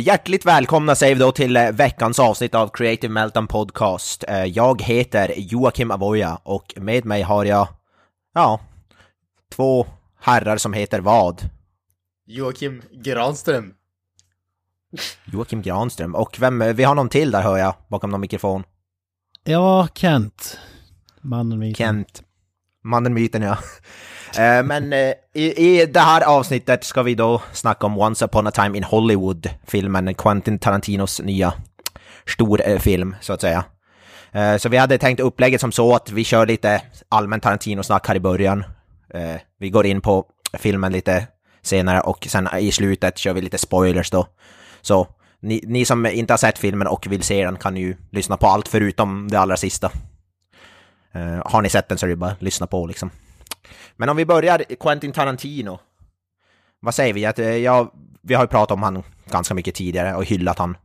[0.00, 4.24] Hjärtligt välkomna säger vi då till eh, veckans avsnitt av Creative Meltdown Podcast.
[4.28, 7.68] Eh, Jag heter Joakim Avoya och med mig har jag,
[8.34, 8.60] ja,
[9.54, 9.86] två
[10.20, 11.48] herrar som heter vad?
[12.26, 13.74] Joakim Granström.
[15.24, 16.14] Joakim Granström.
[16.14, 18.64] Och vem, vi har någon till där hör jag, bakom någon mikrofon.
[19.44, 20.58] Ja, Kent.
[21.20, 21.74] Mannen.
[21.74, 22.22] Kent.
[22.84, 23.56] Mannen myten ja.
[24.38, 28.46] Eh, Men eh, i, i det här avsnittet ska vi då snacka om Once upon
[28.46, 31.52] a time in Hollywood, filmen Quentin Tarantinos nya
[32.26, 33.64] storfilm, eh, så att säga.
[34.32, 38.14] Eh, Så vi hade tänkt upplägget som så att vi kör lite allmän Tarantino-snack här
[38.14, 38.64] i början.
[39.14, 40.24] Eh, Vi går in på
[40.58, 41.26] filmen lite
[41.62, 44.26] senare och sen i slutet kör vi lite spoilers då.
[44.82, 45.06] Så
[45.42, 48.46] ni, ni som inte har sett filmen och vill se den kan ju lyssna på
[48.46, 49.90] allt förutom det allra sista.
[51.12, 53.10] Eh, har ni sett den så är det bara att lyssna på liksom.
[53.96, 55.78] Men om vi börjar Quentin Tarantino.
[56.80, 57.26] Vad säger vi?
[57.26, 60.76] Att, eh, ja, vi har ju pratat om han ganska mycket tidigare och hyllat han,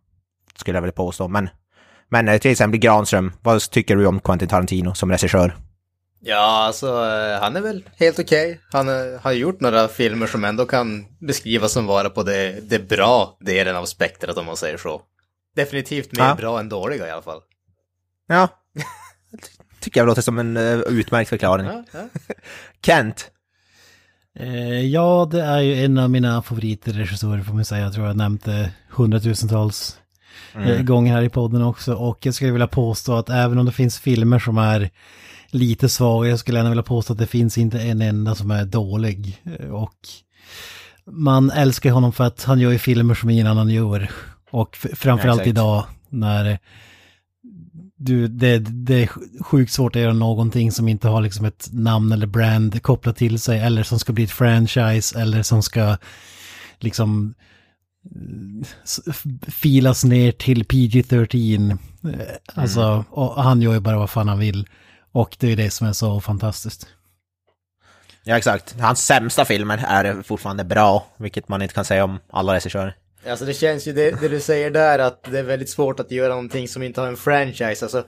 [0.55, 1.27] skulle jag vilja påstå.
[1.27, 1.49] Men,
[2.09, 5.55] men eh, till exempel Granström, vad tycker du om Quentin Tarantino som regissör?
[6.19, 6.93] Ja, alltså
[7.41, 8.59] han är väl helt okej.
[8.71, 12.79] Han eh, har gjort några filmer som ändå kan beskrivas som vara på det, det
[12.89, 15.01] bra delen av spektrat om man säger så.
[15.55, 16.35] Definitivt mer Ja.
[16.35, 17.41] bra än dåliga i alla fall.
[18.27, 18.47] Ja,
[19.85, 21.65] tycker jag låter som en uh, utmärkt förklaring.
[21.65, 22.07] Ja, ja.
[22.85, 23.31] Kent,
[24.39, 27.83] Eh, ja, det är ju en av mina favoritregissörer får man säga.
[27.83, 29.97] Jag tror jag nämnt det hundratusentals
[30.55, 31.93] eh, gånger här i podden också.
[31.93, 34.89] Och jag skulle vilja påstå att även om det finns filmer som är
[35.47, 38.65] lite svaga, jag skulle ändå vilja påstå att det finns inte en enda som är
[38.65, 39.41] dålig.
[39.59, 39.97] Eh, Och
[41.11, 44.11] man älskar honom för att han gör ju filmer som ingen annan gör.
[44.51, 45.49] Och framförallt exakt.
[45.49, 46.59] idag när
[48.05, 49.09] du, det, det är
[49.43, 53.39] sjukt svårt att göra någonting som inte har liksom ett namn eller brand kopplat till
[53.39, 55.97] sig eller som ska bli ett franchise eller som ska
[56.79, 57.35] liksom
[58.05, 59.13] eh,
[59.47, 61.71] filas ner till PG-13.
[62.03, 62.19] Eh,
[62.53, 64.67] Alltså, och han gör ju bara vad fan han vill.
[65.11, 66.87] Och det är det som är så fantastiskt.
[68.23, 68.75] ja exakt.
[68.79, 72.95] Hans sämsta filmer är fortfarande bra, vilket man inte kan säga om alla regissörer.
[73.27, 76.11] Alltså det känns ju det, det du säger där att det är väldigt svårt att
[76.11, 77.85] göra någonting som inte har en franchise.
[77.85, 78.05] Alltså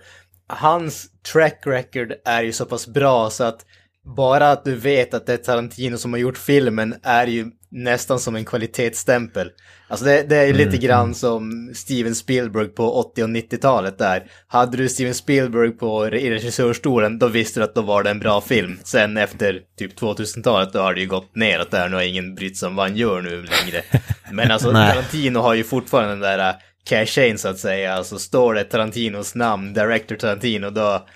[0.48, 3.66] hans track record är ju så pass bra så att
[4.16, 8.20] bara att du vet att det är Tarantino som har gjort filmen är ju nästan
[8.20, 9.52] som en kvalitetsstämpel.
[9.88, 14.24] Alltså det, det är ju lite grann som Steven Spielberg på 80 och 90-talet där.
[14.48, 18.42] Hade du Steven Spielberg på regissörstolen då visste du att då var det en bra
[18.42, 18.80] film.
[18.84, 21.90] Sen efter typ 2000-talet då har det ju gått neråt där.
[21.90, 23.84] Nu har ingen brytt sig om vad han gör nu längre.
[24.32, 24.72] Men alltså.
[24.72, 26.56] Tarantino har ju fortfarande den där äh,
[26.90, 27.94] cashen så att säga.
[27.94, 31.08] Alltså står det Tarantinos namn, Director Tarantino, då,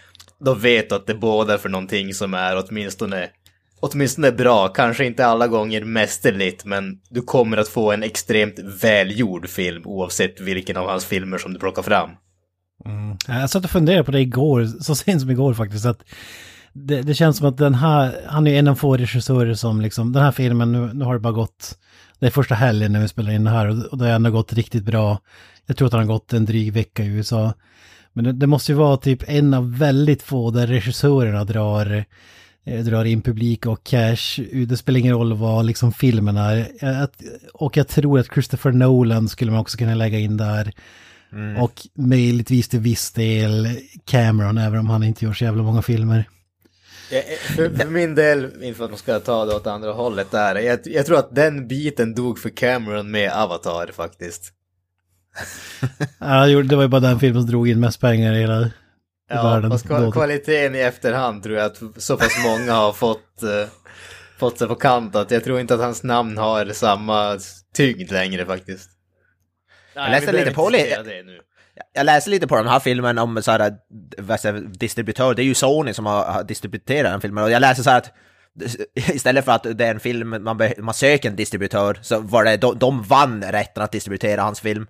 [0.41, 3.29] då vet du att det båda för någonting som är åtminstone,
[3.79, 4.67] åtminstone bra.
[4.67, 10.41] Kanske inte alla gånger mästerligt, men du kommer att få en extremt välgjord film oavsett
[10.41, 12.09] vilken av hans filmer som du plockar fram.
[12.85, 13.17] Mm.
[13.27, 15.85] Jag satt och funderade på det igår, så sent som igår faktiskt.
[15.85, 16.03] Att
[16.73, 20.13] det, det känns som att den här, han är en av få regissörer som liksom,
[20.13, 21.77] den här filmen, nu, nu har det bara gått,
[22.19, 24.31] det är första helgen när vi spelar in det här och, och det har ändå
[24.31, 25.19] gått riktigt bra.
[25.65, 27.53] Jag tror att han har gått en dryg vecka i USA.
[28.13, 32.05] Men det, det måste ju vara typ en av väldigt få där regissörerna drar,
[32.65, 34.39] eh, drar in publik och cash.
[34.67, 36.67] Det spelar ingen roll vad liksom filmen är.
[36.81, 37.21] Jag- att-
[37.53, 40.73] Och jag tror att Christopher Nolan skulle man också kunna lägga in där.
[41.59, 43.67] Och möjligtvis till viss del
[44.05, 46.25] Cameron, även om han inte gör så jävla många filmer.
[47.11, 50.55] Jag- För, för min del, inför att man ska ta det åt andra hållet där,
[50.55, 54.53] jag, jag tror att den biten dog för Cameron med Avatar faktiskt.
[56.19, 58.71] Ja, det var ju bara den filmen som drog in mest pengar i hela i
[59.29, 59.79] Ja, världen.
[59.87, 60.11] då.
[60.11, 63.49] kvaliteten i efterhand tror jag att så pass många har fått, eh,
[64.39, 67.39] fått sig på kant att jag tror inte att hans namn har samma
[67.73, 68.89] tyngd längre faktiskt.
[69.95, 71.39] Nej, läste vi behöver lite på lite- diskutera det nu.
[71.93, 73.73] Jag läste lite på den här filmen om så här,
[74.17, 77.59] vad säger jag, distributör, det är ju Sony som har, distribuerat den filmen och jag
[77.59, 78.11] läste så här att
[78.95, 82.43] istället för att det är en film man, be, man söker en distributör så var
[82.43, 84.87] det, de, de vann rätten att distributera hans film.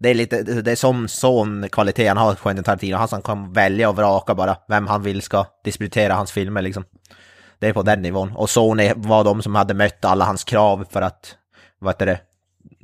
[0.00, 3.52] Det är lite, det är som sån kvalitet han har, Quentin Tarantino, han som kan
[3.52, 6.84] välja och vraka bara vem han vill ska distributera hans filmer liksom.
[7.58, 8.32] Det är på den nivån.
[8.36, 11.36] Och Sony var de som hade mött alla hans krav för att,
[11.78, 12.20] vad heter det,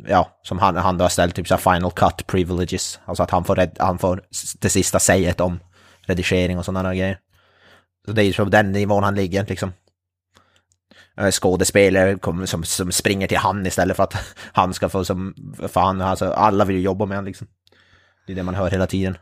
[0.08, 3.00] ja, som han, han då har ställt typ så final cut privileges.
[3.04, 4.22] Alltså att han får, red, han får
[4.60, 5.60] det sista säget om
[6.00, 7.18] redigering och sådana grejer.
[8.06, 9.72] Så det är ju på den nivån han ligger liksom.
[11.20, 14.14] Eh, Skådespelare som, som springer till han istället för att
[14.52, 15.34] han ska få som,
[15.68, 17.46] för han, alltså alla vill ju jobba med han liksom.
[18.26, 19.16] Det är det man hör hela tiden.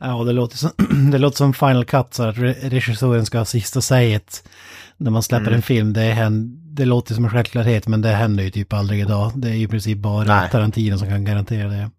[0.00, 0.70] Ja, det låter som,
[1.10, 4.48] det låter som Final Cut, så att re- regissören ska ha sista säget
[4.96, 5.92] när man släpper en film.
[5.92, 9.32] Det, hän- det låter som en självklarhet, men det händer ju typ aldrig idag.
[9.34, 10.50] Det är ju i princip bara Nej.
[10.50, 11.90] Tarantino som kan garantera det.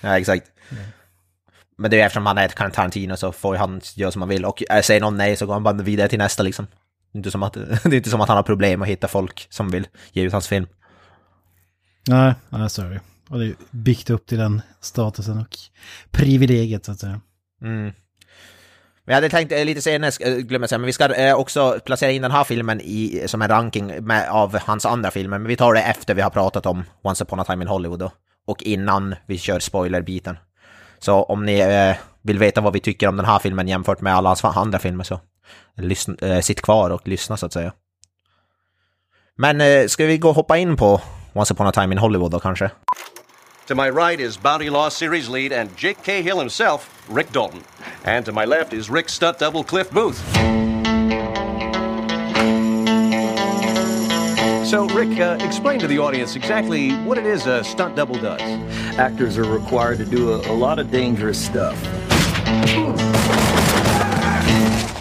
[0.00, 0.46] Ja, exakt.
[1.78, 4.28] Men det är ju eftersom han är ett Tarantino så får han göra som han
[4.28, 4.44] vill.
[4.44, 6.66] Och äh, säger någon nej så går han bara vidare till nästa liksom.
[7.16, 7.52] Inte som att,
[7.82, 10.32] det är inte som att han har problem att hitta folk som vill ge ut
[10.32, 10.66] hans film.
[12.08, 13.00] Nej, nej, så är det.
[13.28, 15.56] Och det är byggt upp till den statusen och
[16.10, 17.20] privilegiet så att säga.
[17.62, 17.92] Mm.
[19.04, 21.78] Men jag hade tänkt eh, lite senare, eh, glömmer säga, men vi ska eh, också
[21.84, 25.38] placera in den här filmen i, som en ranking med, av hans andra filmer.
[25.38, 27.98] Men vi tar det efter vi har pratat om Once upon a time in Hollywood
[27.98, 28.12] då.
[28.46, 30.38] Och innan vi kör spoilerbiten.
[30.98, 34.14] Så om ni eh, vill veta vad vi tycker om den här filmen jämfört med
[34.14, 35.20] alla hans andra filmer så
[35.76, 37.72] lyssn, eh, sitt kvar och lyssna så att säga.
[39.36, 41.00] Men eh, ska vi gå och hoppa in på
[41.32, 42.70] Once upon a time in Hollywood då kanske?
[43.66, 47.60] To my right is Bounty Law Series lead and Jake Cahill himself, Rick Dalton.
[48.04, 50.22] And to my left is Rick stunt double Cliff Booth.
[54.64, 58.40] So, Rick, uh, explain to the audience exactly what it is a stunt double does.
[58.98, 61.76] Actors are required to do a, a lot of dangerous stuff.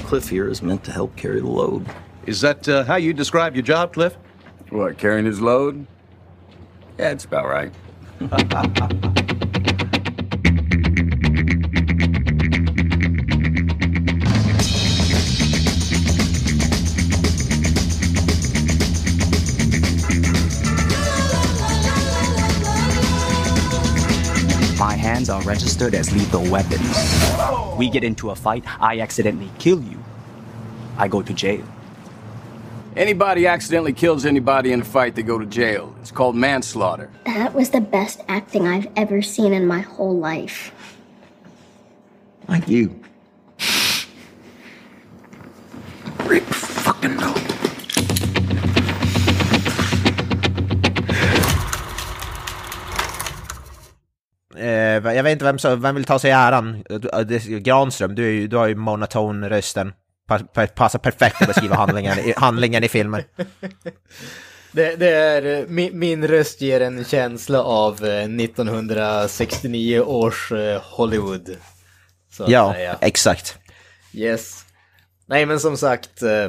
[0.06, 1.84] Cliff here is meant to help carry the load.
[2.28, 4.16] Is that uh, how you describe your job, Cliff?
[4.69, 5.88] What, carrying his load?
[7.00, 7.74] Yeah, it's about right.
[25.45, 27.77] registered as lethal weapons.
[27.77, 30.00] We get into a fight, I accidentally kill you.
[30.97, 31.63] I go to jail.
[32.95, 35.94] Anybody accidentally kills anybody in a fight, they go to jail.
[36.00, 37.09] It's called manslaughter.
[37.25, 40.71] That was the best acting I've ever seen in my whole life.
[42.47, 43.05] Like you.
[55.13, 56.84] Jag vet inte vem, som- vem vill ta sig äran.
[56.90, 59.94] Eh, det- Granström, du, är ju, du har ju monoton rösten.
[60.28, 63.24] Pa, pa, passar perfekt att beskriva handlingen, handlingen i filmen.
[64.72, 70.81] Det, det är, eh, min, min röst ger en känsla av eh, 1969 års eh,
[70.84, 71.50] Hollywood.
[72.48, 72.98] Ja, säga.
[73.02, 73.57] exakt.
[74.13, 74.66] Yes.
[75.25, 76.48] Nej men som sagt, eh,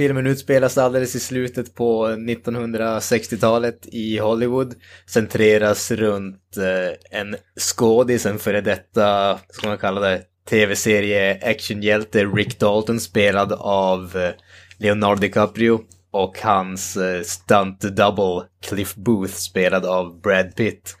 [0.00, 4.74] filmen utspelas alldeles i slutet på 1960-talet i Hollywood.
[5.06, 12.58] Centreras runt eh, en skådis, en före detta, ska man kalla det, tv-serie actionhjälte Rick
[12.58, 14.30] Dalton spelad av eh,
[14.78, 15.80] Leonardo DiCaprio.
[16.10, 20.96] Och hans eh, stunt double Cliff Booth spelad av Brad Pitt.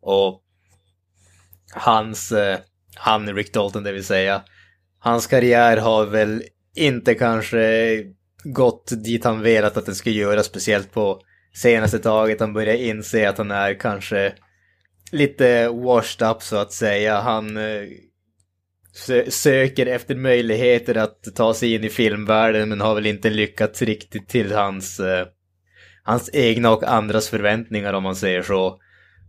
[0.00, 0.40] Och
[1.74, 2.32] hans,
[2.94, 4.42] han Rick Dalton det vill säga,
[4.98, 6.42] hans karriär har väl
[6.76, 7.96] inte kanske
[8.44, 11.20] gått dit han velat att den ska göra, speciellt på
[11.54, 12.40] senaste taget.
[12.40, 14.32] Han börjar inse att han är kanske
[15.12, 17.20] lite washed up så att säga.
[17.20, 17.82] Han eh,
[18.94, 23.82] sö- söker efter möjligheter att ta sig in i filmvärlden men har väl inte lyckats
[23.82, 25.26] riktigt till hans, eh,
[26.02, 28.78] hans egna och andras förväntningar om man säger så.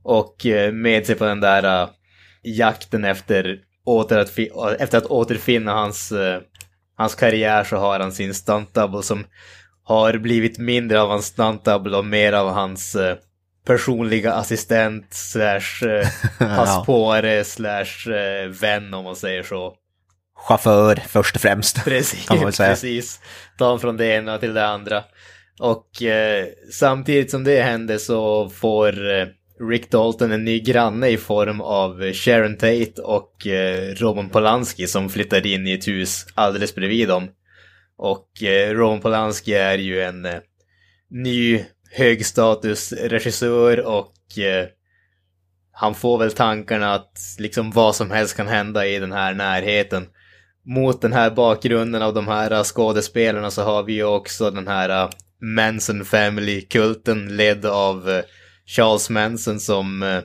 [0.03, 1.89] Och eh, med sig på den där eh,
[2.43, 4.39] jakten efter, åter att,
[4.79, 6.41] efter att återfinna hans, eh,
[6.97, 9.25] hans karriär så har han sin stunt double som
[9.83, 13.17] har blivit mindre av hans stunt double och mer av hans eh,
[13.65, 16.07] personliga assistent slash eh,
[16.39, 19.73] passpåre slash eh, vän om man säger så.
[20.35, 21.83] Chaufför först och främst.
[21.85, 22.69] Precis, Kan man väl säga.
[22.69, 23.19] precis.
[23.57, 25.03] Ta honom från det ena till det andra.
[25.59, 25.87] Och
[26.71, 28.93] samtidigt som det hände så får
[29.59, 34.87] Rick Dalton en ny granne i form av eh, Sharon Tate och eh, Roman Polanski
[34.87, 37.29] som flyttade in i ett hus alldeles bredvid dem.
[37.97, 40.39] Och eh, Roman Polanski är ju en eh,
[41.09, 44.67] ny högstatusregissör och eh,
[45.71, 50.07] han får väl tankarna att liksom vad som helst kan hända i den här närheten.
[50.65, 54.89] Mot den här bakgrunden av de här skådespelarna så har vi ju också den här
[54.89, 55.09] eh,
[55.41, 58.21] Manson Family-kulten ledd av uh,
[58.75, 60.21] Charles Manson som uh,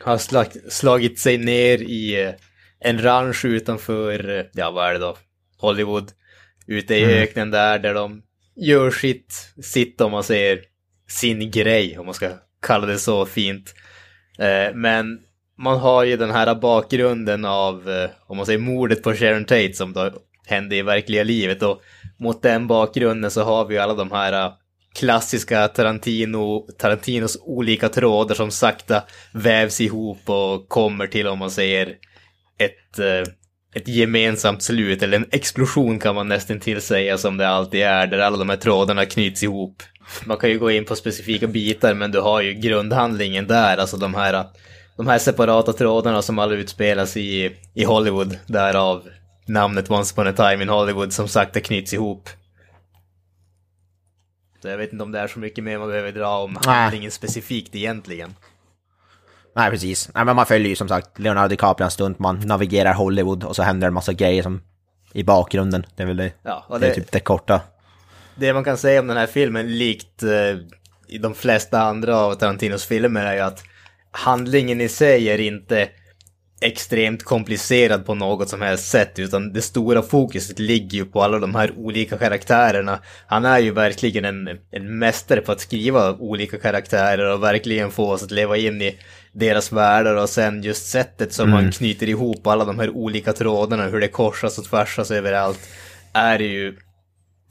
[0.00, 2.34] har slag slagit sig ner i uh,
[2.80, 5.16] en ranch utanför, uh, ja vad är det då,
[5.58, 6.12] Hollywood.
[6.66, 8.22] ute i öknen där, där de
[8.56, 10.60] gör sitt, sitt om man säger,
[11.08, 12.30] sin grej, om man ska
[12.62, 13.74] kalla det så fint.
[14.38, 15.18] Eh, men
[15.58, 19.72] man har ju den här bakgrunden av, eh, om man säger mordet på Sharon Tate
[19.72, 20.10] som då
[20.46, 21.82] hände i verkliga livet och
[22.18, 24.52] mot den bakgrunden så har vi ju alla de här eh,
[24.94, 31.88] klassiska Tarantino, Tarantinos olika trådar som sakta vävs ihop och kommer till, om man säger,
[32.58, 33.32] ett, eh,
[33.74, 38.06] ett gemensamt slut, eller en explosion kan man nästan till säga som det alltid är,
[38.06, 39.82] där alla de här trådarna knyts ihop.
[40.24, 43.96] Man kan ju gå in på specifika bitar, men du har ju grundhandlingen där, alltså
[43.96, 44.44] de här,
[44.96, 49.02] de här separata trådarna som alla utspelas i, i Hollywood, därav
[49.46, 52.28] namnet Once upon a time in Hollywood som sakta knyts ihop.
[54.62, 57.10] Så jag vet inte om det är så mycket mer man behöver dra om handlingen
[57.10, 58.34] specifikt egentligen.
[59.56, 60.10] Nej, precis.
[60.14, 63.56] Nej, men man följer ju som sagt Leonardo DiCaprio en stund, man navigerar Hollywood och
[63.56, 64.62] så händer en massa grejer som
[65.12, 65.86] i bakgrunden.
[65.96, 66.32] Det är väl det.
[66.42, 67.60] Ja, och det är det- typ det korta.
[68.34, 70.30] Det man kan säga om den här filmen, likt eh,
[71.08, 73.62] i de flesta andra av Tarantinos filmer, är ju att
[74.10, 75.88] handlingen i sig är inte
[76.62, 81.38] extremt komplicerad på något som helst sätt, utan det stora fokuset ligger ju på alla
[81.38, 82.98] de här olika karaktärerna.
[83.26, 88.10] Han är ju verkligen en, en mästare på att skriva olika karaktärer och verkligen få
[88.10, 88.98] oss att leva in i
[89.32, 93.86] deras världar och sen just sättet som man knyter ihop alla de här olika trådarna,
[93.86, 95.60] hur det korsas och tvärsas överallt,
[96.12, 96.76] är ju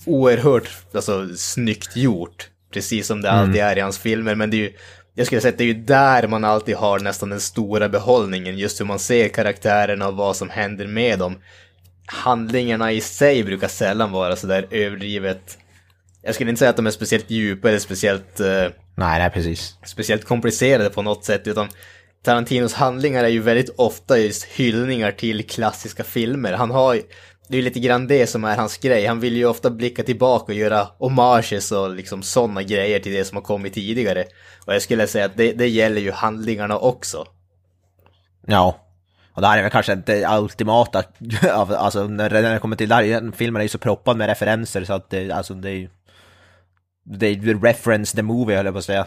[0.05, 2.47] oerhört alltså, snyggt gjort.
[2.73, 4.35] Precis som det alltid är i hans filmer.
[4.35, 4.73] Men det är ju,
[5.15, 8.57] jag skulle säga att det är ju där man alltid har nästan den stora behållningen.
[8.57, 11.37] Just hur man ser karaktärerna och vad som händer med dem.
[12.05, 15.57] Handlingarna i sig brukar sällan vara sådär överdrivet.
[16.23, 18.47] Jag skulle inte säga att de är speciellt djupa eller speciellt eh,
[18.95, 19.75] Nej, nej, precis.
[19.85, 21.67] speciellt komplicerade på något sätt, utan
[22.23, 26.53] Tarantinos handlingar är ju väldigt ofta just hyllningar till klassiska filmer.
[26.53, 27.03] Han har ju-
[27.51, 29.05] det är ju lite grann det som är hans grej.
[29.05, 33.25] Han vill ju ofta blicka tillbaka och göra homages och liksom sådana grejer till det
[33.25, 34.25] som har kommit tidigare.
[34.65, 37.25] Och jag skulle säga att det, det gäller ju handlingarna också.
[38.47, 38.79] Ja.
[39.33, 41.03] Och det här är väl kanske det ultimata,
[41.77, 44.93] alltså när det kommer till, det här, filmen är ju så proppad med referenser så
[44.93, 45.89] att det, alltså det är ju...
[47.03, 49.05] Det är ju reference the movie höll jag på att säga.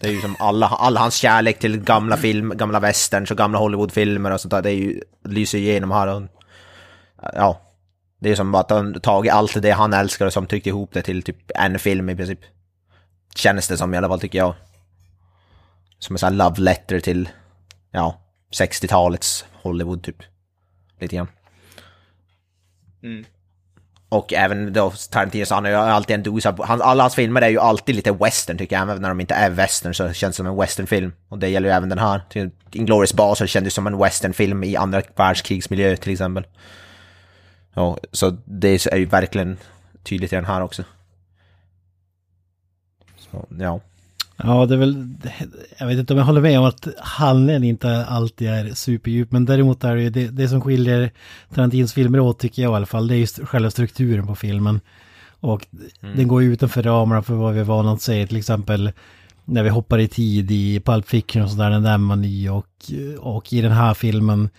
[0.00, 3.58] Det, är ju som alla, all hans kärlek till gamla film, gamla västerns och gamla
[3.58, 6.22] Hollywoodfilmer och sånt där, det är ju, lyser igenom här och...
[7.34, 7.71] Ja.
[8.22, 11.02] Det är som att han tagit allt det han älskar och som tryckt ihop det
[11.02, 12.38] till typ en film i princip.
[13.34, 14.54] Känns det som i alla fall tycker jag.
[15.98, 17.28] Som en sån här love letter till,
[17.90, 18.20] ja,
[18.52, 20.16] 60-talets Hollywood typ.
[21.00, 21.28] Lite grann.
[23.02, 23.24] Mm.
[24.08, 27.14] Och även då Tarantino, så han har ju alltid en dos av, han, alla hans
[27.14, 30.12] filmer är ju alltid lite western tycker jag, även när de inte är western så
[30.12, 31.12] känns det som en westernfilm.
[31.28, 32.22] Och det gäller ju även den här.
[32.30, 36.44] Till Inglourious Basterds kändes som en westernfilm i andra världskrigsmiljö till exempel.
[37.74, 39.56] Ja, så det är ju verkligen
[40.02, 40.84] tydligt i den här också.
[43.18, 43.80] Så, ja.
[44.36, 45.14] Ja, det är väl,
[45.78, 49.44] jag vet inte om jag håller med om att handlingen inte alltid är superdjup, men
[49.44, 51.10] däremot är det det, det som skiljer
[51.54, 54.80] Tarantinos filmer åt tycker jag i alla fall, det är just själva strukturen på filmen.
[55.40, 55.66] Och
[56.00, 58.92] den går ju utanför ramarna för vad vi är vana att säga, till exempel
[59.44, 62.66] när vi hoppar i tid i Pulp Fiction och sådär, den där var ny och,
[63.18, 64.50] och i den här filmen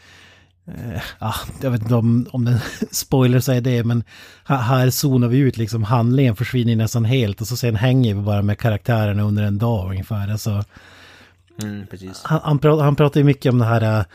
[1.19, 2.59] Ja, jag vet inte om, om den
[2.91, 4.03] spoiler säger det, men
[4.45, 8.21] här, här zonar vi ut liksom handlingen försvinner nästan helt och så sen hänger vi
[8.21, 10.31] bara med karaktärerna under en dag ungefär.
[10.31, 10.63] Alltså,
[11.61, 11.85] Mm,
[12.23, 14.05] han, han, pratar, han pratar ju mycket om det här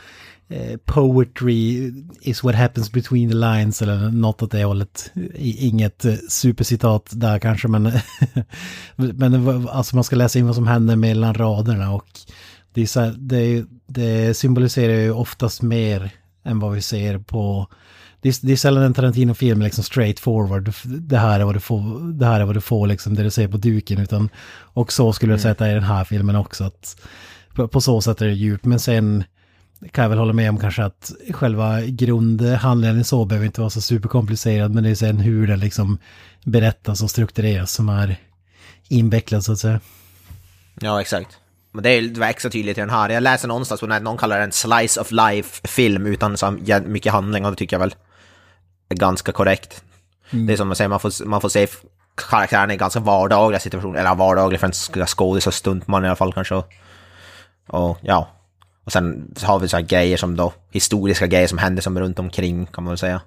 [0.48, 5.12] eh, poetry is what happens between the lines eller något åt det hållet.
[5.38, 7.92] Inget eh, supercitat där kanske men,
[8.96, 12.06] men alltså man ska läsa in vad som händer mellan raderna och
[12.72, 16.12] det, här, det, det symboliserar ju oftast mer
[16.44, 17.68] än vad vi ser på
[18.20, 20.72] det är, det är sällan en Tarantino-film liksom straight forward.
[20.84, 23.30] Det här är vad du får, det här är vad du får liksom, det du
[23.30, 23.98] ser på duken.
[23.98, 26.64] Utan, och så skulle jag säga att det är i den här filmen också.
[26.64, 27.00] Att,
[27.54, 28.64] på, på så sätt är det djupt.
[28.64, 29.24] Men sen
[29.92, 33.80] kan jag väl hålla med om kanske att själva grundhandlingen så behöver inte vara så
[33.80, 34.74] superkomplicerad.
[34.74, 35.98] Men det är sen hur den liksom
[36.44, 38.16] berättas och struktureras som är
[38.88, 39.80] invecklad så att säga.
[40.80, 41.38] Ja, exakt.
[41.78, 43.08] Men det är extra tydligt i den här.
[43.08, 46.50] Jag läser någonstans att någon kallar det en slice of life-film utan så
[46.84, 47.94] mycket handling och det tycker jag väl
[48.88, 49.82] är ganska korrekt.
[50.30, 51.66] Det är som man säger, man får, man får se
[52.30, 56.16] karaktärerna i ganska vardagliga situationer, eller vardagliga för en sk- skådis och stuntman i alla
[56.16, 56.54] fall kanske.
[56.54, 56.72] Och,
[57.66, 58.28] och ja,
[58.84, 62.18] och sen har vi så här grejer som då, historiska grejer som händer som runt
[62.18, 63.20] omkring kan man väl säga.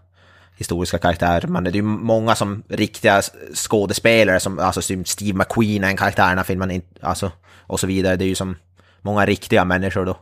[0.57, 3.21] Historiska karaktärer, men det är ju många som riktiga
[3.55, 7.31] skådespelare som, alltså Steve McQueen är en karaktär i den här filmen, alltså,
[7.71, 8.15] och så vidare.
[8.15, 8.55] Det är ju som
[9.01, 10.17] många riktiga människor då,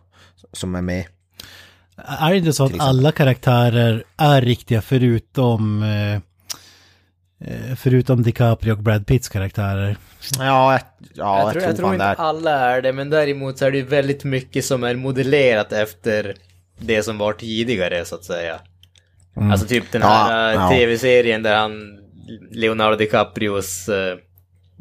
[0.54, 1.06] som är med.
[2.20, 5.84] Är det inte så att alla karaktärer är riktiga förutom...
[5.84, 6.22] Eh,
[7.42, 9.98] Eh, Förutom DiCaprio och Brad Pitts karaktärer.
[10.40, 10.82] Ja, jag,
[11.14, 12.16] ja, jag tror, jag tror inte det är.
[12.16, 16.36] alla är det, men däremot så är det ju väldigt mycket som är modellerat efter
[16.80, 18.60] det som var tidigare, så att säga.
[19.36, 20.70] Alltså typ den här Ja, eh, ja.
[20.70, 22.00] tv-serien där han,
[22.52, 23.90] Leonardo DiCaprios,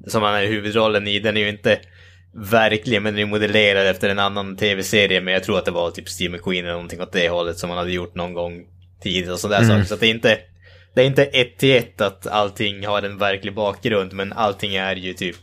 [0.06, 1.78] som han är i huvudrollen i, den är ju inte
[2.34, 5.90] verklig, men den är modellerad efter en annan tv-serie, men jag tror att det var
[5.90, 8.64] typ Steve McQueen eller någonting åt det hållet som han hade gjort någon gång
[9.02, 9.84] tidigare och sådär saker.
[9.84, 10.38] Så att det är inte,
[10.94, 14.96] det är inte ett till ett att allting har en verklig bakgrund, men allting är
[14.96, 15.36] ju typ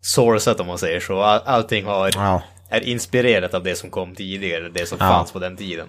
[0.00, 1.20] sourcat om man säger så.
[1.20, 2.42] All, allting har, Ja.
[2.70, 5.08] är inspirerat av det som kom tidigare, det som Ja.
[5.08, 5.88] fanns på den tiden.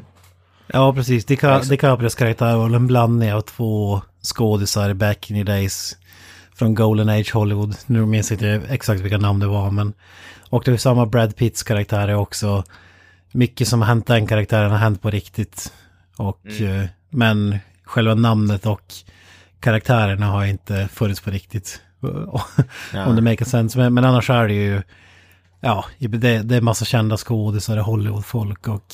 [0.74, 1.26] Ja, precis.
[1.28, 5.98] Dica- DiCaprios karaktär var en blandning av två skådisar back in the days.
[6.62, 7.76] Från Golden Age Hollywood.
[7.86, 9.94] Nu minns jag inte exakt vilka namn det var, men...
[10.50, 12.64] Och det är samma Brad Pitts karaktär är också.
[13.32, 15.74] Mycket som har hänt den karaktären har hänt på riktigt.
[16.18, 18.94] Och, eh, men själva namnet och
[19.60, 21.82] karaktärerna har inte funnits på riktigt.
[23.06, 23.78] Om det makes sense.
[23.78, 24.82] Men, men annars är det ju...
[25.60, 28.94] Ja, det, det är massa kända skådisar, Hollywood-folk och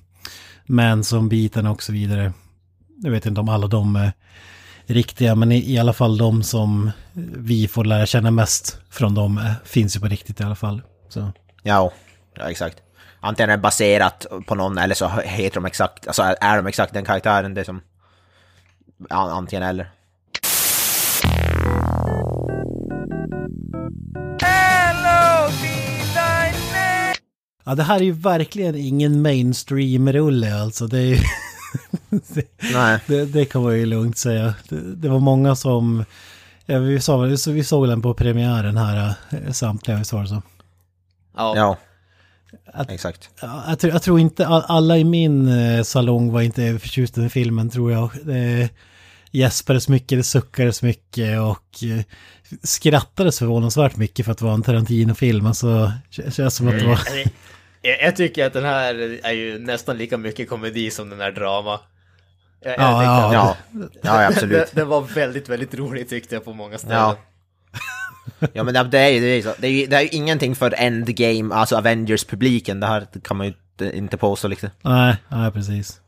[0.66, 2.32] män som biten och så vidare.
[3.02, 4.12] Jag vet inte om alla de är
[4.94, 6.90] riktiga, men i, i alla fall de som
[7.36, 10.82] vi får lära känna mest från dem eh, finns ju på riktigt i alla fall.
[11.08, 11.32] Så.
[11.62, 11.92] Ja,
[12.38, 12.76] ja, exakt.
[13.20, 16.92] Antingen är det baserat på någon eller så heter de exakt, alltså är- de exakt
[16.94, 17.80] den karaktären, det är som...
[19.10, 19.90] an- Antingen eller.
[27.64, 30.86] Ja, det här är ju verkligen ingen mainstream-rulle alltså.
[30.86, 31.16] Det, är ju
[32.72, 32.98] Nej.
[33.06, 34.54] det, det kan man ju lugnt säga.
[34.68, 36.04] Det, det var många som...
[36.66, 40.22] Ja, vi, sa, väl- så vi såg den på premiären här eh, samtliga, visst var
[40.22, 40.42] det så?
[41.36, 41.56] Ja.
[41.56, 41.76] Ja.
[42.72, 43.30] Att- Exakt.
[43.42, 47.24] Ja, jag, tror, jag tror inte all- alla i min eh, salong var inte förtjusta
[47.24, 48.10] i filmen tror jag.
[48.24, 48.68] Det
[49.30, 52.04] gäspades mycket, det suckades mycket och eh,
[52.62, 55.46] skrattades förvånansvärt mycket för att det var en Tarantino-film.
[55.46, 57.00] Alltså, det känns som att det var...
[57.82, 61.32] Jag, jag tycker att den här är ju nästan lika mycket komedi som den här
[61.32, 61.80] drama.
[62.60, 63.56] Jag, jag Ja, tyckte ja,
[64.02, 64.56] Ja, ja absolut.
[64.56, 66.96] Den, den var väldigt, väldigt rolig tyckte jag på många ställen.
[66.98, 67.16] Ja.
[68.52, 69.52] Ja men det, är ju det är, ju så.
[69.58, 72.80] Det är, ju- det är ju ingenting för endgame, alltså Avengers-publiken.
[72.80, 74.70] Det här kan man ju inte, inte påstå liksom.
[74.82, 76.00] Nej, nej, precis.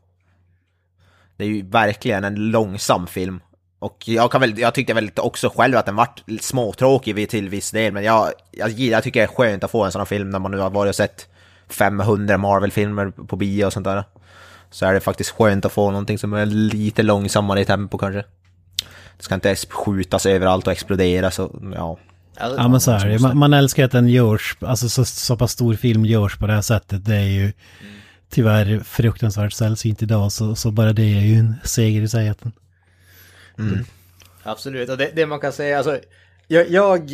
[1.37, 3.39] Det är ju verkligen en långsam film.
[3.79, 7.71] Och jag, kan väl, jag tyckte väl också själv att den vart småtråkig till viss
[7.71, 10.29] del, men jag, jag, jag tycker det är skönt att få en sån här film
[10.29, 11.27] när man nu har varit och sett
[11.69, 14.03] 500 Marvel-filmer på bio och sånt där.
[14.71, 18.23] Så är det faktiskt skönt att få någonting som är lite långsammare i tempo kanske.
[19.17, 21.97] Det ska inte skjutas överallt och explodera så, ja.
[22.37, 23.19] Alltså, Ja men så är det ju.
[23.19, 26.53] man, man älskar att den görs, alltså så, så pass stor film görs på det
[26.53, 27.05] här sättet.
[27.05, 27.53] Det är ju
[28.29, 30.31] tyvärr fruktansvärt sällsynt idag.
[30.31, 32.33] Så, så bara det är ju en seger i sig.
[32.41, 32.53] Den,
[34.43, 35.99] Absolut, och det, det man kan säga, alltså,
[36.47, 37.11] jag, jag...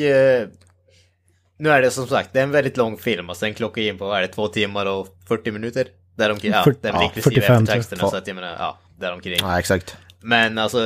[1.61, 3.97] Nu är det som sagt, det är en väldigt lång film, alltså den klockar in
[3.97, 5.87] på, vad är det, två timmar och 40 minuter?
[6.15, 7.61] Däromkring, ja, det är ja, väl inklusive 45 tror jag.
[7.77, 9.37] eftertexterna, så att jag menar, ja, däromkring.
[9.39, 9.97] Ja, exakt.
[10.21, 10.79] Men alltså,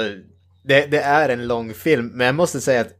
[0.64, 2.94] det, det är en lång film, men jag måste säga att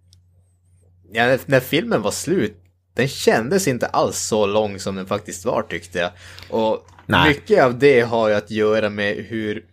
[1.12, 2.58] ja, när- när filmen var slut,
[2.96, 6.12] den kändes inte alls så lång som den faktiskt var tyckte jag.
[6.50, 7.28] Och Nej.
[7.30, 9.66] mycket av det har ju att göra med hur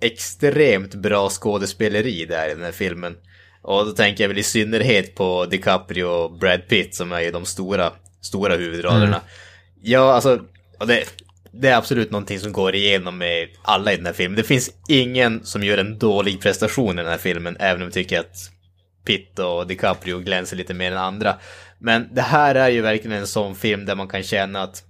[0.00, 3.16] extremt bra skådespeleri det är i den här filmen.
[3.62, 7.30] Och då tänker jag väl i synnerhet på DiCaprio och Brad Pitt som är ju
[7.30, 9.20] de stora, stora huvudrollerna.
[9.82, 10.40] Ja, alltså,
[10.86, 11.04] det,
[11.52, 14.36] det är absolut någonting som går igenom med alla i den här filmen.
[14.36, 17.92] Det finns ingen som gör en dålig prestation i den här filmen, även om jag
[17.92, 18.50] tycker att
[19.04, 21.36] Pitt och DiCaprio glänser lite mer än andra.
[21.78, 24.82] Men det här är ju verkligen en sån film där man kan känna att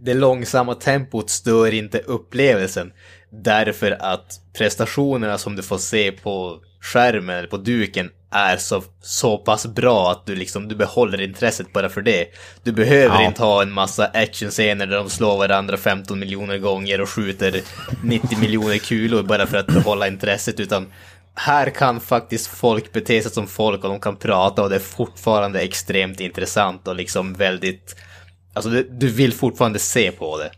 [0.00, 2.92] det långsamma tempot stör inte upplevelsen.
[3.30, 9.38] Därför att prestationerna som du får se på skärmen eller på duken är så, så
[9.38, 12.26] pass bra att du liksom, du behåller intresset bara för det.
[12.62, 13.26] Du behöver Ja.
[13.26, 17.60] inte ha en massa actionscener där de slår varandra 15 miljoner gånger och skjuter
[18.02, 20.92] 90 miljoner kulor bara för att behålla intresset, utan
[21.34, 24.80] här kan faktiskt folk bete sig som folk och de kan prata och det är
[24.80, 27.96] fortfarande extremt intressant och liksom väldigt
[28.52, 30.50] Alltså du, du vill fortfarande se på det.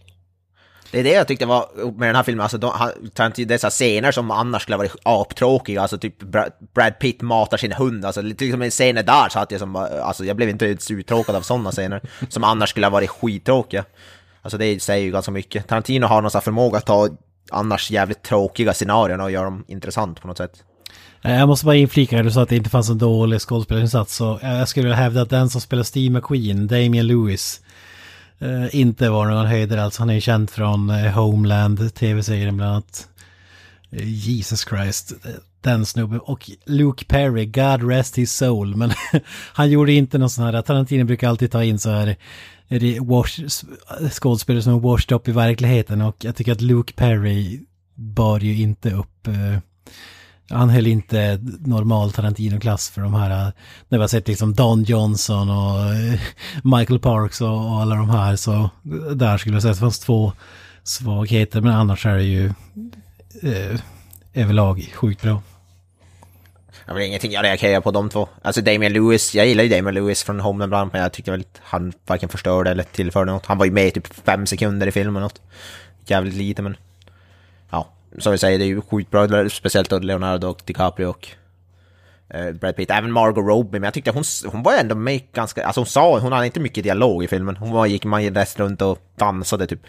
[0.96, 1.66] Det är det jag tyckte var
[1.98, 5.82] med den här filmen, alltså de, han- dessa scener som annars skulle ha varit aptråkiga,
[5.82, 6.22] alltså typ
[6.74, 10.24] Brad, Pitt matar sin hund, alltså liksom en scen där så att jag som, alltså
[10.24, 13.84] jag blev inte ens uttråkad av sådana scener, som annars skulle ha varit skittråkiga.
[14.42, 15.68] Alltså det säger ju ganska mycket.
[15.68, 17.08] Tarantino har någon sån förmåga att ta
[17.50, 20.52] annars jävligt tråkiga scenarion och göra dem intressant på något sätt.
[21.22, 24.16] Eh, Jag måste bara inflika, du sa att det inte fanns en dålig skådespelarinsats.
[24.16, 27.60] Så jag skulle vilja hävda att den som spelar Steve McQueen, Damien Lewis,
[28.38, 29.98] eh, inte var någon höjdare alls.
[29.98, 33.08] Han är ju känd från eh, Homeland, tv-serien bland annat.
[33.90, 35.12] Eh, Jesus Christ.
[35.24, 36.20] Eh, den snubben.
[36.20, 38.76] Och Luke Perry, God rest his soul.
[38.76, 38.92] Men
[39.52, 42.16] han gjorde inte någon sån här, Tarantino brukar alltid ta in så här
[44.10, 46.02] skådespelare som är washed up i verkligheten.
[46.02, 47.60] Och jag tycker att Luke Perry
[47.94, 49.58] bar ju inte upp eh,
[50.50, 53.52] han höll inte normal Tarantino-klass för de här,
[53.88, 56.20] när vi har sett liksom Don Johnson och eh,
[56.64, 58.70] Michael Parks och, och alla de här, så
[59.14, 60.32] där skulle jag säga att det fanns två
[60.82, 62.46] svagheter, men annars är det ju
[63.42, 63.80] eh,
[64.34, 65.42] överlag sjukt bra.
[66.86, 68.28] Det är ingenting jag reagerar på de två.
[68.42, 71.40] Alltså Damien Lewis, jag gillar ju Damien Lewis från Homeland Brand, men jag tyckte väl
[71.40, 73.46] att han varken förstörde eller tillförde något.
[73.46, 75.40] Han var ju med i typ fem sekunder i filmen något.
[76.06, 76.76] Jävligt lite men...
[78.16, 81.28] Ja, som vi säger, det är ju sjukt bra, speciellt då Leonardo och DiCaprio och
[82.28, 82.90] eh, Brad Pitt.
[82.90, 85.66] Även Margot Robbie, men jag tyckte hon, hon var ändå med ganska...
[85.66, 87.56] Alltså hon sa, hon hade inte mycket dialog i filmen.
[87.56, 89.80] Hon var, gick man rest runt och dansade typ.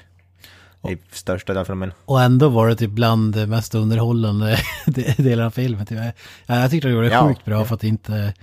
[0.90, 1.94] I största delen av filmen.
[2.06, 4.60] Och ändå var det typ bland det mest underhållande
[5.18, 5.86] delen av filmen.
[5.86, 6.00] Typ.
[6.46, 7.28] Ja, jag tyckte det gjorde det Ja.
[7.28, 8.34] sjukt bra för att inte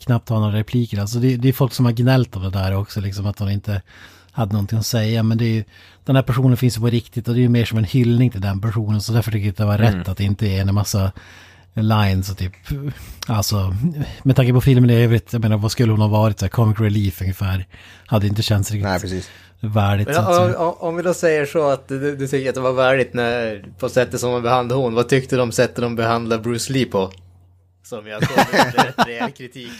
[0.00, 1.00] knappt ha några repliker.
[1.00, 3.48] Alltså det, det är folk som har gnällt av det där också, liksom att de
[3.48, 3.82] inte
[4.32, 5.22] hade någonting att säga.
[5.22, 5.64] Men det är ju,
[6.04, 8.30] den här personen finns ju på riktigt och det är ju mer som en hyllning
[8.30, 9.00] till den personen.
[9.00, 11.12] Så därför tycker jag att det var rätt att det inte är en massa
[11.74, 12.52] lines och typ,
[13.26, 13.74] alltså
[14.22, 16.50] med tanke på filmen i övrigt, jag menar vad skulle hon ha varit, så här,
[16.50, 17.66] comic relief ungefär,
[18.06, 19.30] hade inte känts riktigt Nej, precis.
[19.60, 20.08] värdigt.
[20.08, 22.72] Men om, om, om vi då säger så att du, du tycker att det var
[22.72, 26.42] värdigt när, på sättet som de behandlade hon, vad tyckte du om sättet de behandlade
[26.42, 27.12] Bruce Lee på?
[27.84, 29.72] Som jag såg rätt rejäl kritik.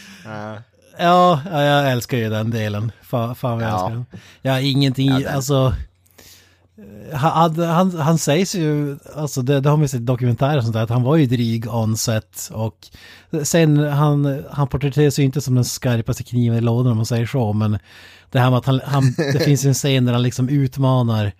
[0.99, 2.91] Ja, jag älskar ju den delen.
[3.01, 3.73] Fan, fan vad jag Ja.
[3.89, 4.05] älskar
[4.41, 4.51] den.
[4.53, 5.73] Har ingenting, Ja, den- alltså...
[7.11, 10.57] eh, Han, han, han sägs ju, alltså det, det har man ju sett i dokumentärer
[10.57, 12.75] och sånt där, att han var ju dryg on set och
[13.43, 17.25] sen han, han porträtteras ju inte som den skarpaste kniven i lådan om man säger
[17.25, 17.79] så, men
[18.31, 21.31] det här med att han, han det finns en scen där han liksom utmanar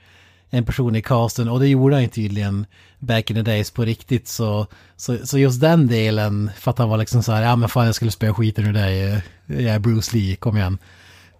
[0.49, 2.65] en person i casten och det gjorde han ju tydligen
[2.99, 6.89] back in the days på riktigt så, så, så just den delen för att han
[6.89, 9.75] var liksom så här, ja men fan jag skulle spöa skiten ur dig, eh, jag
[9.75, 10.77] är Bruce Lee, kom igen.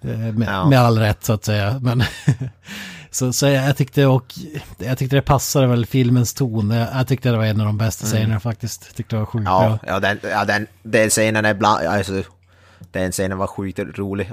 [0.02, 1.80] Eh, Med, med all rätt så att säga.
[1.82, 2.04] Men
[3.12, 4.34] så, så jag, tyckte och
[4.78, 6.70] jag tyckte det passade väl filmens ton.
[6.72, 8.84] Jag, jag tyckte det var en av de bästa scenerna faktiskt.
[8.88, 9.94] Jag tyckte det var sjukt Ja, bra.
[9.94, 12.24] ja, den, ja den, den scenen är bland, alltså,
[12.92, 14.32] den scenen var sjukt rolig.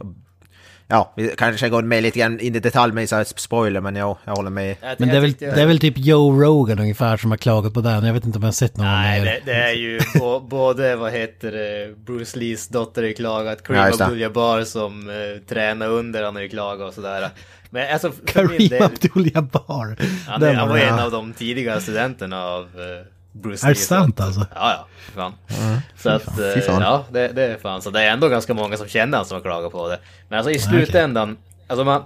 [0.88, 3.96] Ja, vi kanske går med lite grann in i detalj med så här spoiler, men
[3.96, 4.76] ja, jag håller med.
[4.98, 7.80] Men det är, väl, det är väl typ Joe Rogan ungefär som har klagat på
[7.80, 8.04] den.
[8.04, 10.00] Jag vet inte om jag har sett någon Nej, det, det är ju
[10.48, 14.04] både, vad heter det, Bruce Lees dotter har ju klagat, Ja, Kareem det.
[14.04, 15.14] Abdul-Jabbar som eh,
[15.48, 17.30] tränar under, han har ju klagat och sådär.
[17.70, 19.96] Men alltså, Kareem Abdul-Jabbar.
[20.26, 24.46] han, han var en av de tidiga studenterna av eh, Bruce Är det sant alltså?
[24.54, 25.32] Ja, ja, fan.
[25.96, 26.82] Så att, eh, fan.
[26.82, 27.90] ja, det, det är fan så.
[27.90, 29.98] Det är ändå ganska många som känner han som har klagat på det.
[30.28, 32.04] Men alltså i slutändan, alltså man...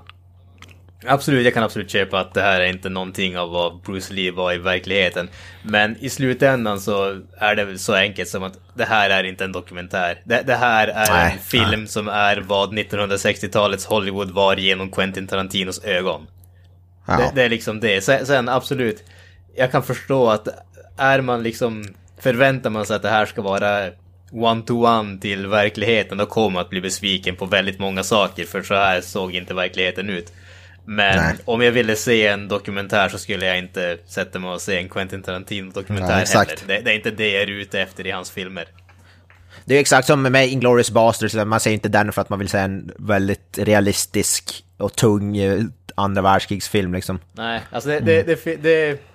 [1.06, 4.32] Absolut, jag kan absolut köpa att det här är inte någonting av vad Bruce Lee
[4.32, 5.28] var i verkligheten.
[5.62, 9.44] Men i slutändan så är det väl så enkelt som att det här är inte
[9.44, 10.22] en dokumentär.
[10.24, 15.26] Det, det här är Nej, en film som är vad 1960-talets Hollywood var genom Quentin
[15.26, 16.26] Tarantinos ögon.
[17.06, 17.16] Ja.
[17.16, 18.00] Det, det är liksom det.
[18.00, 19.04] Sen, sen absolut,
[19.56, 20.48] jag kan förstå att
[21.00, 21.84] är man liksom,
[22.18, 23.90] förväntar man sig att det här ska vara
[24.32, 28.74] one-to-one till verkligheten, då kommer man att bli besviken på väldigt många saker, för så
[28.74, 30.32] här såg inte verkligheten ut.
[30.84, 31.34] Men Nej.
[31.44, 34.88] om jag ville se en dokumentär så skulle jag inte sätta mig och se en
[34.88, 36.56] Quentin Tarantino-dokumentär heller.
[36.66, 38.64] Det, det är inte det jag är ute efter i hans filmer.
[39.64, 42.48] Det är exakt som med Inglourious Basterds, man säger inte den för att man vill
[42.48, 45.60] se en väldigt realistisk och tung eh,
[45.94, 47.18] andra världskrigsfilm liksom.
[47.32, 48.00] Nej, alltså det...
[48.00, 49.09] det, det, det, det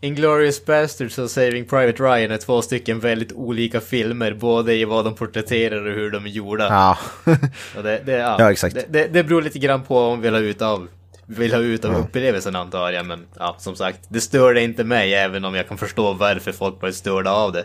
[0.00, 5.04] Inglourious Basterds och Saving Private Ryan är två stycken väldigt olika filmer, både i vad
[5.04, 6.64] de porträtterar och hur de är gjorda.
[6.64, 6.98] Ja.
[7.82, 8.74] Det, det, ja, Ja, exakt.
[8.74, 10.88] Det, det, det beror lite grann på vad man vill ha ut av,
[11.26, 14.84] vill ha ut av upplevelsen antar jag, men ja, som sagt, det stör det inte
[14.84, 17.64] mig, även om jag kan förstå varför folk blir störda av det.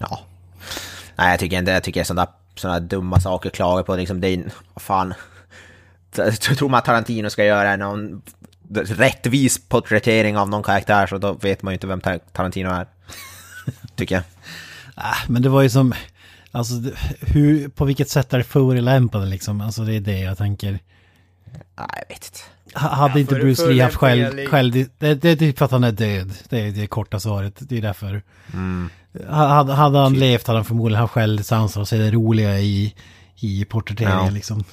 [0.00, 0.20] ja.
[1.16, 4.28] Nej, jag tycker inte, jag tycker sådana sådana dumma saker att klaga på liksom, det
[4.28, 4.44] är,
[4.76, 5.14] fan.
[6.16, 8.22] Jag tror man Tarantino ska göra någon
[8.74, 12.86] rättvis porträttering av någon karaktär så då vet man ju inte vem Tar- Tarantino är.
[13.96, 14.24] Tycker jag.
[14.94, 15.94] Ah, men det var ju som,
[16.52, 16.74] alltså
[17.20, 19.60] hur, på vilket sätt är det förolämpande liksom?
[19.60, 20.70] Alltså det är det jag tänker.
[20.70, 22.78] Nej, jag vet inte.
[22.80, 25.70] Ha- Hade Ja, inte Bruce Lee haft själv, själv det, det är typ för att
[25.70, 26.32] han är död.
[26.48, 27.54] Det är det korta svaret.
[27.60, 28.22] Det är därför.
[29.30, 32.94] Ha- Hade, hade han levt hade han förmodligen haft självdistans och se det roliga i,
[33.40, 34.30] i porträtteringen Ja.
[34.30, 34.64] liksom.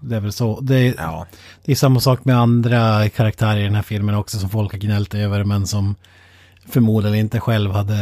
[0.00, 0.60] Det- är väl så.
[0.60, 1.26] Det är, Ja.
[1.64, 4.78] det är samma sak med andra karaktärer i den här filmen också som folk har
[4.78, 5.94] gnällt över men som
[6.68, 7.94] förmodligen inte själv hade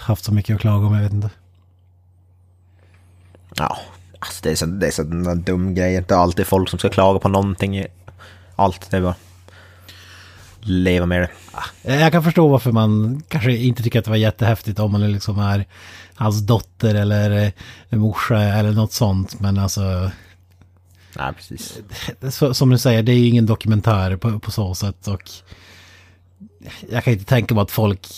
[0.00, 1.30] haft så mycket att klaga om, jag vet inte.
[3.56, 3.76] Ja,
[4.18, 6.04] alltså det är så, det är så en dum grej.
[6.08, 7.84] Det är alltid folk som ska klaga på någonting.
[8.56, 9.14] Allt, det är bara...
[10.64, 11.28] leva med det.
[11.92, 15.12] Eh, Jag kan förstå varför man kanske inte tycker att det var jättehäftigt om man
[15.12, 15.66] liksom är
[16.14, 17.52] hans dotter eller
[17.90, 19.40] eh, morsa eller något sånt.
[19.40, 20.10] Men alltså,
[21.16, 21.78] Nej, precis.
[22.30, 25.08] så, som du säger, det är ju ingen dokumentär på, på så sätt.
[25.08, 25.22] Och
[26.90, 28.08] jag kan inte tänka mig att folk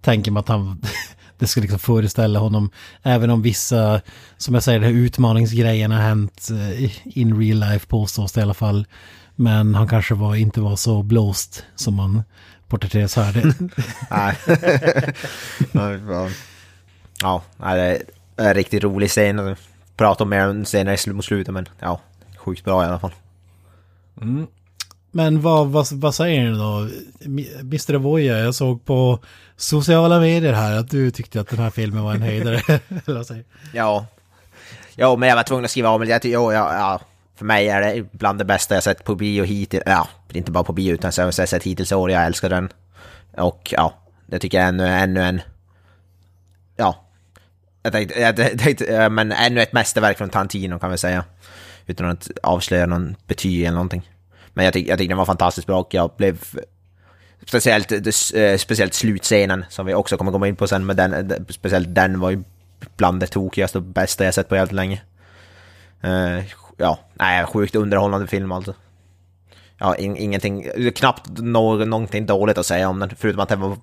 [0.00, 0.80] tänker mig att han,
[1.38, 2.70] det ska liksom föreställa honom.
[3.02, 4.00] Även om vissa,
[4.36, 8.54] som jag säger, här utmaningsgrejen har hänt eh, in real life påstås det i alla
[8.54, 8.86] fall.
[9.36, 12.22] Men han kanske var, inte var så blåst som man
[12.68, 13.32] porträtteras här.
[13.32, 13.54] Det,
[15.72, 16.34] Nej.
[17.22, 18.02] Ja, det är
[18.36, 19.56] en riktigt rolig scen.
[19.96, 22.00] Prata om mer om senare mot slutet, men ja,
[22.36, 23.12] sjukt bra i alla fall.
[25.10, 26.88] Men vad, vad, vad säger ni då?
[27.60, 27.94] Mr.
[27.94, 29.18] Avoya, jag såg på
[29.56, 32.62] sociala medier här att du tyckte att den här filmen var en höjdare.
[33.72, 34.06] Ja.
[34.96, 36.24] Ja, men jag var tvungen att skriva om det.
[36.24, 37.00] Jag ja, ja.
[37.36, 39.82] För mig är det bland det bästa jag sett på bio hittills.
[39.86, 42.10] Ja, inte bara på bio utan så har jag sett hittills i år.
[42.10, 42.68] Jag älskar den.
[43.36, 43.94] Och ja,
[44.26, 45.40] det tycker jag är ännu, ännu en...
[46.76, 47.00] Ja.
[47.82, 51.24] Jag tänkte, jag tänkte, men ännu ett mästerverk från Tarantino kan vi säga.
[51.86, 54.10] Utan att avslöja någon betyg eller någonting.
[54.52, 56.38] Men jag tyckte jag tyckte den var fantastiskt bra och jag blev...
[57.46, 61.28] Speciellt, eh, eh, speciellt slutscenen som vi också kommer komma in på sen, men den,
[61.28, 62.42] den- speciellt den var ju
[62.96, 65.02] bland det tokigaste och bästa jag sett på jävligt länge.
[66.76, 68.74] Ja, nej, sjukt underhållande film alltså.
[69.78, 73.76] Ja, in, ingenting, knappt nå, någonting dåligt att säga om den, förutom att den var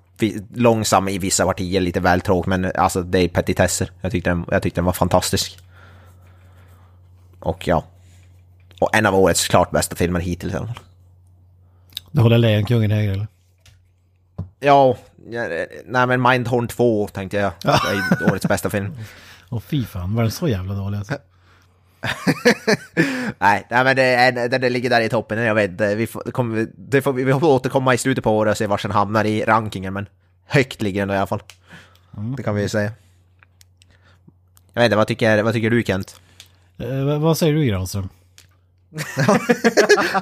[0.54, 3.90] långsam i vissa partier, lite väl tråkig, men alltså det är petitesser.
[4.00, 5.58] Jag tyckte den, jag tyckte den var fantastisk.
[7.40, 7.84] Och ja,
[8.80, 10.78] och en av årets klart bästa filmer hittills i alla fall.
[12.10, 13.26] Du håller Lejonkungen högre eller?
[14.60, 14.96] Ja,
[15.30, 15.42] ja,
[15.86, 17.52] nej men Mindhorn 2 tänkte jag.
[17.62, 18.96] Det är årets bästa film.
[19.50, 21.14] Åh fy fan, var den så jävla dålig alltså?
[23.38, 25.38] Nej, nej men det, är, det, det ligger där i toppen.
[25.38, 28.50] Jag vet inte, vi får, kommer, det får, vi får återkomma i slutet på året
[28.50, 29.92] och se var den hamnar i rankingen.
[29.94, 30.06] Men
[30.46, 31.42] högt ligger den då i alla fall.
[32.36, 32.92] Det kan vi ju säga.
[34.72, 36.20] Jag vet inte, vad tycker, vad tycker du Kent?
[36.78, 38.08] Eh, vad- säger du Granström?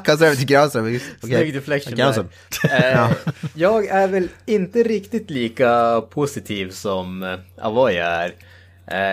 [0.09, 0.85] Över till Granström?
[0.87, 1.01] Okej.
[1.21, 2.29] Snygg deflection Granström.
[2.62, 3.03] där.
[3.03, 3.11] Eh,
[3.55, 8.29] Jag är väl inte riktigt lika positiv som eh, Avoya är.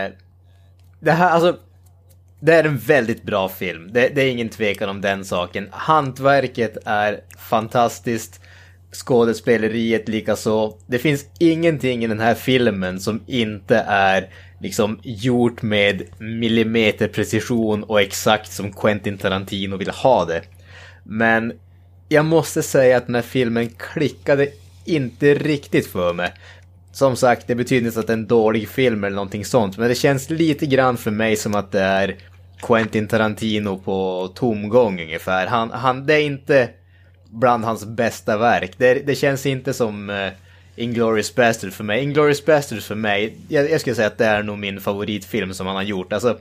[0.06, 0.12] Eh,
[1.00, 1.58] Det här, alltså...
[2.40, 3.90] Det är en väldigt bra film.
[3.94, 5.68] Det, det är ingen tvekan om den saken.
[5.72, 8.42] Hantverket är fantastiskt.
[8.92, 10.78] Skådespeleriet likaså.
[10.88, 14.30] Det finns ingenting i den här filmen som inte är
[14.62, 20.42] liksom gjort med millimeterprecision och exakt som Quentin Tarantino vill ha det.
[21.04, 21.54] Men
[22.10, 24.48] jag måste säga att den här filmen klickade
[24.86, 26.34] inte riktigt för mig.
[26.98, 29.90] Som sagt, det betyder inte att det är en dålig film eller någonting sånt, men
[29.90, 32.16] det känns lite grann för mig som att det är
[32.62, 35.48] Quentin Tarantino på tomgång ungefär.
[35.48, 36.70] Han, han, det är inte
[37.30, 38.72] bland hans bästa verk.
[38.78, 40.30] Det, det känns inte som uh,
[40.76, 42.04] Inglourious Basterds för mig.
[42.04, 45.68] Inglourious Basterds för mig, jag, jag skulle säga att det är nog min favoritfilm som
[45.68, 46.14] han har gjort.
[46.14, 46.38] Alltså,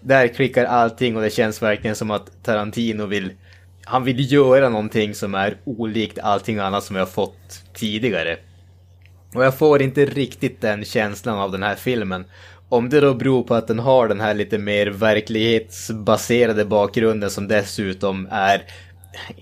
[0.00, 3.32] där klickar allting och det känns verkligen som att Tarantino vill
[3.84, 8.38] han vill göra någonting som är olikt allting annat som jag har fått tidigare.
[9.34, 12.24] Och jag får inte riktigt den känslan av den här filmen.
[12.68, 17.48] Om det då beror på att den har den här lite mer verklighetsbaserade bakgrunden som
[17.48, 18.62] dessutom är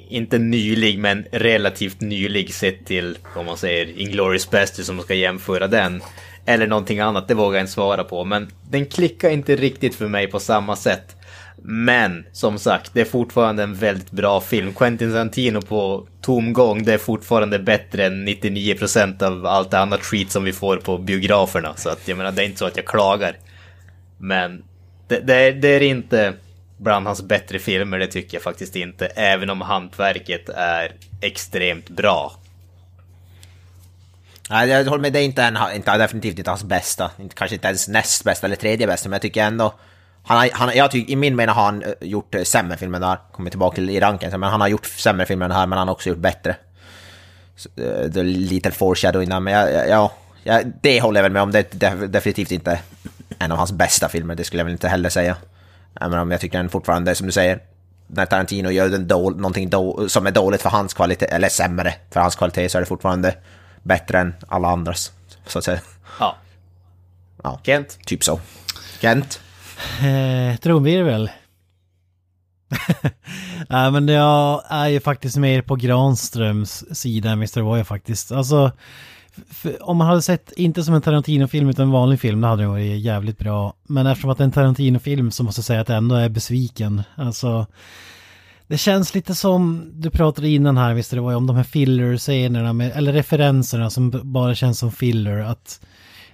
[0.09, 5.69] inte nylig men relativt nylig sett till om man säger Inglourious Bastards som ska jämföra
[5.69, 6.03] den.
[6.47, 8.25] Eller någonting annat, det vågar jag inte svara på.
[8.25, 11.17] Men den klickar inte riktigt för mig på samma sätt.
[11.65, 14.75] Men som sagt, det är fortfarande en väldigt bra film.
[14.75, 20.45] Quentin Santino på tomgång, det är fortfarande bättre än 99% av allt annat skit som
[20.45, 21.75] vi får på biograferna.
[21.77, 23.37] Så att jag menar, det är inte så att jag klagar.
[24.19, 24.65] Men
[25.09, 26.35] det, det, är, det är inte
[26.77, 29.07] bland hans bättre filmer, det tycker jag faktiskt inte.
[29.07, 32.33] Även om hantverket är extremt bra.
[34.51, 37.11] Nej, jag håller med, det är inte, en, inte, definitivt inte hans bästa.
[37.21, 39.75] Inte, kanske inte ens näst bästa eller tredje bästa, men jag tycker ändå...
[40.25, 43.19] Han han, jag tycker, I min mening har han eh, gjort eh, sämre filmer där,
[43.33, 45.89] kommer tillbaka till i ranken, men han har gjort sämre filmer än här, men han
[45.89, 46.57] har också gjort bättre.
[47.57, 51.23] Så, eh, det är lite foreshadowing där, men jag, jag, ja, jag, det håller jag
[51.23, 51.51] väl med om.
[51.53, 52.81] Det är def- definitivt inte
[53.39, 55.37] en av hans bästa filmer, det skulle jag väl inte heller säga.
[56.01, 57.61] Även om jag tycker den fortfarande, som du säger,
[58.07, 61.95] när Tarantino gör den då, någonting då, som är dåligt för hans kvalitet, eller sämre
[62.11, 63.35] för hans kvalitet, så är det fortfarande
[63.83, 65.13] bättre än alla andras,
[65.47, 65.81] så att säga.
[66.21, 66.37] Ja.
[67.43, 67.61] Ja.
[67.63, 67.99] Kent?
[68.07, 68.41] Typ så.
[69.01, 69.41] Kent?
[70.03, 71.31] Eh, trumvirvel.
[73.69, 77.61] Nej men jag är ju faktiskt mer på Granströms sida än Mr.
[77.61, 78.33] Voya faktiskt.
[78.33, 78.73] Alltså,
[79.81, 82.69] om man hade sett, inte som en Tarantino-film utan en vanlig film, då hade det
[82.69, 83.75] varit jävligt bra.
[83.89, 86.29] Men eftersom att det är en Tarantino-film så måste jag säga att jag ändå är
[86.29, 87.03] besviken.
[87.15, 87.67] Alltså,
[88.67, 91.65] Det känns lite som, du pratade innan här, visst det var ju om de här
[91.65, 95.39] filler-scenerna, eller referenserna som bara känns som filler.
[95.39, 95.81] Att,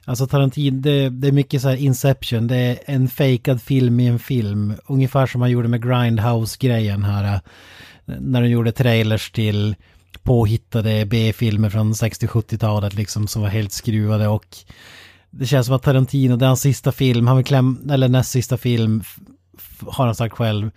[0.09, 4.07] alltså Tarantino, det, det är mycket så här Inception, det är en fejkad film i
[4.07, 4.75] en film.
[4.87, 7.35] Ungefär som man gjorde med Grindhouse-grejen här.
[7.35, 7.41] Eh,
[8.05, 9.77] när de gjorde trailers till
[10.23, 14.57] påhittade B-filmer från 60-70-talet liksom som var helt skruvade och
[15.31, 18.31] det känns som att Tarantino, det är hans sista film, han vill klämma, eller näst
[18.31, 19.03] sista film,
[19.87, 20.71] har han sagt själv.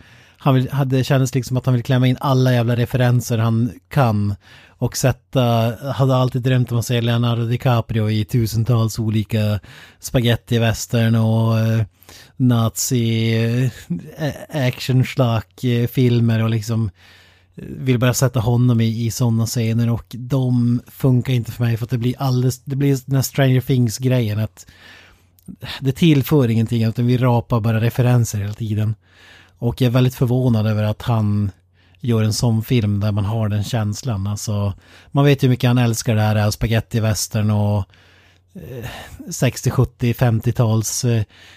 [0.44, 4.36] Han vill, det kändes liksom att han vill klämma in alla jävla referenser han kan.
[4.68, 9.60] Och sätta, hade alltid drömt om att se Leonardo DiCaprio i tusentals olika
[10.00, 11.84] spagettivästern och eh,
[12.38, 13.34] nazi
[14.18, 14.32] eh,
[14.68, 16.90] action-filmer eh, och liksom
[17.56, 21.78] eh, vill bara sätta honom i, i sådana scener och de funkar inte för mig
[21.78, 24.66] för att det blir alldeles, det blir den här Stranger Things-grejen att
[25.80, 28.96] det tillför ingenting utan vi rapar bara referenser hela tiden.
[29.62, 31.52] Och jag är väldigt förvånad över att han
[32.00, 34.28] gör en sån film där man har den känslan.
[34.28, 34.74] Alltså,
[35.12, 37.86] man vet ju hur mycket han älskar det här spagettivästern och
[39.30, 41.06] 60, 70, 50-tals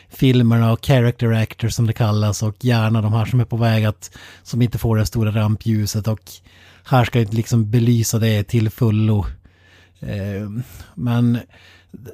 [0.09, 3.85] filmerna och character actors som det kallas och gärna de här som är på väg
[3.85, 4.11] att
[4.43, 6.21] som inte får det stora rampljuset och
[6.85, 9.27] här ska inte liksom belysa det till fullo.
[10.01, 10.51] Eh,
[10.95, 11.39] men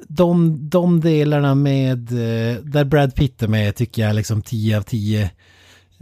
[0.07, 4.77] de, de delarna med, eh, där Brad Pitt är med tycker jag är liksom 10
[4.77, 5.31] av 10.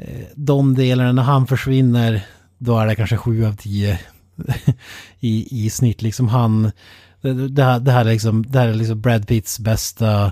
[0.02, 2.26] Eh, de delarna när han försvinner,
[2.58, 4.00] då är det kanske sju av tio
[5.20, 6.02] i, i snitt.
[6.02, 6.72] Liksom han,
[7.22, 10.32] det, det, här, det, här är liksom, det här är liksom Brad Pitts bästa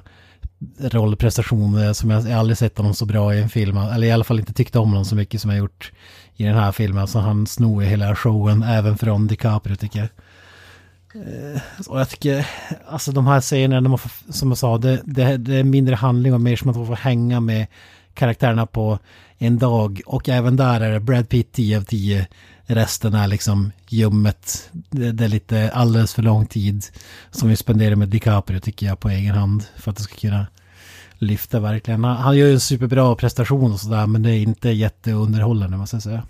[0.80, 3.78] rollprestation som jag, jag aldrig sett honom så bra i en film.
[3.78, 5.92] Eller i alla fall inte tyckt om honom så mycket som jag gjort
[6.36, 7.02] i den här filmen.
[7.02, 10.10] Alltså han snor ju hela showen även från DiCaprio tycker jag.
[11.16, 12.48] Eh, och jag tycker,
[12.88, 16.34] alltså de här scenerna, de har, som jag sa, det, det, det är mindre handling
[16.34, 17.68] och mer som att man får hänga med
[18.18, 19.00] karaktärerna på
[19.38, 20.02] en dag.
[20.06, 22.28] Och även där är det Brad Pitt 10 av 10.
[22.66, 24.70] Resten är liksom ljummet.
[24.72, 26.86] Det, det är lite alldeles för lång tid
[27.32, 29.64] som vi spenderar med DiCaprio tycker jag på egen hand.
[29.76, 30.48] För att det ska kunna
[31.18, 32.04] lyfta verkligen.
[32.04, 35.96] Han, han gör ju en superbra prestation och sådär men det är inte jätteunderhållande måste
[35.96, 36.24] jag säga.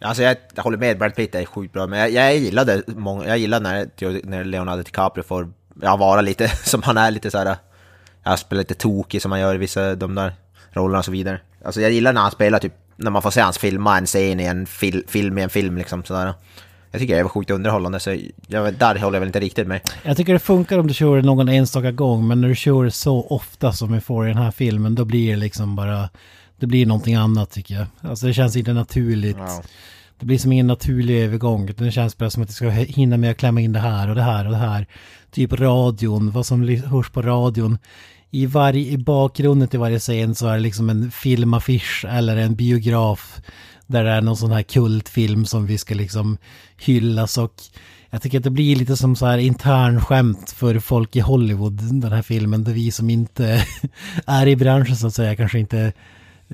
[0.00, 3.28] Alltså jag, jag håller med, Brad Pitt är sjukt bra, men jag, jag gillade många,
[3.28, 7.38] jag gillade när, när Leonardo DiCaprio får ja, vara lite som han är, lite så
[7.38, 7.56] här,
[8.24, 10.32] jag spelar lite tokig som han gör i vissa de där
[10.72, 11.40] rollerna och så vidare.
[11.64, 14.40] Alltså jag gillar när han spelar typ, när man får se hans filma en scen
[14.40, 16.34] i en fil, film i en film liksom sådär.
[16.90, 19.80] Jag tycker det är sjukt underhållande, så jag, där håller jag väl inte riktigt med.
[20.02, 22.90] Jag tycker det funkar om du kör någon enstaka gång, men när du kör det
[22.90, 26.08] så ofta som vi får i den här filmen, då blir det liksom bara...
[26.56, 27.86] Det blir någonting annat tycker jag.
[28.00, 29.36] Alltså det känns inte naturligt.
[29.38, 29.62] Ja.
[30.18, 33.16] Det blir som ingen naturlig övergång, utan det känns bara som att det ska hinna
[33.16, 34.86] med att klämma in det här och det här och det här.
[35.34, 37.78] Typ radion, vad som hörs på radion.
[38.30, 42.54] I, varje, I bakgrunden till varje scen så är det liksom en filmaffisch eller en
[42.54, 43.40] biograf
[43.86, 46.38] där det är någon sån här kultfilm som vi ska liksom
[46.76, 47.54] hyllas och
[48.10, 52.12] jag tycker att det blir lite som så här internskämt för folk i Hollywood, den
[52.12, 53.66] här filmen, där vi som inte
[54.26, 55.92] är i branschen så att säga kanske inte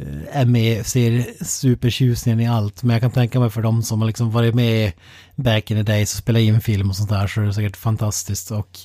[0.00, 2.82] Eh, är med, ser supertjusningen i allt.
[2.82, 4.92] Men jag kan tänka mig för de som har liksom varit med
[5.34, 7.76] back in the days och spelat in film och sånt där så är det säkert
[7.76, 8.50] fantastiskt.
[8.50, 8.78] Och,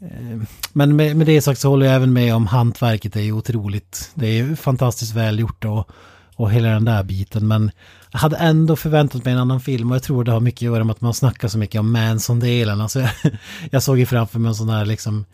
[0.00, 0.40] eh,
[0.72, 4.10] men med, med det sagt så håller jag även med om hantverket är ju otroligt.
[4.14, 5.90] Det är ju fantastiskt välgjort och,
[6.36, 7.48] och hela den där biten.
[7.48, 7.70] Men
[8.12, 10.74] jag hade ändå förväntat mig en annan film och jag tror det har mycket att
[10.74, 12.80] göra med att man snackar så mycket om Manson-delen.
[12.80, 13.10] Alltså jag,
[13.70, 15.24] jag såg ju framför mig en sån här liksom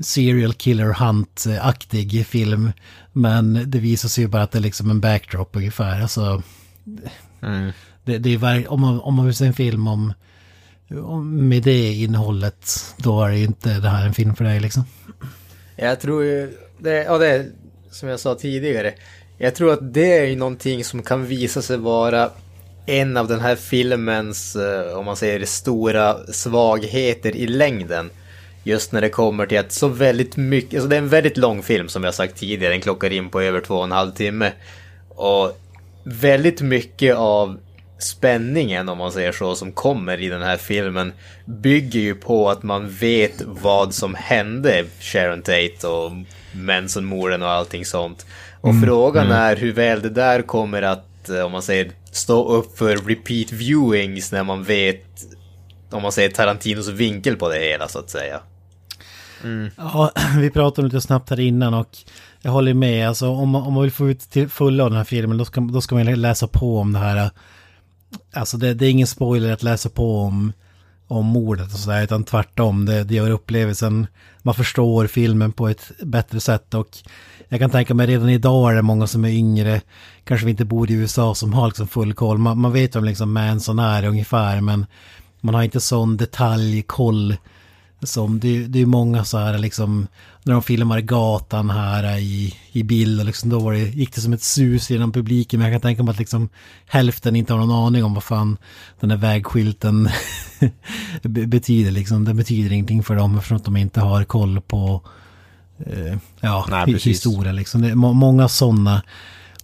[0.00, 2.72] serial killer hunt-aktig film.
[3.12, 6.02] Men det visar sig ju bara att det är liksom en backdrop ungefär.
[6.02, 6.42] Alltså,
[8.04, 10.12] det, det är om, man, om man vill se en film om,
[10.90, 14.60] om med det innehållet, då är det ju inte det här en film för dig
[14.60, 14.84] liksom.
[15.76, 17.50] Jag tror ju, det, ja det är
[17.90, 18.94] som jag sa tidigare.
[19.38, 22.30] Jag tror att det är ju någonting som kan visa sig vara
[22.86, 28.10] en av den här filmens, eh, om man säger stora svagheter i längden.
[28.66, 31.62] Just när det kommer till att så väldigt mycket, alltså det är en väldigt lång
[31.62, 34.52] film som jag sagt tidigare, den klockar in på över två och en halv timme.
[35.08, 35.58] Och
[36.04, 37.58] väldigt mycket av
[37.98, 41.12] spänningen, om man säger så, som kommer i den här filmen
[41.44, 46.12] bygger ju på att man vet vad som hände Sharon Tate och
[46.52, 48.26] Manson-morden och allting sånt.
[48.60, 52.78] Och frågan är hur väl det där kommer att, eh, om man säger, stå upp
[52.78, 55.04] för repeat viewings när man vet,
[55.90, 58.40] om man säger Tarantinos vinkel på det hela så att säga.
[59.44, 59.70] Mm.
[59.76, 61.96] Ja, vi pratade lite snabbt här innan och
[62.42, 63.08] jag håller med.
[63.08, 65.44] Alltså om man, om man vill få ut till fulla av den här filmen då
[65.44, 67.16] ska, då ska man läsa på om det här.
[67.16, 67.30] Äh,
[68.32, 70.52] alltså det, det är ingen spoiler att läsa på om
[71.08, 72.84] om mordet och sådär, utan tvärtom.
[72.84, 74.06] Det, det gör upplevelsen,
[74.42, 76.88] man förstår filmen på ett bättre sätt och
[77.48, 79.80] jag kan tänka mig redan idag är det många som är yngre,
[80.24, 82.38] kanske vi inte bor i USA som har liksom full koll.
[82.38, 84.86] Man, man vet vem liksom Manson är ungefär, men
[85.40, 87.36] man har inte sån detaljkoll
[88.06, 90.06] som det, det är många så här liksom
[90.42, 94.20] när de filmar gatan här i, i bild och liksom då var det, gick det
[94.20, 96.48] som ett sus genom publiken men jag kan tänka mig att liksom
[96.86, 98.56] hälften inte har någon aning om vad fan
[99.00, 100.08] den där vägskylten
[101.22, 102.24] betyder liksom.
[102.24, 105.02] Den betyder ingenting för dem eftersom att de inte har koll på
[105.86, 107.82] eh, ja, Nej, historia liksom.
[107.82, 109.02] Det är må, många sådana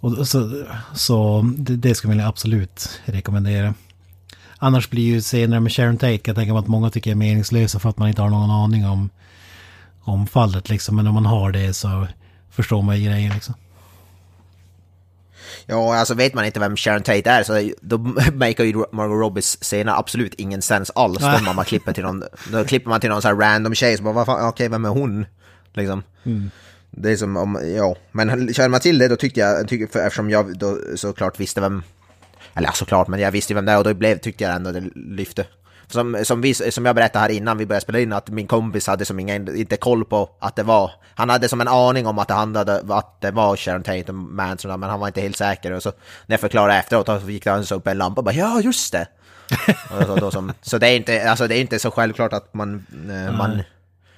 [0.02, 0.64] och så,
[0.94, 3.74] så det, det skulle jag absolut rekommendera.
[4.64, 7.14] Annars blir ju scener med Sharon Tate kan jag tänka mig att många tycker är
[7.14, 9.10] meningslösa för att man inte har någon aning om,
[10.02, 10.96] om fallet liksom.
[10.96, 12.06] Men om man har det så
[12.50, 13.54] förstår man ju grejen liksom.
[15.66, 17.98] Ja, alltså vet man inte vem Sharon Tate är så då
[18.32, 21.22] makar ju Margot Robbies scener absolut ingen sens alls.
[21.46, 24.04] Då man klipper till någon, då klipper man till någon sån här random tjej som
[24.04, 25.26] bara, vad fan, okej, vem är hon?
[25.74, 26.02] Liksom.
[26.90, 30.06] Det är som om, ja, men känner man till det då tyckte jag, tycker, för,
[30.06, 31.82] eftersom jag då såklart visste vem,
[32.54, 34.54] eller ja, såklart, men jag visste ju vem det är och då blev, tyckte jag
[34.54, 35.46] ändå det lyfte.
[35.86, 38.86] Som, som, vi, som jag berättade här innan vi började spela in, att min kompis
[38.86, 42.18] hade som ingen, inte koll på att det var, han hade som en aning om
[42.18, 45.36] att det handlade, att det var Sharon Tate och Manson, men han var inte helt
[45.36, 45.72] säker.
[45.72, 45.92] Och så
[46.26, 49.06] när jag förklarade efteråt, så gick det upp en lampa och bara ja, just det.
[50.06, 52.86] så, då som, så det är, inte, alltså, det är inte så självklart att man,
[53.10, 53.62] eh, man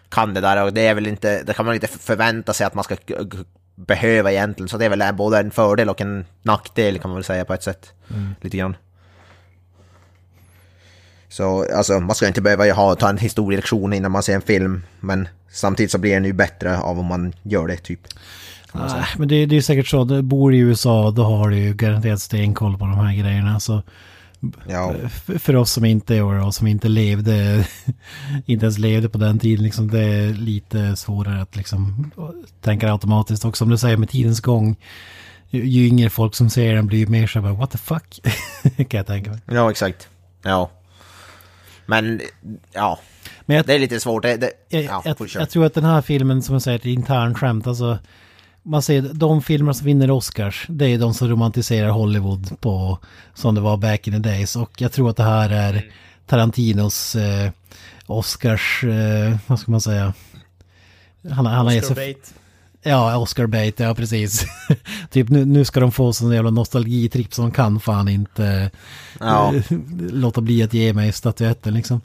[0.08, 2.74] kan det där och det är väl inte, det kan man inte förvänta sig att
[2.74, 2.96] man ska
[3.74, 4.68] behöva egentligen.
[4.68, 7.54] Så det är väl både en fördel och en nackdel kan man väl säga på
[7.54, 7.92] ett sätt.
[8.40, 8.76] Lite grann.
[11.28, 14.82] Så alltså, man ska inte behöva ha, ta en historielektion innan man ser en film.
[15.00, 18.00] Men samtidigt så blir den ju bättre av om man gör det typ.
[18.72, 20.04] Nej, men det, det är säkert så.
[20.04, 23.60] Du bor i USA, då har du ju garanterat stenkoll på de här grejerna.
[23.60, 23.82] Så
[24.68, 24.94] Ja,
[25.38, 27.66] för, oss som inte är och som inte levde,
[28.46, 32.10] inte ens levde på den tiden, liksom, det är lite svårare att liksom
[32.60, 33.44] tänka automatiskt.
[33.44, 34.76] Och som du säger med tidens gång,
[35.50, 38.20] ju, yngre folk som ser den blir ju mer så här, what the fuck,
[38.76, 39.40] kan jag tänka mig.
[39.46, 40.08] ja exakt.
[40.42, 40.70] Ja.
[41.86, 42.20] Men
[42.72, 42.98] ja,
[43.46, 44.22] Men jag, det är lite svårt.
[44.22, 46.80] Det, det, jag, ja, jag, jag tror att den här filmen, som jag säger, är
[46.80, 47.66] ett internt skämt.
[47.66, 47.98] Alltså,
[48.64, 52.98] man ser de filmer som vinner Oscars, det är de som romantiserar Hollywood på
[53.34, 54.56] som det var back in the days.
[54.56, 55.90] Och jag tror att det här är
[56.26, 57.50] Tarantinos eh,
[58.06, 60.14] Oscars, eh, vad ska man säga?
[61.30, 61.78] Han, han är så...
[61.78, 62.34] Oscar bait.
[62.82, 64.46] Ja, Oscar bait, ja precis.
[65.10, 68.70] typ nu, nu ska de få sån jävla nostalgitripp som kan fan inte
[69.20, 69.54] Ja.
[69.98, 72.00] låta bli att ge mig statyetten liksom.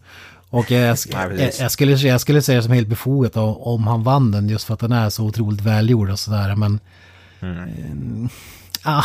[0.50, 0.98] Och jag, jag,
[1.38, 4.66] Nej, jag, skulle, jag skulle säga som helt befogat om, om han vann den just
[4.66, 6.56] för att den är så otroligt välgjord och sådär.
[6.56, 6.80] Men...
[7.42, 7.50] Eh,
[8.84, 9.04] ah,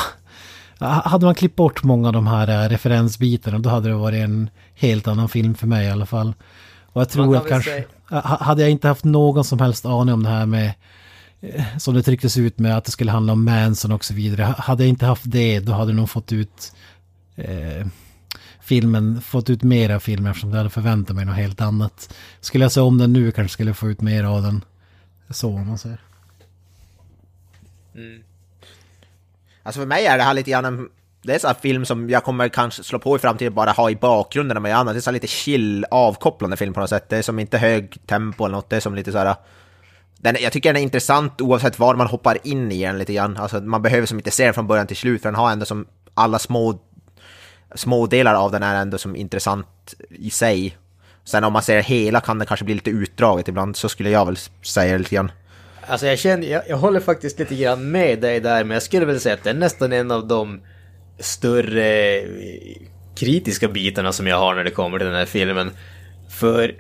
[1.05, 4.51] hade man klippt bort många av de här eh, referensbitarna då hade det varit en
[4.74, 6.34] helt annan film för mig i alla fall.
[6.86, 7.70] Och jag tror kan att kanske...
[7.70, 10.72] säga- Ha- Hade jag inte haft någon som helst aning om det här med
[11.40, 14.42] eh, som det trycktes ut med att det skulle handla om Manson och så vidare.
[14.42, 16.72] Ha- Hade jag inte haft det då hade jag nog fått ut
[17.36, 17.86] eh,
[18.64, 22.14] filmen, fått ut mer av filmen eftersom jag hade förväntat mig något helt annat.
[22.40, 24.64] Skulle jag se om den nu kanske skulle få ut mer av den.
[25.30, 26.00] Så om man säger.
[27.94, 28.22] Mm.
[29.62, 30.88] Alltså för mig är det här lite grann en...
[31.22, 33.70] Det är en sån här film som jag kommer kanske slå på i framtiden bara
[33.70, 34.94] ha i bakgrunden med annat.
[34.94, 37.08] Det är så här lite chill, avkopplande film på något sätt.
[37.08, 38.70] Det är som inte hög tempo eller något.
[38.70, 39.34] Det är som lite så här...
[40.18, 43.36] Den, jag tycker den är intressant oavsett var man hoppar in i den lite grann.
[43.36, 45.66] Alltså man behöver som inte se den från början till slut för den har ändå
[45.66, 46.78] som alla små,
[47.75, 50.77] små delar av den är ändå som intressant i sig.
[51.25, 54.27] Sen om man ser hela kan det kanske bli lite utdraget ibland, så skulle jag
[54.27, 55.33] väl säga lite grann.
[55.87, 59.07] Alltså jag känner, jag, jag håller faktiskt lite grann med dig där, men jag skulle
[59.07, 60.61] väl säga att det är nästan en av de
[61.18, 62.29] större eh,
[63.16, 65.70] kritiska bitarna som jag har när det kommer till den här filmen.
[66.31, 66.75] För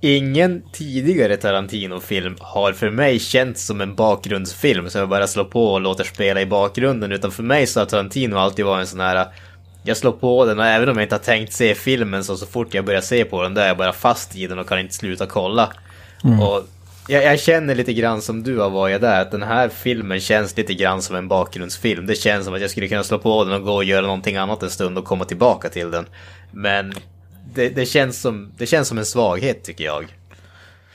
[0.00, 5.66] ingen tidigare Tarantino-film har för mig känts som en bakgrundsfilm som jag bara slår på
[5.66, 9.00] och låter spela i bakgrunden, utan för mig så har Tarantino alltid varit en sån
[9.00, 9.26] här
[9.84, 12.46] jag slår på den och även om jag inte har tänkt se filmen så så
[12.46, 14.78] fort jag börjar se på den där är jag bara fast i den och kan
[14.78, 15.72] inte sluta kolla.
[16.40, 16.66] Och
[17.08, 20.56] jag, jag känner lite grann som du har varit där, att den här filmen känns
[20.56, 22.06] lite grann som en bakgrundsfilm.
[22.06, 24.36] Det känns som att jag skulle kunna slå på den och gå och göra någonting
[24.36, 26.06] annat en stund och komma tillbaka till den.
[26.50, 26.94] Men
[27.54, 30.16] det, det, känns, som, det känns som en svaghet tycker jag.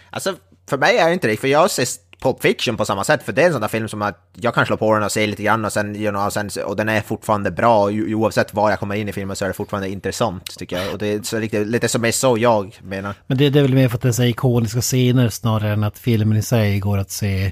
[0.10, 0.36] Alltså,
[0.70, 1.88] för mig är det inte det, för jag ser
[2.22, 4.54] Pulp Fiction på samma sätt, för det är en sån där film som att jag
[4.54, 6.76] kan slå på den och se lite grann och sen, you know, och, sen och
[6.76, 9.90] den är fortfarande bra, oavsett var jag kommer in i filmen så är det fortfarande
[9.90, 10.94] intressant tycker jag.
[10.94, 13.16] Och det är så lite, lite som är så jag menar.
[13.28, 15.84] Men det, det är väl mer för att det är så ikoniska scener snarare än
[15.84, 17.52] att filmen i sig går att se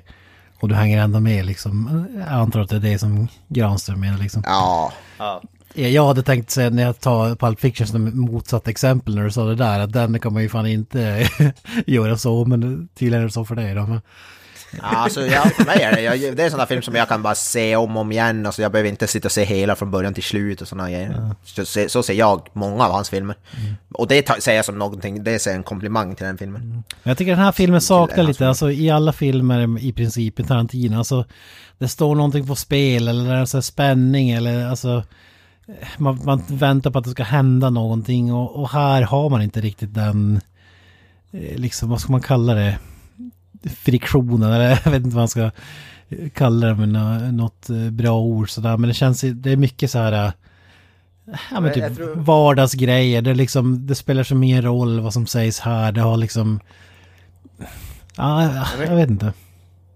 [0.59, 2.05] och du hänger ändå med liksom.
[2.16, 4.43] Jag antar att det är det som Granström menar liksom.
[4.45, 5.41] Ja, Ja.
[5.78, 9.32] Ja, Jag hade tänkt säga när jag tar Pulp Fiction som motsatt exempel när du
[9.32, 11.30] sa det där, att den kan man ju fan inte
[11.86, 14.01] göra så, men tydligen är det så för dig då.
[14.82, 16.96] Ja, alltså, jag, för mig är det, jag, det är en sån där film som
[16.96, 19.44] jag kan bara se om och om igen, alltså, jag behöver inte sitta och se
[19.46, 21.36] hela från början till slut och såna grejer.
[21.44, 23.36] Så, så, så ser jag många av hans filmer.
[23.94, 26.62] Och det tar- säger jag som någonting, det är en komplimang till den filmen.
[26.62, 28.48] Men jag tycker den här filmen saknar lite, film.
[28.48, 31.26] alltså i alla filmer i princip i Tarantino, alltså
[31.78, 35.04] det står någonting på spel eller det är så spänning eller alltså
[35.98, 39.62] man, man väntar på att det ska hända någonting och, och här har man inte
[39.62, 40.42] riktigt den,
[41.32, 42.78] eh, liksom vad ska man kalla det,
[43.70, 45.51] friktionen eller jag vet inte vad man ska
[46.34, 49.91] kalla det med nå- något eh, bra ord sådär men det känns, det är mycket
[49.91, 50.32] så här eh,
[51.51, 55.59] Ja men typ tror- vardagsgrejer, det, liksom, det spelar så mer roll vad som sägs
[55.59, 56.59] här, det har liksom...
[58.18, 59.34] Ja, jag, vet inte.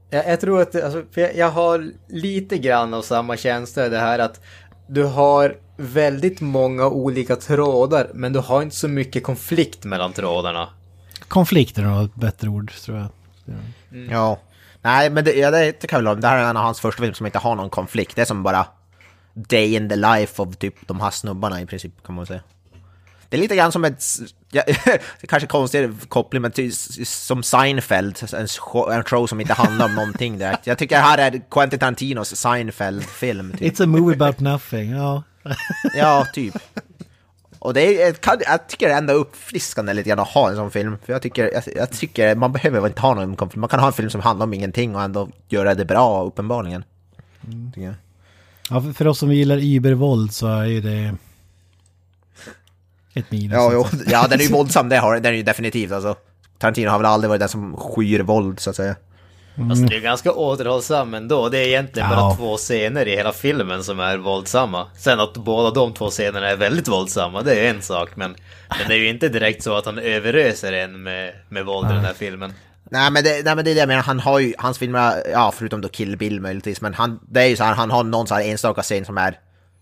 [0.09, 4.19] Jag, jag tror att, alltså, jag, jag har lite grann av samma känsla det här
[4.19, 4.41] att
[4.87, 10.69] du har väldigt många olika trådar men du har inte så mycket konflikt mellan trådarna.
[11.27, 13.07] Konflikter är nog ett bättre ord tror jag.
[14.09, 14.39] Ja.
[14.81, 16.15] Nej, men det, ja, det, kan jag väl ha.
[16.15, 18.15] Det här är en av hans första filmer som inte har någon konflikt.
[18.15, 18.65] Det är som bara
[19.33, 22.41] day in the life of typ de här snubbarna i princip, kan man säga.
[23.29, 24.03] Det är lite grann som ett,
[24.51, 26.71] ja, det är kanske konstig koppling, men ty,
[27.05, 30.67] som Seinfeld, en show, en show som inte handlar om någonting direkt.
[30.67, 33.57] Jag tycker det här är Quentin Tarantinos Seinfeld-film.
[33.57, 33.73] Typ.
[33.73, 35.23] It's a movie about nothing, ja.
[35.93, 36.57] Ja, typ.
[37.59, 40.71] Och det är, jag tycker det är ändå uppfriskande lite grann att ha en sån
[40.71, 40.97] film.
[41.05, 43.59] För jag tycker, jag, jag tycker man behöver inte ha någon konflikt.
[43.59, 46.83] Man kan ha en film som handlar om ingenting och ändå göra det bra, uppenbarligen.
[47.75, 47.93] Jag.
[48.69, 51.15] ja för, för oss som gillar übervåld så är ju det
[53.13, 53.53] ett minus.
[53.53, 54.09] Ja, jo, alltså.
[54.09, 56.15] ja, den är ju våldsam, det har den är ju definitivt alltså.
[56.57, 58.95] Tarantino har väl aldrig varit den som skyr våld, så att säga.
[59.69, 61.49] Alltså det är ganska återhållsam ändå.
[61.49, 62.15] Det är egentligen Ja.
[62.15, 64.87] bara två scener i hela filmen som är våldsamma.
[64.97, 68.09] Sen att båda de två scenerna är väldigt våldsamma, det är en sak.
[68.15, 68.35] Men,
[68.69, 71.93] men det är ju inte direkt så att han överöser en med, med våld i
[71.93, 72.53] den här filmen.
[72.91, 75.23] Nej men, det, nej men det är det jag menar, han har ju, hans filmer,
[75.31, 78.03] ja förutom då Kill Bill möjligtvis, men han, det är ju så här, han har
[78.03, 79.39] någon så här enstaka scen som är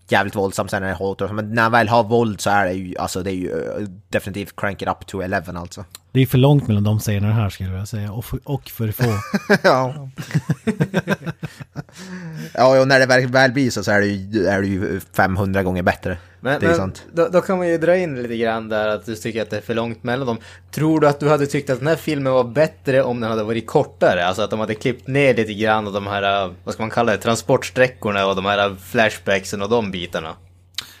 [0.08, 2.72] jävligt våldsam, sen är det hårt, men när han väl har våld så är det
[2.72, 5.84] ju, alltså det är ju eh, definitivt crank it up to 11 alltså.
[6.12, 8.12] Det är för långt mellan de scenerna här skulle jag säga.
[8.12, 9.04] Och för, och för få.
[9.62, 10.08] ja.
[12.54, 15.00] ja, och när det väl, väl blir så, så är det, ju, är det ju
[15.16, 16.18] 500 gånger bättre.
[16.40, 17.04] Men, det är men sant.
[17.12, 19.56] Då, då kan man ju dra in lite grann där att du tycker att det
[19.56, 20.38] är för långt mellan dem.
[20.70, 23.44] Tror du att du hade tyckt att den här filmen var bättre om den hade
[23.44, 24.26] varit kortare?
[24.26, 27.12] Alltså att de hade klippt ner lite grann av de här, vad ska man kalla
[27.12, 30.34] det, transportsträckorna och de här flashbacksen och de bitarna?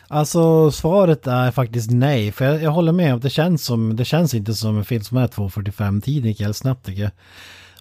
[0.08, 2.32] Alltså svaret är faktiskt nej.
[2.32, 5.02] För jag, jag håller med om det känns som, det känns inte som en film
[5.04, 6.00] som är 2.45.
[6.00, 7.10] Tiden gick helt snabbt tycker jag.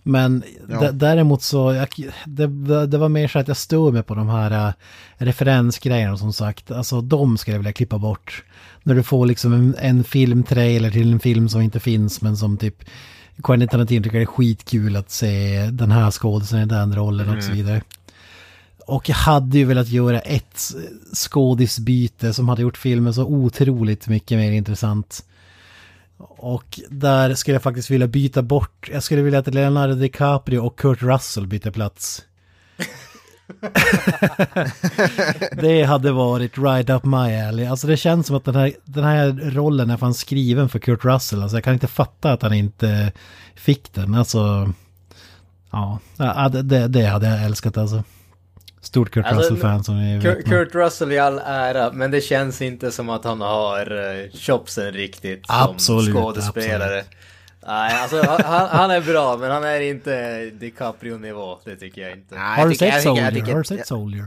[0.04, 1.88] Men d- däremot så, jag,
[2.26, 2.48] det,
[2.88, 4.74] det var mer så att jag stod med på de här äh,
[5.18, 6.72] referensgrejerna som sagt.
[6.72, 8.44] Alltså de skulle jag vilja klippa bort.
[8.84, 12.58] När du får liksom en, en filmtrailer till en film som inte finns men som
[12.58, 12.76] typ
[13.44, 17.44] Quentin Tarantino tycker det är skitkul att se den här skådisen i den rollen och
[17.44, 17.82] så vidare.
[18.88, 20.74] Och jag hade ju velat göra ett
[21.14, 25.26] skådisbyte som hade gjort filmen så otroligt mycket mer intressant.
[26.18, 30.80] Och där skulle jag faktiskt vilja byta bort, jag skulle vilja att Leonardo DiCaprio och
[30.80, 32.24] Kurt Russell byter plats.
[35.62, 37.66] det hade varit right up my alley.
[37.66, 41.06] Alltså det känns som att den här, den här rollen är fan skriven för Kurt
[41.06, 41.42] Russell.
[41.42, 43.12] Alltså jag kan inte fatta att han inte
[43.56, 44.16] fick den.
[44.16, 44.74] Alltså,
[45.72, 46.00] ja,
[46.50, 48.04] det, det hade jag älskat alltså.
[48.82, 50.46] Stort Kurt Alltså, Russell-fan som ni Kurt, vet.
[50.46, 54.92] Kurt Russell i all ära, men det känns inte som att han har uh, chopsen
[54.92, 57.04] riktigt som Absolut, skådespelare.
[57.68, 62.36] Nej, alltså han, han är bra, men han är inte DiCaprio-nivå, det tycker jag inte.
[62.36, 63.46] Nej, Har jag du sett Soldier?
[63.54, 64.26] Har du sett Soldier?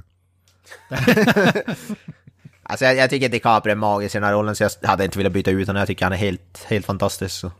[2.62, 5.18] Alltså jag, jag tycker DiCaprio är magisk i den här rollen så jag hade inte
[5.18, 5.78] velat byta ut honom.
[5.80, 7.34] Jag tycker han är helt, helt fantastisk.
[7.40, 7.53] Så.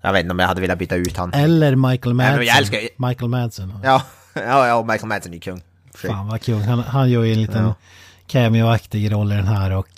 [0.00, 1.40] Jag vet inte om jag hade velat byta ut honom.
[1.40, 2.56] Eller Michael men jag Madsen.
[2.58, 3.72] älskar ju- Michael Madsen.
[3.84, 4.02] Ja,
[4.34, 5.62] ja, ja, Michael Madsen är kung.
[6.00, 6.10] Sig.
[6.10, 6.62] Fan vad kul.
[6.62, 7.74] Han, han gör ju en liten Ja.
[8.26, 9.88] cameo-aktig roll i den här och...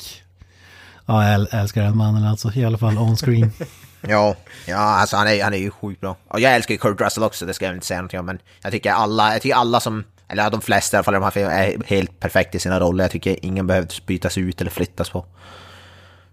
[1.07, 2.53] Ja, jag äl- älskar den mannen alltså.
[2.55, 3.53] I alla fall on screen.
[4.09, 4.37] Ja,
[4.67, 6.17] ja alltså han är, han är ju sjukt bra.
[6.29, 8.27] Och jag älskar ju Kurt Russell också, det ska jag inte säga någonting om.
[8.27, 11.17] Men jag tycker alla, jag tycker alla som, eller de flesta i alla fall i
[11.17, 13.05] de här filmerna är helt perfekt i sina roller.
[13.05, 15.27] Jag tycker ingen behöver bytas ut eller flyttas på.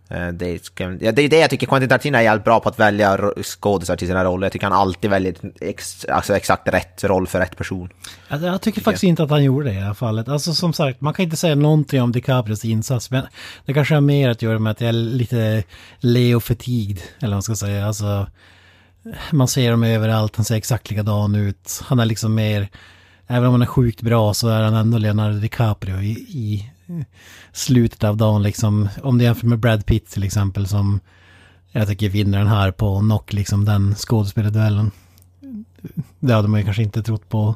[0.10, 2.70] Eh, det, ska, ja, det är det jag tycker Quentin Tarantino är jävligt bra på
[2.70, 4.46] att välja skådisar till sina roller.
[4.46, 7.90] Jag tycker han alltid väljer ex, alltså exakt rätt roll för rätt person.
[8.28, 10.28] Alltså, jag tycker faktiskt inte att han gjorde det i det här fallet.
[10.28, 13.12] Alltså som sagt, man kan inte säga någonting om DiCaprios insats.
[13.12, 13.24] Men
[13.66, 15.64] det kanske har mer att göra med att jag är lite
[16.00, 17.02] Leo fatigued.
[17.20, 17.88] Eller vad man ska säga.
[17.88, 18.28] Alltså,
[19.32, 21.82] man ser dem överallt, han ser exakt likadan ut.
[21.84, 22.70] Han är liksom mer,
[23.28, 26.72] även om han är sjukt bra så är han ändå Leonardo DiCaprio i, i
[27.52, 28.90] slutet av dagen liksom.
[29.04, 31.00] Om det jämför med Brad Pitt till exempel som
[31.72, 34.92] jag tycker vinner den här på knock liksom den skådespelarduellen.
[36.20, 37.56] Det hade man ju kanske inte trott på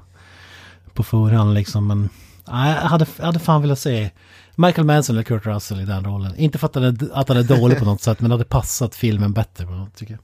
[0.94, 2.10] på förhand liksom men
[2.48, 4.12] nej, jag hade, jag hade fan velat se
[4.56, 6.36] Michael Manson eller Kurt Russell i den rollen.
[6.36, 8.46] Inte för att han är, att han är dålig på något sätt men det hade
[8.46, 10.22] passat filmen bättre på något tycker jag.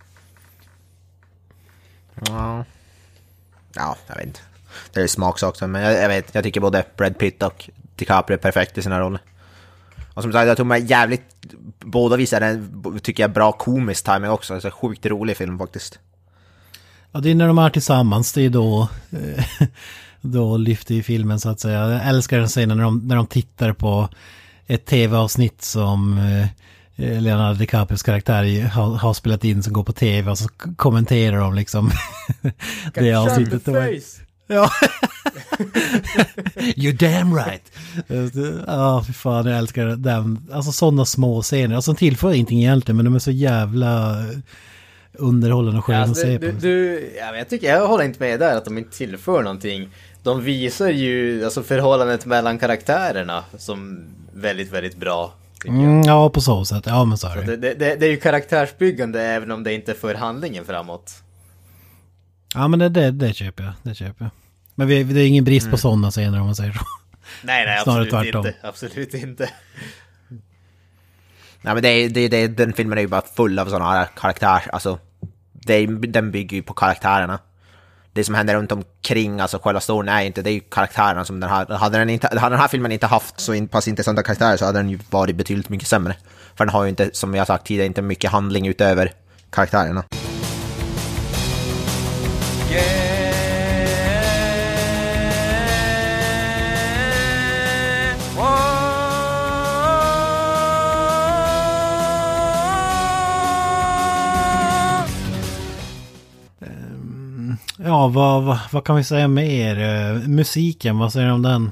[2.27, 2.65] Ja.
[3.73, 4.39] Ja, jag vet inte.
[4.93, 8.37] Det är ju smaksak, men jag, jag vet, jag tycker både Brad Pitt och DiCaprio
[8.37, 9.19] är perfekt i sina roller.
[10.13, 11.21] Och som sagt, jag tror mig jävligt...
[11.79, 14.53] Båda visar en, tycker jag, bra komisk timing också.
[14.53, 15.99] Alltså, sjukt rolig film faktiskt.
[17.11, 18.89] Ja, det är när de är tillsammans, det är då...
[19.11, 19.43] eh,
[20.21, 21.89] Då lyfter ju filmen så att säga.
[21.89, 24.09] Jag älskar den scenen när de, när de tittar på
[24.67, 26.47] ett tv-avsnitt som eh,
[27.21, 31.53] Leonardo DiCaprios karaktär har, har spelat in som går på tv och så kommenterar de
[31.53, 31.91] liksom
[32.93, 33.65] det avsnittet.
[33.65, 34.69] Det var- Ja.
[36.75, 37.71] You're damn right.
[38.67, 40.47] Ja, fy fan, jag älskar den.
[40.51, 41.75] Alltså sådana små scener.
[41.75, 44.15] Alltså de tillför ingenting egentligen, men de är så jävla
[45.13, 46.57] underhållande och sköna att Alltså, se du, på.
[46.59, 49.89] du, ja, men jag tycker, jag håller inte med där att de inte tillför någonting.
[50.23, 55.33] De visar ju alltså förhållandet mellan karaktärerna som väldigt, väldigt bra.
[55.65, 56.83] Mm, ja, på så sätt.
[56.85, 60.15] Ja, men så är det, det, det är ju karaktärsbyggande även om det inte för
[60.15, 61.13] handlingen framåt.
[62.57, 63.73] Ja, men det, det, det köper jag.
[63.83, 64.31] Det köper jag.
[64.75, 66.79] Men vi, det är ingen brist på sådana scener om man säger så.
[67.43, 68.47] Nej, nej, Snarare absolut tvärtom.
[68.47, 68.67] inte.
[68.67, 69.49] Absolut inte.
[71.61, 74.07] Nej men det, är- det, det, den filmen är ju bara full av sådana här
[74.17, 74.99] karaktärer, alltså.
[75.53, 77.39] Det är, den bygger ju på karaktärerna.
[78.13, 81.39] Det som händer runt omkring, alltså själva storyn är inte, det är ju karaktärerna som
[81.39, 84.23] den här, hade den, inte, hade den här filmen inte haft så in, pass intressanta
[84.23, 86.15] karaktärer så hade den ju varit betydligt mycket sämre.
[86.55, 89.11] För den har ju inte, som jag sagt tidigare, inte mycket handling utöver
[89.49, 90.03] karaktärerna.
[92.71, 92.77] Ehm,
[107.77, 109.79] ja, vad, vad, vad kan vi säga mer?
[109.79, 111.71] Eh, musiken, vad säger du om den?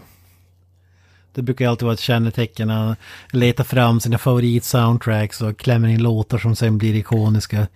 [1.33, 2.97] Det brukar ju alltid vara ett kännetecken att
[3.31, 7.67] leta fram sina favorit-soundtracks och klämmer in låtar som sen blir ikoniska.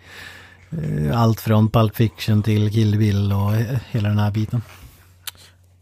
[0.72, 4.62] Eh, allt från Pulp Fiction till Kill Bill och eh, hela den här biten.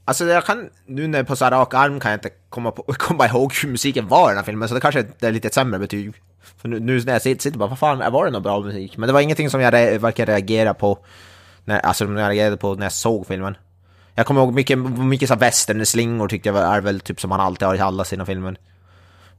[0.06, 2.84] Alltså jag kan, nu när på så här rak arm kan jag inte komma, på,
[2.94, 5.54] komma ihåg hur musiken var i den här filmen, så det kanske är lite ett
[5.54, 6.14] sämre betyg.
[6.58, 8.98] För nu, nu när jag sitter, sitter bara, vad fan, var det någon bra musik?
[8.98, 10.98] Men det var ingenting som jag re, varken reagerade på,
[11.66, 13.58] när, alltså när jag reagerade på när jag såg filmen.
[14.16, 17.30] Jag kommer ihåg mycket, mycket så här slingor tyckte jag var, är väl typ som
[17.30, 18.58] man alltid har i alla sina filmer.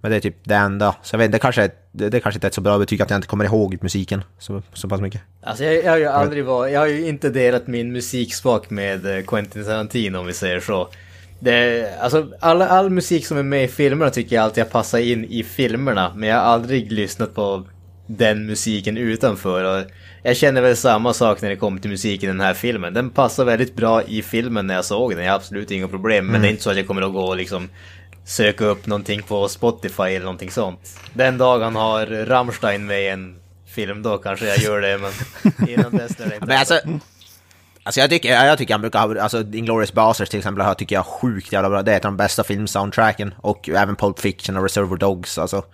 [0.01, 0.97] Men det är typ det enda.
[1.03, 3.11] Så jag vet det kanske, det, det kanske inte är ett så bra betyg att
[3.11, 5.21] jag inte kommer ihåg musiken så, så pass mycket.
[5.43, 9.17] Alltså jag, jag har ju aldrig varit, jag har ju inte delat min musiksmak med
[9.17, 10.89] eh, Quentin Tarantino om vi säger så.
[11.41, 15.01] Det, alltså all, all musik som är med i filmerna tycker jag alltid har passat
[15.01, 17.65] in i filmerna, men jag har aldrig lyssnat på
[18.07, 19.65] den musiken utanför.
[19.65, 19.85] Och
[20.23, 22.95] jag känner väl samma sak när det kommer till musiken i den här filmen.
[22.95, 26.27] Den passar väldigt bra i filmen när jag såg den, jag har absolut inga problem.
[26.27, 27.69] Men det är inte så att jag kommer att gå och liksom
[28.29, 30.99] söka upp någonting på Spotify eller någonting sånt.
[31.15, 35.13] Den dag han har Rammstein med i en film då kanske jag gör det, men
[35.69, 36.47] innan dess är det inte.
[36.47, 36.81] Men alltså,
[37.83, 41.07] alltså jag tycker, jag tycker han brukar ha, alltså Inglourious Basterds till exempel, tycker jag
[41.07, 41.83] sjukt jävla bra.
[41.83, 43.35] Det är ett av de bästa filmsoundtracken.
[43.37, 45.65] Och även Pulp Fiction och Reservoir Dogs, alltså.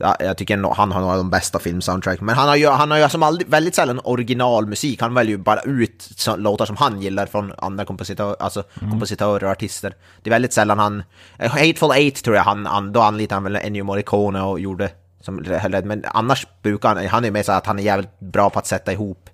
[0.00, 2.26] Ja, jag tycker han har några av de bästa filmsoundtracken.
[2.26, 5.00] Men han har ju, han har ju som aldrig, väldigt sällan originalmusik.
[5.00, 9.50] Han väljer ju bara ut låtar som han gillar från andra kompositörer, alltså kompositörer och
[9.50, 9.94] artister.
[10.22, 11.02] Det är väldigt sällan han...
[11.38, 14.90] eh, Hateful Eight tror jag han, han då anlitade han väl Ennio Morricone och gjorde
[15.20, 15.44] som
[15.84, 18.66] men annars brukar han, han är med så att han är jävligt bra på att
[18.66, 19.30] sätta ihop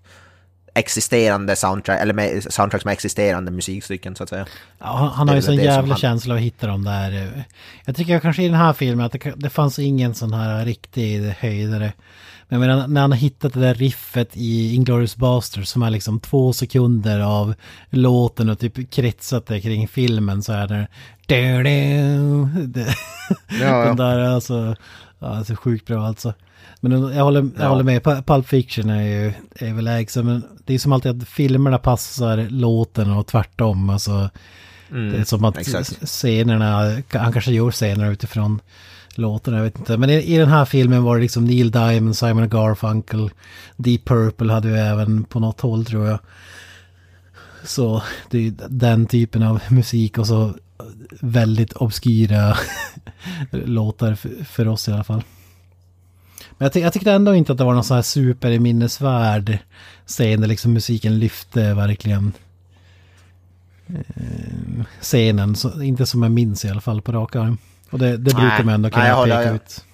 [0.76, 4.46] existerande soundtrack, eller med, soundtracks med existerande musikstycken så att säga.
[4.78, 7.44] Ja, han, har ju sån jävla han- känsla att hitta dem där.
[7.84, 11.34] Jag tycker kanske i den här filmen att det, det fanns ingen sån här riktig
[11.38, 11.92] höjdare.
[12.48, 16.20] Men menar, när han har hittat det där riffet i Inglourious Basterds som är liksom
[16.20, 17.54] två sekunder av
[17.90, 20.88] låten och typ kretsat det kring filmen så är det...
[21.26, 21.40] Det
[23.60, 23.84] ja.
[23.84, 24.76] Den där alltså...
[25.18, 26.34] Ja, så sjukt bra alltså.
[26.80, 27.68] Men jag håller, jag Ja.
[27.68, 30.16] håller med, Pu- Pulp Fiction är ju är väl lägst.
[30.16, 33.90] Men det är som alltid att filmerna passar låten och tvärtom.
[33.90, 34.30] Alltså,
[34.88, 36.06] det är som att exakt.
[36.08, 38.60] scenerna, han kanske gör scener utifrån
[39.14, 39.96] låten, jag vet inte.
[39.96, 43.30] Men i, i den här filmen var det liksom Neil Diamond, Simon Garfunkel,
[43.76, 46.18] Deep Purple hade vi även på något håll tror jag.
[47.64, 50.54] Så det är den typen av musik och så
[51.20, 52.56] väldigt obskyra
[53.50, 55.22] låtar för, för oss i alla fall.
[56.58, 59.58] Men jag, ty jag tyckte ändå inte att det var någon sån här superminnesvärd
[60.06, 62.32] scen där liksom musiken lyfte verkligen
[63.88, 65.56] eh, scenen.
[65.56, 67.58] Så, inte som jag minns i alla fall på rak arm.
[67.90, 69.84] Och det, det brukar man ändå kunna peka jag- ut.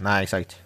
[0.00, 0.56] Nej, exakt.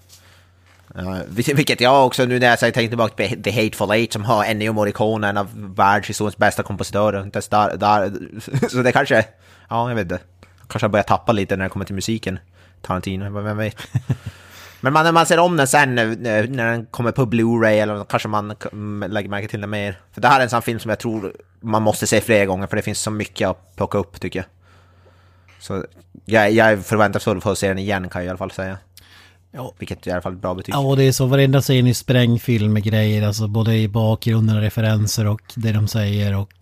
[0.98, 4.24] Uh, vilket jag också, nu när jag säger- tänker tillbaka på The Hateful Eight som
[4.24, 7.22] har Ennio Morricone, en av världshistoriens bästa kompositörer.
[7.22, 8.12] Inte Där, där,
[8.68, 9.24] så det kanske,
[9.68, 10.18] ja jag vet inte.
[10.68, 12.38] Kanske jag börjar tappa lite när det kommer till musiken.
[12.82, 13.76] Tarantino, vem vet.
[14.80, 18.28] Men man, när man ser om den sen när den kommer på Blu-ray eller kanske
[18.28, 18.54] man
[19.08, 20.00] lägger märke till den mer.
[20.12, 22.66] För det här är en sån film som jag tror man måste se flera gånger
[22.66, 24.46] för det finns så mycket att plocka upp tycker jag.
[25.58, 25.84] Så
[26.24, 28.78] jag, jag är förväntansfull för att se den igen kan jag i alla fall säga.
[29.52, 29.74] Ja.
[29.78, 30.74] Vilket är i alla fall ett bra betyg.
[30.74, 34.60] Ja, och det är så varenda scen i sprängfilm med grejer, alltså både i bakgrunden,
[34.60, 36.52] referenser och det de säger och...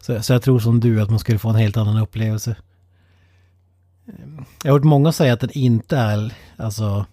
[0.00, 2.56] Så, så jag tror som du att man skulle få en helt annan upplevelse.
[4.62, 7.06] Jag har hört många säga att den inte är, alltså...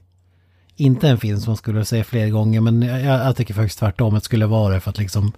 [0.76, 4.16] Inte en film som man skulle se fler gånger, men jag, jag tycker faktiskt tvärtom
[4.16, 5.32] att det skulle vara det för att liksom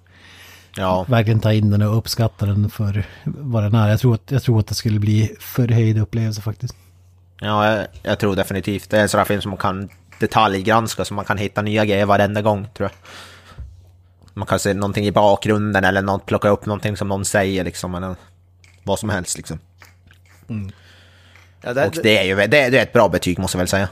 [0.76, 3.90] Ja, verkligen ta in den och uppskatta den för vad den är.
[3.90, 6.76] Jag tror att, jag tror att det skulle bli förhöjd upplevelse faktiskt.
[7.44, 8.90] Ja jag, jag tror definitivt.
[8.90, 9.90] Det är en sån här film som man kan
[10.20, 12.98] detaljgranska, så man kan hitta nya grejer varenda gång, tror jag.
[14.34, 17.96] Man kan se någonting i bakgrunden eller något, plocka upp någonting som någon säger liksom,
[17.96, 18.16] eller
[18.84, 19.60] vad som helst liksom.
[21.62, 23.68] Ja, det, Och det är ju det, det är ett bra betyg måste jag väl
[23.68, 23.90] säga.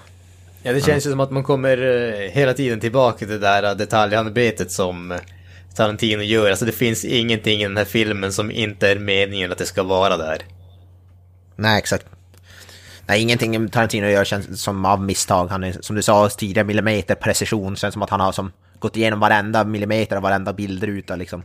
[0.64, 3.64] ja, det känns ju som att man kommer eh, hela tiden tillbaka till det där
[3.64, 5.20] eh, detaljarbetet som eh,
[5.76, 6.49] Tarantino gör.
[6.49, 9.84] Alltså det finns ingenting i den här filmen som inte är meningen att det ska
[9.84, 10.41] vara där.
[11.56, 12.06] Nej, exakt.
[13.12, 15.47] Nej, ingenting Tarantino gör känns som av misstag.
[15.47, 17.76] Han är, som du sa tidigare, millimeter precision.
[17.76, 21.43] Känns som att han har som gått igenom varenda millimeter av varenda bildruta liksom.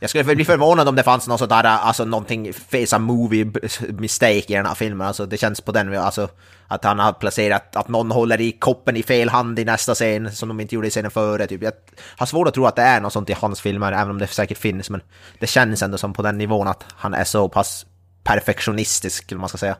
[0.00, 3.52] Jag skulle bli förvånad om det fanns något sådär, alltså någonting, face a movie
[3.88, 5.06] mistake i den här filmen.
[5.06, 6.28] Alltså det känns på den, alltså
[6.68, 10.32] att han har placerat, att någon håller i koppen i fel hand i nästa scen
[10.32, 11.46] som de inte gjorde i scenen före.
[11.46, 11.62] Typ.
[11.62, 11.72] Jag
[12.16, 14.26] har svårt att tro att det är något sånt i hans filmer, även om det
[14.26, 14.90] säkert finns.
[14.90, 15.00] Men
[15.38, 17.86] det känns ändå som på den nivån att han är så pass
[18.24, 19.76] perfektionistisk, eller man ska säga.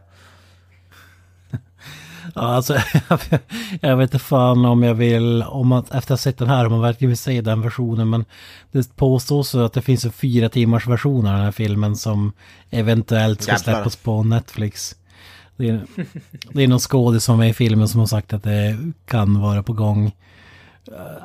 [2.34, 2.76] Ja, alltså,
[3.80, 6.66] jag vet inte fan om jag vill, om man, efter att ha sett den här,
[6.66, 8.24] om man verkligen vill se den versionen, men
[8.72, 12.32] det påstås att det finns en fyra timmars version av den här filmen som
[12.70, 13.72] eventuellt ska Jävlar.
[13.74, 14.94] släppas på Netflix.
[15.56, 15.80] Det är,
[16.52, 19.62] det är någon skådis som är i filmen som har sagt att det kan vara
[19.62, 20.12] på gång.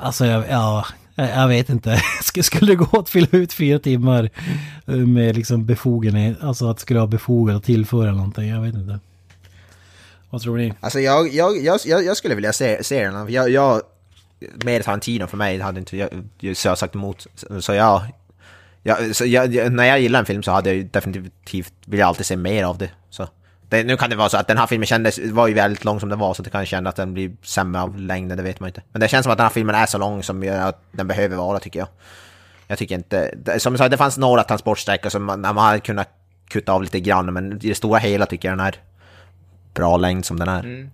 [0.01, 0.85] Alltså, jag, ja,
[1.15, 1.95] jag vet inte.
[2.23, 4.29] Sk- Skulle det gå att fylla ut fyra timmar
[4.87, 8.75] eh, med liksom befogenhet, alltså att det skulle ha befogat att tillföra någonting, jag vet
[8.75, 8.99] inte.
[10.33, 10.73] Vad tror ni?
[10.79, 13.31] Alltså jag, jag, jag, jag, jag skulle vilja se, se den.
[13.33, 13.81] Jag, jag,
[14.65, 16.09] mer Tarantino för mig hade inte jag,
[16.39, 17.27] jag, så jag sagt emot.
[17.59, 18.01] Så jag,
[18.83, 22.25] jag, så jag, när jag gillar en film så hade jag definitivt, vill jag alltid
[22.25, 22.89] se mer av det.
[23.09, 23.27] Så.
[23.69, 25.99] Det, nu kan det vara så att den här filmen kändes, var ju väldigt lång
[25.99, 28.59] som den var, så det kan känna att den blir sämre av längden, det vet
[28.59, 28.81] man inte.
[28.91, 31.35] Men det känns som att den här filmen är så lång som jag, den behöver
[31.37, 31.87] vara, tycker jag.
[32.67, 35.79] Jag tycker inte, det- som jag sa, det fanns några transportsträckor som man, man hade
[35.79, 36.09] kunnat
[36.49, 38.75] kutta av lite grann, men i det stora hela tycker jag den här
[39.73, 40.89] bra längd som den är.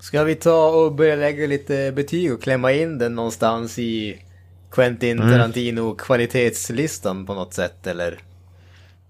[0.00, 4.22] Ska vi ta och börja lägga lite betyg och klämma in den någonstans i
[4.70, 8.18] Quentin Tarantino kvalitetslistan på något sätt eller?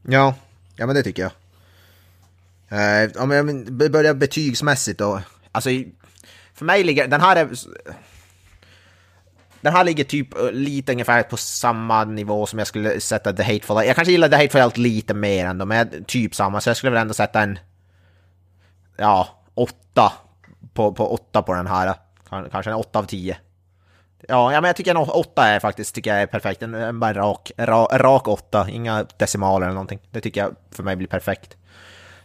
[0.03, 0.35] Ja,
[0.77, 1.33] ja men det tycker jag.
[2.71, 5.21] Eh, om jag börjar betygsmässigt då.
[5.53, 5.71] Alltså,
[6.55, 7.37] för mig ligger den här...
[7.37, 7.49] Är,
[9.61, 13.43] den här ligger typ eh, lite ungefär på samma nivå som jag skulle sätta The
[13.43, 13.87] Hateful Eight.
[13.87, 16.61] Jag kanske gillar The Hateful Eight lite mer ändå, men typ samma.
[16.61, 17.59] Så jag skulle väl ändå sätta en...
[19.01, 20.12] Ja, åtta.
[20.74, 21.94] På, på åtta på den här.
[22.51, 23.36] Kanske en åtta av tio.
[24.28, 26.62] Ja, ja, men jag tycker en åtta är faktiskt tycker jag är perfekt.
[26.62, 30.01] En, en bara rak, ra, rak åtta, inga decimaler eller någonting.
[30.11, 31.57] Det tycker jag för mig blir perfekt.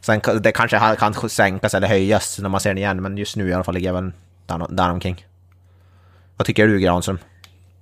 [0.02, 3.50] Sen det kanske kan sänkas eller höjas när man ser den igen, men just nu
[3.50, 4.12] i alla fall ligger jag väl
[4.70, 5.16] där.
[6.38, 7.20] Vad tycker du Granström?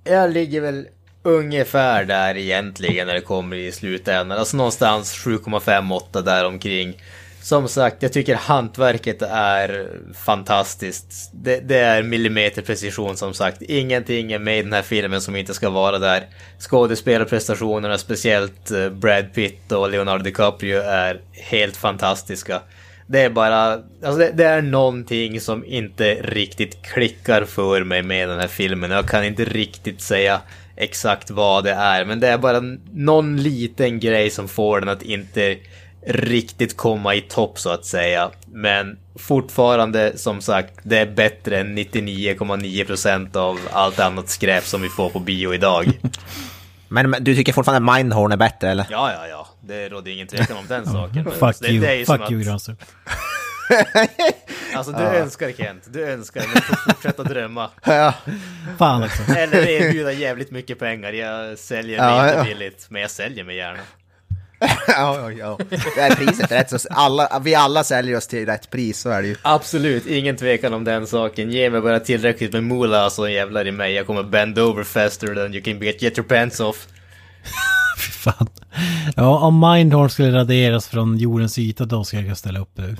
[0.04, 0.88] Jag ligger väl
[1.22, 4.38] ungefär där egentligen när det kommer i slutändan.
[4.38, 6.96] Alltså någonstans 7,5-8 däromkring.
[7.44, 11.30] Som sagt, jag tycker hantverket är fantastiskt.
[11.32, 13.62] Det, det är millimeterprecision som sagt.
[13.62, 16.26] Ingenting är med i den här filmen som inte ska vara där.
[16.58, 22.60] Skådespelarprestationerna, speciellt eh, Brad Pitt och Leonardo DiCaprio, är helt fantastiska.
[23.06, 28.28] Det är bara, alltså det, det är någonting som inte riktigt klickar för mig med
[28.28, 28.90] den här filmen.
[28.90, 30.40] Jag kan inte riktigt säga
[30.76, 32.60] exakt vad det är, men det är bara
[32.92, 35.56] någon liten grej som får den att inte
[36.06, 38.30] riktigt komma i topp så att säga.
[38.46, 44.88] Men fortfarande, som sagt, det är bättre än 99,9% av allt annat skräp som vi
[44.88, 45.92] får på bio idag.
[46.88, 48.86] Men, men du tycker fortfarande Mindhorn är bättre eller?
[48.90, 49.46] Ja, ja, ja.
[49.60, 51.24] Det råder ingen tvekan om den saken.
[51.24, 52.76] Fuck det, you, det är fuck you att- Granström.
[54.74, 57.70] Alltså du önskar Kent, du önskar, men får fortsätta drömma.
[58.78, 59.32] Fan också.
[59.36, 62.44] Eller erbjuda jävligt mycket pengar, jag säljer mig Ja, inte ja.
[62.44, 63.78] billigt, men jag säljer mig gärna.
[64.88, 65.58] ja, ja, ja.
[65.94, 66.88] Det är priset är rätt så...
[66.90, 69.36] Alla, vi alla säljer oss till rätt pris, så är det ju.
[69.42, 71.50] Absolut, ingen tvekan om den saken.
[71.50, 73.92] Ge mig bara tillräckligt med moolah så jävlar i mig.
[73.92, 76.86] Jag kommer bend over faster than you can get, get your pants off.
[77.98, 78.48] Fy fan.
[79.16, 82.96] Ja, om Mindhorn skulle raderas från jordens yta då ska jag ställa upp nu.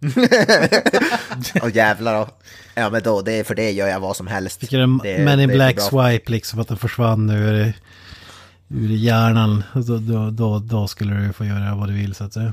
[1.62, 2.28] Åh jävlar då.
[2.74, 4.60] Ja men då, det, är- för det gör jag vad som helst.
[4.60, 6.08] Tycker det Det- är Men in det är Black bra.
[6.08, 7.72] Swipe liksom att den försvann ur,
[8.68, 9.62] ur hjärnan.
[9.74, 12.52] Då, då, då, då skulle du få göra vad du vill så att säga.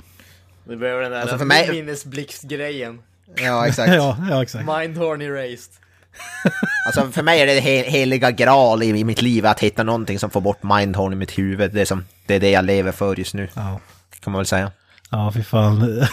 [0.68, 2.99] Vi behöver den där Alltså, för mig- minnesblixtgrejen.
[3.38, 3.89] Ja exakt.
[3.93, 4.66] Ja, ja exakt.
[4.80, 5.74] Mindhorn erased.
[6.86, 10.20] Alltså för mig är det he heliga graal i, i mitt liv att hitta någonting
[10.20, 11.74] som får bort mindhorn i mitt huvud.
[11.74, 13.80] Det är, som, det är det jag lever för just nu, Ja.
[14.20, 14.72] kan man väl säga.
[15.11, 15.80] Ja, fy fan.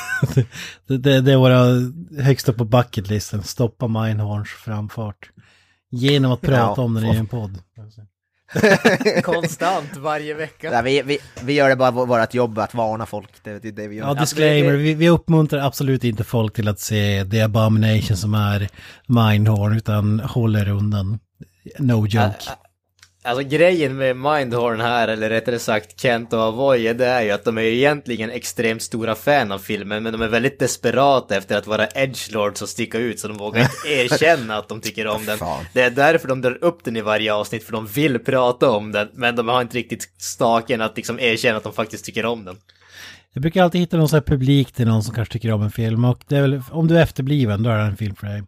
[0.87, 1.65] det, det, det är våra
[2.23, 3.43] högst upp på bucketlisten.
[3.43, 5.31] Stoppa Mindhorns framfart.
[5.91, 7.59] Genom att prata Ja, om den i en podd.
[9.23, 10.73] Konstant, varje vecka.
[10.73, 13.31] Ja, vi, vi, vi gör det bara vår- vårt jobb att varna folk.
[13.45, 14.07] Det är det, det vi gör.
[14.07, 14.73] Ja, disclaimer.
[14.73, 18.69] Vi, vi uppmuntrar absolut inte folk till att se The Abomination som är
[19.07, 21.19] Mindhorn, utan håller undan.
[21.79, 22.35] No joke.
[23.23, 27.45] Alltså grejen med Mindhorn här, eller rättare sagt Kent och Avoye, det är ju att
[27.45, 31.67] de är egentligen extremt stora fan av filmen, men de är väldigt desperata efter att
[31.67, 35.39] vara edgelords och sticka ut, så de vågar inte erkänna att de tycker om den.
[35.39, 35.65] Fan.
[35.73, 38.93] Det är därför de drar upp den i varje avsnitt, för de vill prata om
[38.93, 42.45] den, men de har inte riktigt staken att liksom erkänna att de faktiskt tycker om
[42.45, 42.57] den.
[43.33, 45.71] Jag brukar alltid hitta någon sån här publik till någon som kanske tycker om en
[45.71, 46.05] film.
[46.05, 48.43] Och det är väl, om du är efterbliven, då är det en film för dig.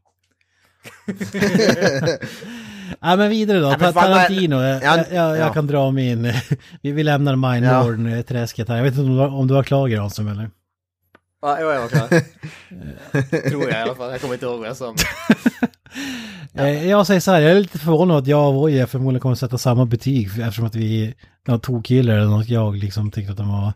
[3.01, 3.77] ja, men vidare då.
[3.81, 4.57] Ja, Tarantino.
[4.63, 5.53] Jag, ja, jag, jag, ja.
[5.53, 6.23] kan dra min...
[6.83, 8.77] vi, vi lämnar Mindhorn-träsket här.
[8.77, 10.51] Jag vet inte om du, om du har klar Granström eller?
[11.43, 12.09] Ja, jag var klar.
[13.51, 14.95] Tror jag i alla fall, jag kommer inte ihåg vad jag sa.
[16.55, 19.33] Eh, Jag säger så här, jag är lite förvånad att jag och Voje förmodligen kommer
[19.33, 21.15] att sätta samma betyg eftersom att vi,
[21.47, 23.67] några tokkillar eller något, jag liksom tyckte att de var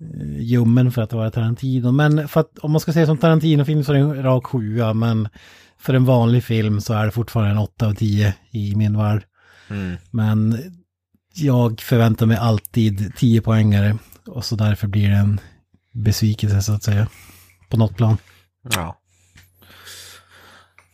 [0.00, 1.92] eh, ljummen för att vara Tarantino.
[1.92, 4.94] Men för att om man ska säga som Tarantino-film så är det en rak sjua,
[4.94, 5.28] men
[5.80, 9.24] för en vanlig film så är det fortfarande en åtta av tio i min värld.
[9.70, 9.96] Mm.
[10.10, 10.62] Men
[11.34, 15.40] jag förväntar mig alltid 10 poängare och så därför blir det en
[15.92, 17.08] besvikelse så att säga.
[17.68, 18.16] På något plan.
[18.74, 19.00] Ja.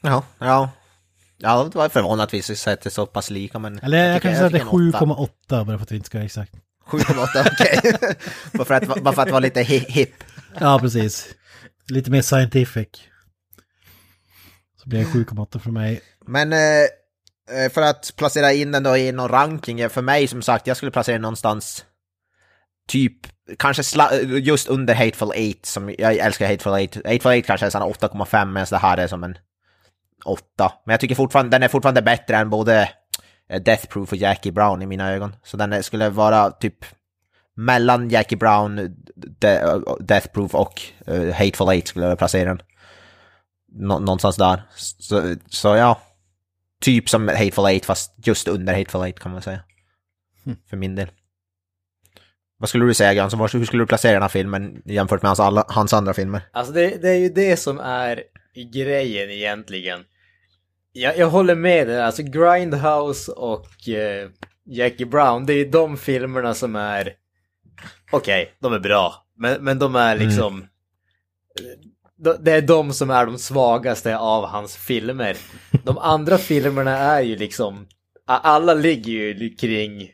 [0.00, 0.70] Ja, ja.
[1.38, 3.78] Ja, det var förvånat att vi sätter så pass lika, men...
[3.78, 4.58] Eller jag, att det är åtta.
[4.58, 6.52] 7,8 bara för att vi inte ska vara exakt.
[6.86, 7.98] 7,8, okej.
[8.52, 10.14] bara, för att, bara för att vara lite hi- hipp.
[10.60, 11.26] Ja, precis.
[11.88, 12.88] Lite mer scientific.
[14.84, 16.00] Så blir det 7,8 för mig.
[16.26, 16.58] Men eh,
[17.64, 20.66] eh, för att placera in den då i någon ranking, eh, för mig som sagt,
[20.66, 21.84] jag skulle placera den någonstans
[22.88, 23.16] typ,
[23.58, 26.94] kanske sla- eh, just under Hateful Eight, som jag älskar Hateful Eight.
[26.96, 29.38] Hateful Eight kanske är 8,5 medan det här är som en
[30.24, 30.72] 8.
[30.86, 32.88] Men jag tycker fortfarande, den är fortfarande bättre än både
[33.64, 35.36] Death Proof och Jackie Brown i mina ögon.
[35.44, 36.84] Så den skulle vara typ
[37.56, 38.76] mellan Jackie Brown,
[39.16, 42.62] De- Death Proof och uh, Hateful Eight skulle jag placera den.
[43.74, 44.62] Nå- någonstans där.
[44.76, 46.00] Så, så ja,
[46.80, 49.60] typ som Hateful Eight fast just under Hateful Eight kan man säga.
[50.70, 51.10] För min del.
[52.58, 53.40] Vad skulle du säga Jönsson?
[53.40, 56.42] Hur skulle du placera den här filmen jämfört med hans, alla, hans andra filmer?
[56.52, 58.22] Alltså det, det är ju det som är
[58.72, 60.04] grejen egentligen.
[60.92, 64.30] Jag, jag håller med dig, alltså Grindhouse och eh,
[64.66, 67.12] Jackie Brown, det är ju de filmerna som är...
[68.12, 70.68] Okej, de är bra, men, men de är liksom...
[71.56, 71.90] de-
[72.40, 75.36] Det är de som är de svagaste av hans filmer.
[75.84, 77.86] De andra filmerna är ju liksom...
[78.26, 80.10] Alla ligger ju kring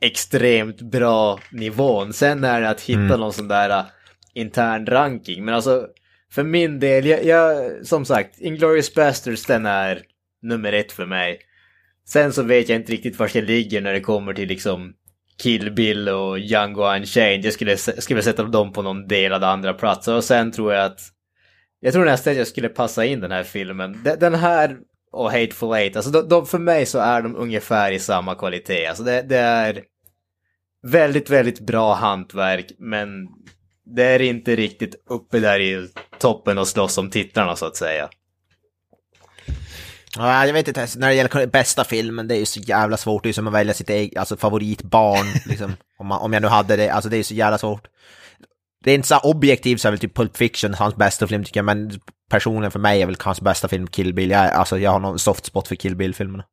[0.00, 2.12] extremt bra nivån.
[2.12, 3.20] Sen är det att hitta Mm.
[3.20, 3.84] någon sån där
[4.34, 5.44] intern ranking.
[5.44, 5.86] Men alltså,
[6.32, 10.02] för min del, jag, jag som sagt, Inglourious Basterds den är
[10.42, 11.38] nummer ett för mig.
[12.08, 14.92] Sen så vet jag inte riktigt var jag ligger när det kommer till liksom
[15.42, 17.44] Kill Bill och Django Unchained.
[17.44, 20.08] Jag skulle, skulle sätta dem på någon delad andra plats.
[20.08, 21.00] Och sen tror jag att
[21.84, 24.02] jag tror nästan att jag skulle passa in den här filmen.
[24.18, 24.76] Den, här
[25.12, 28.86] och Hateful Eight, alltså de, de, för mig så är de ungefär i samma kvalitet.
[28.86, 29.82] Alltså det, det är
[30.82, 33.08] väldigt, väldigt bra hantverk, men
[33.84, 38.08] det är inte riktigt uppe där i toppen och slåss om tittarna så att säga.
[40.16, 43.22] Ja, jag vet inte, när det gäller bästa filmen, det är ju så jävla svårt.
[43.22, 45.76] Det är ju som att välja sitt eget, alltså favoritbarn, liksom.
[45.98, 47.88] Om, man, om jag nu hade det, alltså det är så jävla svårt.
[48.84, 51.58] Det är inte så objektivt så är väl typ Pulp Fiction hans bästa film tycker
[51.58, 54.30] jag, men personligen för mig är väl hans bästa film Kill Bill.
[54.30, 56.44] Jag, alltså jag har någon soft spot för Kill Bill-filmerna.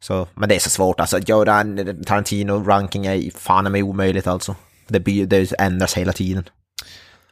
[0.00, 4.26] Så, men det är så svårt alltså, att göra en Tarantino-ranking är fan mig omöjligt
[4.26, 4.56] alltså.
[4.88, 6.44] Det, blir, det ändras hela tiden.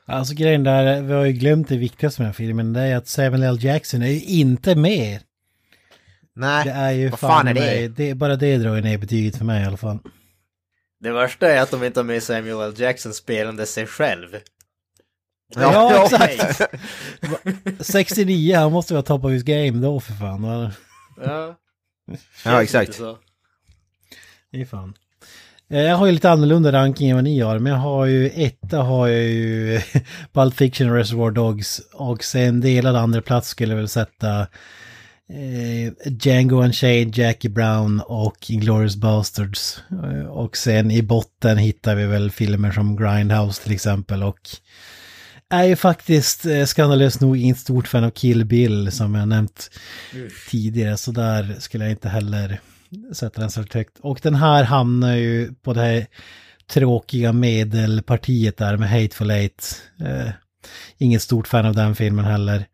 [0.06, 2.96] Alltså grejen där, vi har ju glömt det viktigaste med den här filmen, det är
[2.96, 3.58] att Samuel L.
[3.60, 5.20] Jackson är ju inte med.
[6.36, 7.60] Nej, Det är ju vad fan är det?
[7.60, 8.14] mig- det?
[8.14, 9.98] Bara det drar ju ner betyget för mig i alla fall.
[11.00, 12.74] Det värsta är att de inte har med Samuel L.
[12.76, 14.36] Jackson spelande sig själv.
[15.54, 16.70] Ja, exakt.
[17.80, 20.70] 69, han måste vara top of his game då för fan.
[21.24, 21.54] Ja,
[22.44, 23.00] Ja, exakt.
[24.52, 24.94] Det är fan.
[25.70, 28.30] Eh, Jag har ju lite annorlunda ranking än vad ni har, men jag har ju
[28.30, 29.80] etta har jag ju
[30.32, 34.46] Pulp Fiction Reservoir Dogs och sen delad andra plats skulle jag väl sätta
[35.30, 39.82] eh, Django Unchained, Jackie Brown och Inglourious Basterds.
[39.90, 44.38] Eh, Och sen i botten hittar vi väl filmer som Grindhouse till exempel och
[45.50, 49.70] är ju faktiskt eh, skandalöst nog inte stort fan av Kill Bill som jag nämnt
[50.50, 52.60] tidigare så där skulle jag inte heller
[53.12, 53.98] sätta den så högt.
[54.00, 56.06] Och den här hamnar ju på det här
[56.70, 59.82] tråkiga medelpartiet där med Hateful Eight.
[60.00, 60.30] Eh,
[60.98, 62.66] inget stort fan av den filmen heller.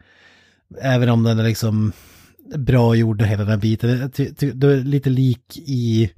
[0.81, 1.93] Även om den är liksom
[2.57, 4.11] bra gjord och hela den biten.
[4.15, 6.11] Det är lite lik i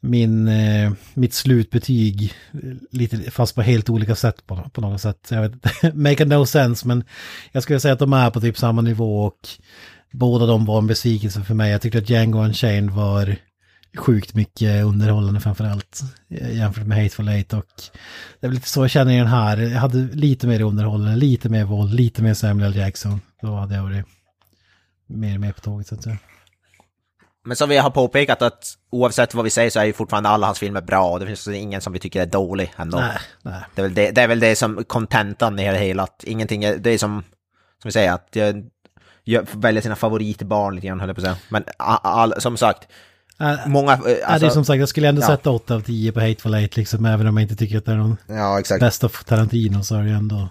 [0.00, 2.32] min, eh, mitt slutbetyg,
[2.90, 5.28] lite, fast på helt olika sätt på, på något sätt.
[5.30, 7.04] Jag vet inte, make no sense, men
[7.52, 9.48] jag skulle säga att de är på typ samma nivå och
[10.12, 11.72] båda de var en besvikelse för mig.
[11.72, 13.36] Jag tyckte att Django Unchained var
[13.96, 17.66] sjukt mycket underhållande framförallt eh, jämfört med Hateful Eight och
[18.40, 19.56] det är väl lite så jag känner i den här.
[19.56, 22.78] Jag hade lite mer underhållande, lite mer våld, lite mer Samuel L.
[22.78, 23.20] Jackson.
[23.42, 24.06] Då hade jag varit
[25.08, 26.18] mer med på tåget så att säga.
[27.44, 30.46] Men som vi har påpekat att oavsett vad vi säger så är ju fortfarande alla
[30.46, 32.98] hans filmer bra och det finns ingen som vi tycker är dålig ändå.
[32.98, 33.62] Nej, nej.
[33.74, 36.64] Det är väl det, det, är väl det som kontentan i det hela, att ingenting
[36.64, 37.22] är, det är som,
[37.82, 38.64] som vi säger, att jag,
[39.24, 41.36] jag väljer sina favoritbarn lite grann höll jag på att säga.
[41.48, 42.88] Men all, som sagt,
[43.40, 43.92] Äh, många...
[43.92, 45.26] eh, ja, det är Alltså, som sagt, jag skulle ändå ja.
[45.26, 47.92] sätta 8 av 10 på Hateful Eight liksom, även om jag inte tycker att det
[47.92, 48.80] är någon ja, exakt.
[48.80, 50.48] bäst av Tarantino så är det ändå,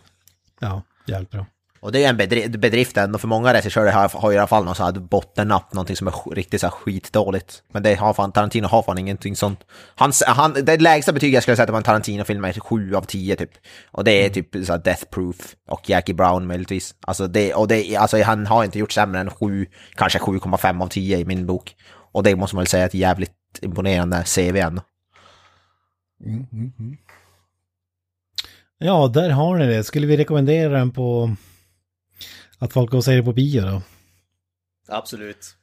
[0.60, 1.46] ja, jävligt bra.
[1.80, 4.66] Och det är en bedrift, bedrift ändå, för många regissörer har, har i alla fall
[4.66, 7.64] någon så här bottennapp, någonting som är riktigt så här skitdåligt.
[7.74, 9.60] Men det har fan, Tarantino har fan ingenting sånt.
[9.96, 13.36] Hans, han, det lägsta betyg jag skulle sätta på en Tarantino-film är 7 av 10
[13.36, 13.52] typ.
[13.92, 15.36] Och det är typ så här Death Proof
[15.70, 16.96] och Jackie Brown möjligtvis.
[17.02, 19.66] Alltså, det, och det, alltså han har inte gjort sämre än 7,
[19.96, 21.76] kanske 7,5 av 10 i min bok.
[22.12, 24.82] Och det måste man väl säga är ett jävligt imponerande CV ändå.
[28.80, 29.84] Ja, där har ni det.
[29.84, 31.36] Skulle vi rekommendera den på
[32.60, 33.82] att folk går och ser det på bio då?
[34.88, 35.56] Absolut.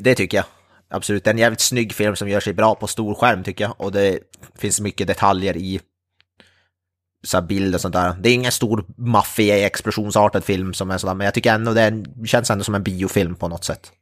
[0.00, 0.46] Det tycker jag.
[0.90, 3.64] Absolut, det är en jävligt snygg film som gör sig bra på stor skärm tycker
[3.64, 3.80] jag.
[3.80, 4.18] Och det
[4.54, 5.80] finns mycket detaljer i
[7.22, 8.14] så här bild och sånt där.
[8.20, 12.04] Det är ingen stor maffig explosionsartad film som är sådär, men jag tycker ändå det
[12.26, 13.92] känns ändå som en biofilm på något sätt.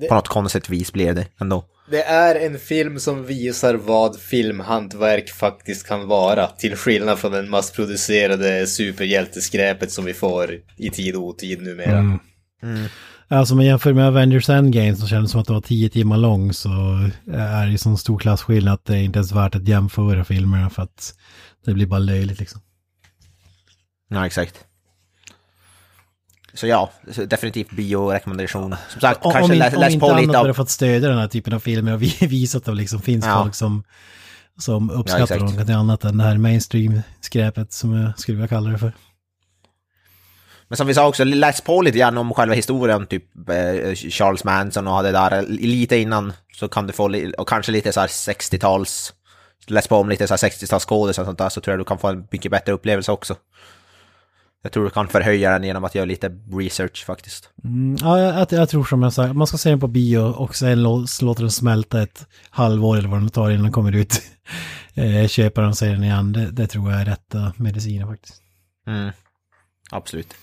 [0.00, 1.64] Det- På något konstigt vis blir det ändå.
[1.90, 6.46] Det är en film som visar vad filmhantverk faktiskt kan vara.
[6.46, 11.98] Till skillnad från den massproducerade superhjälteskräpet som vi får i tid och otid numera.
[11.98, 12.18] Mm.
[13.28, 16.16] Alltså om man jämför med Avengers Endgame som kändes som att det var 10 timmar
[16.16, 16.68] lång så
[17.32, 20.82] är det sån stor klasskillnad att det är inte ens värt att jämföra filmerna för
[20.82, 21.14] att
[21.64, 22.60] det blir bara löjligt liksom.
[24.08, 24.54] Ja, exakt.
[26.56, 26.90] Så ja,
[27.26, 28.76] definitivt biorekommendation.
[28.88, 30.52] Som sagt, Om, kanske om, läs, om läs inte på annat lite av...
[30.54, 33.42] fått stödja den här typen av filmer och vi- visat att det liksom finns Ja.
[33.42, 33.84] folk som,
[34.58, 35.58] som Ja, uppskattar exakt.
[35.58, 38.92] något annat än det här mainstream-skräpet som jag skulle vilja kalla det för.
[40.68, 44.44] Men som vi sa också, läs på lite grann om själva historien, typ eh, Charles
[44.44, 48.06] Manson och det där lite innan så kan du få, och kanske lite så här
[48.06, 49.12] 60-tals,
[49.66, 51.84] läs på om lite så här 60-tals skådisar och sånt där så tror jag du
[51.84, 53.34] kan få en mycket bättre upplevelse också.
[54.66, 57.50] Jag tror du kan förhöja den genom att göra lite research faktiskt.
[57.64, 60.56] Mm, ja, jag, jag, tror som jag sa, man ska se den på bio och
[60.56, 64.22] sen lå- låta den smälta ett halvår eller vad den tar innan den kommer ut.
[64.94, 68.42] eh, köpa den och se den igen, det, det tror jag är rätta mediciner faktiskt.
[68.86, 69.10] Mm.
[69.90, 70.34] Absolut.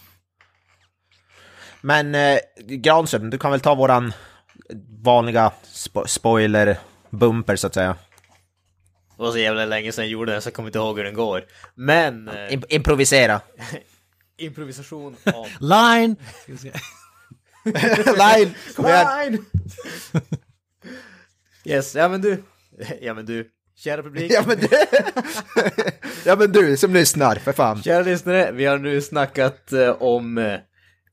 [1.82, 4.14] Men eh, Granström, du kan väl ta våran
[5.04, 7.96] vanliga spo spoiler-bumper så att säga.
[9.18, 11.04] Det var så jävla länge sedan jag gjorde den så jag kommer inte ihåg hur
[11.06, 11.44] den går.
[11.76, 12.28] Men...
[12.28, 13.42] Eh, Im- improvisera.
[14.38, 15.48] improvisation av...
[15.60, 16.16] Line!
[18.18, 18.54] Line!
[18.76, 19.08] Kom igen!
[19.08, 19.46] Line!
[21.66, 22.44] yes, ja men du.
[23.02, 23.50] Ja men du.
[23.76, 24.32] Kära publik.
[24.32, 24.68] Ja men du,
[26.26, 27.84] ja men du som lyssnar, för fan.
[27.84, 30.60] Kära lyssnare, vi har nu snackat eh, om eh,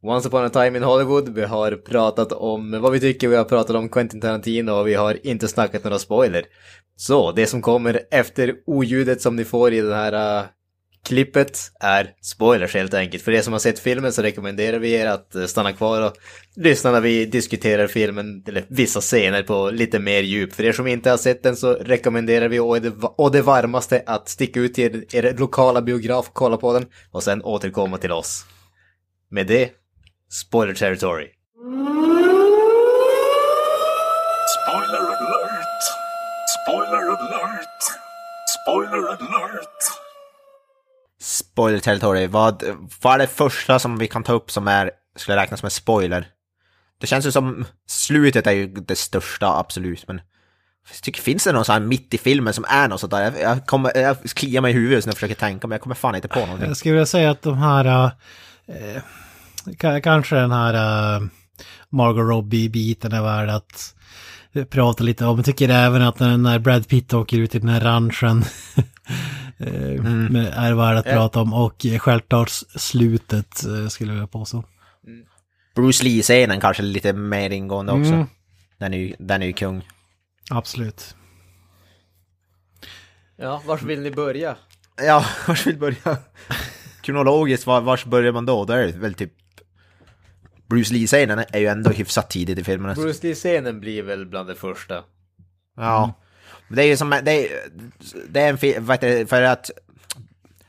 [0.03, 1.29] Once upon a time in Hollywood.
[1.29, 4.95] Vi har pratat om vad vi tycker, vi har pratat om Quentin Tarantino och vi
[4.95, 6.45] har inte snackat några spoiler.
[6.97, 10.45] Så det som kommer efter oljudet som ni får i det här eh,
[11.07, 13.23] klippet är spoilers helt enkelt.
[13.23, 16.17] För er som har sett filmen så rekommenderar vi er att eh, stanna kvar och
[16.57, 20.53] lyssna när vi diskuterar filmen, eller vissa scener på lite mer djup.
[20.53, 22.93] För er som inte har sett den så rekommenderar vi å det,
[23.33, 27.43] det varmaste att sticka ut till er, er lokala biograf, kolla på den och sen
[27.43, 28.45] återkomma till oss.
[29.31, 29.71] Med det,
[30.31, 31.29] spoiler territory.
[34.51, 35.83] Spoiler alert!
[36.65, 37.83] Spoiler alert!
[38.47, 40.00] Spoiler alert!
[41.41, 42.27] Spoiler territory.
[42.27, 42.63] Vad,
[43.03, 45.71] vad är det första som vi kan ta upp som är, skulle räknas som en
[45.71, 46.27] spoiler?
[47.01, 50.21] Det känns ju som, slutet är ju det största absolut, men
[50.89, 53.23] jag tycker, finns det någon sån här mitt i filmen som är något sånt där?
[53.23, 55.95] Jag, jag, kommer, jag kliar mig i huvudet när jag försöker tänka, men jag kommer
[55.95, 56.69] fan inte på någonting.
[56.69, 58.13] Jag skulle vilja säga att de här...
[58.67, 60.75] äh, kanske den här
[61.17, 61.23] äh,
[61.89, 63.95] Margot Robbie-biten är värd att
[64.71, 65.37] prata lite om.
[65.37, 68.45] Jag tycker även att när, när Brad Pitt åker ut i den här ranchen
[69.61, 71.13] eh, med- är värd att Ja.
[71.13, 71.53] prata om.
[71.55, 74.65] Och självklart slutet eh, skulle jag vilja påstå.
[75.75, 78.13] Bruce Lee-scenen kanske lite mer ingående också.
[78.13, 78.27] Mm.
[78.79, 79.89] Den är ju, den är ju kung.
[80.51, 81.15] Absolut.
[83.37, 84.57] Ja, vars vill ni börja?
[85.03, 86.17] Ja, vars vill börja?
[87.03, 88.65] Kronologiskt, var, vars börjar man då?
[88.65, 89.33] Då är det väl typ...
[90.69, 92.95] Bruce Lee-scenen är ju ändå hyfsat tidigt i filmen.
[92.95, 95.05] Bruce Lee-scenen blir väl bland det första.
[95.77, 96.01] Ja.
[96.07, 96.30] Men
[96.73, 97.49] Det är ju som, det är,
[98.29, 98.87] det är en film,
[99.29, 99.71] för att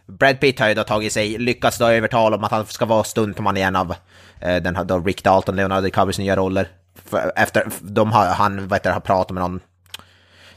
[0.07, 3.03] Brad Pitt har ju då tagit sig, lyckats då övertala om att han ska vara
[3.03, 3.95] stuntman igen av
[4.39, 6.67] eh, den här då Rick Dalton, Leonardo DiCaprios nya roller.
[7.05, 9.59] För, efter, de har, han, vad heter har pratat med någon,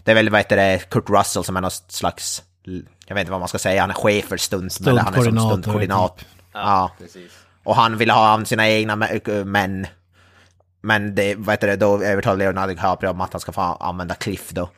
[0.05, 2.43] det är väl, vad heter det, Kurt Russell som är någon slags,
[3.07, 5.23] jag vet inte vad man ska säga, han är chef för stunt, eller han är
[5.23, 6.19] som Stuntkoordinator, stuntkoordinat.
[6.19, 6.29] typ.
[6.53, 7.33] Ja, Precis.
[7.65, 9.87] och han ville ha sina egna mä- män.
[10.81, 14.15] Men det, vad heter det, då övertalade Leonardo DiCaprio om att han ska få använda
[14.15, 14.71] Cliff då.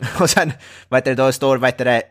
[0.20, 0.52] Och sen,
[0.88, 2.02] vad heter det, då står, vad heter det,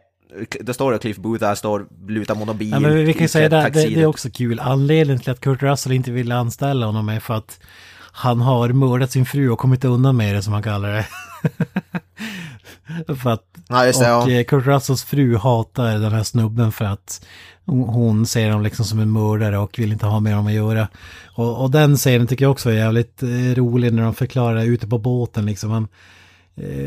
[0.61, 2.71] då står det Cliff Booth där, står lutad mot en bil.
[2.71, 4.59] Ja, men vi kan ju säga det, det, det är också kul.
[4.59, 7.59] Anledningen till att Kurt Russell inte ville anställa honom är för att
[8.11, 11.05] han har mördat sin fru och kommit undan med det som han kallar det.
[13.15, 14.29] för att, Ja, det, och ja.
[14.31, 17.25] eh, Kurt Russells fru hatar den här snubben för att
[17.65, 20.87] hon- ser honom liksom som en mördare och vill inte ha med honom att göra.
[21.35, 24.65] Och, och den scenen tycker jag också är jävligt eh, rolig när de förklarar det
[24.65, 25.71] ute på båten liksom.
[25.71, 25.87] Han,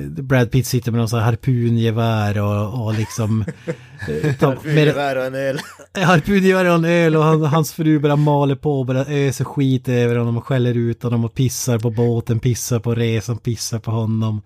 [0.09, 3.45] Brad Pitt sitter med någon sån här harpungevär och, och liksom...
[4.09, 5.61] eh, tar- med, Gevär och en öl.
[5.95, 9.89] harpungevär och en öl och han, hans fru bara maler på och bara öser skit
[9.89, 13.91] över honom och skäller ut honom och pissar på båten, pissar på resan, pissar på
[13.91, 14.43] honom.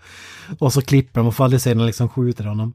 [0.59, 2.72] Och så klipper de och faller sen och liksom skjuter honom.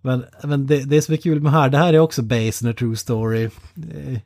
[0.00, 2.70] Men, men det, det som är kul med här, det här är också based on
[2.70, 3.44] a true story.
[3.44, 4.18] Eh,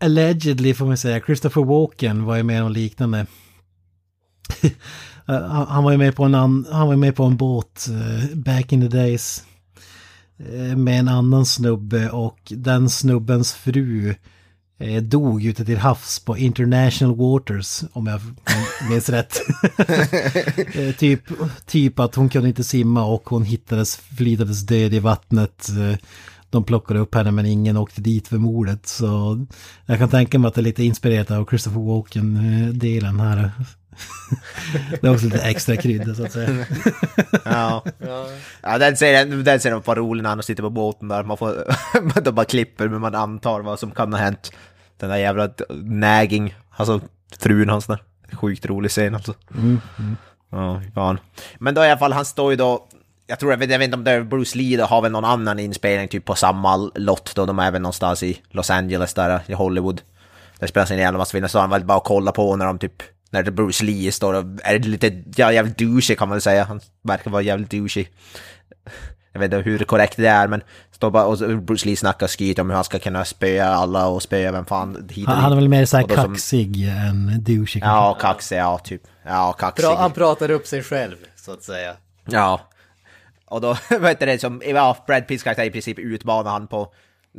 [0.00, 3.26] allegedly får man säga, Christopher Walken var ju med om liknande.
[5.28, 8.36] Eh, han, var ju med på en, an, han var med på en båt eh,
[8.36, 9.44] back in the days
[10.38, 14.14] eh, med en annan snubbe och den snubbens fru
[15.02, 18.20] dog ute till havs på International Waters, om jag
[18.90, 19.40] minns rätt.
[20.98, 21.22] typ,
[21.66, 25.68] typ att hon kunde inte simma och hon hittades, flytades död i vattnet.
[26.50, 28.86] De plockade upp henne men ingen åkte dit för mordet.
[28.86, 29.46] Så
[29.86, 33.52] jag kan tänka mig att det är lite inspirerat av Christopher Walken-delen här.
[35.00, 36.66] Det är också lite extra krydda så att säga.
[37.44, 37.84] Ja.
[38.62, 41.24] ja, den serien, den serien var rolig när han sitter på båten där.
[41.24, 41.64] Man får,
[42.20, 44.52] de bara klipper, men man antar vad som kan ha hänt.
[44.96, 45.50] Den där jävla
[45.82, 47.00] nagging, alltså
[47.38, 48.02] frun hans där.
[48.32, 49.34] Sjukt rolig scen alltså.
[50.50, 51.18] Ja, fan.
[51.58, 52.88] Men då i alla fall, han står ju då,
[53.26, 55.12] jag tror, jag vet, jag vet inte om det är Bruce Lee, då har väl
[55.12, 59.14] någon annan inspelning typ på samma lott då, de är väl någonstans i Los Angeles
[59.14, 60.00] där, i Hollywood.
[60.58, 63.02] Det spelas in jävla massa filmer, så han väl bara kolla på när de typ,
[63.30, 66.80] när det Bruce Lee står och är lite, ja, jävligt douchey kan man säga, han
[67.02, 68.06] verkar vara jävligt douchey.
[69.32, 72.62] Jag vet inte hur korrekt det är, men står bara och Bruce Lee snackar skryter
[72.62, 75.56] om hur han ska kunna spöa alla och spöa vem fan hit och Han, är
[75.56, 77.86] väl mer såhär då som- kaxig än douchey kanske.
[77.88, 79.02] Ja, kaxig, ja, typ.
[79.26, 79.84] Ja, kaxig.
[79.84, 81.94] Pra, han pratar upp sig själv, så att säga.
[82.24, 82.60] Ja.
[83.46, 86.92] Och då, vad heter det, som, ja, Brad Pitts karaktär i princip utmanar han på,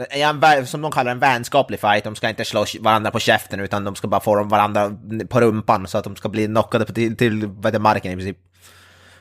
[0.09, 3.83] en som de kallar en vänskaplig fight, de ska inte slå varandra på käften utan
[3.83, 4.91] de ska bara få varandra
[5.29, 8.37] på rumpan så att de ska bli knockade på, till, till heter, marken i princip.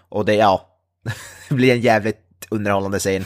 [0.08, 0.68] Och det, ja,
[1.48, 3.24] det blir en jävligt underhållande scen.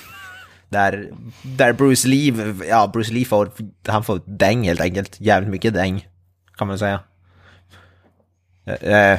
[0.69, 1.11] Där,
[1.43, 3.51] där Bruce Lee, ja Bruce Lee får,
[3.89, 6.09] han får däng helt enkelt, jävligt mycket däng,
[6.57, 7.01] kan man säga.
[8.67, 9.19] Eh, eh,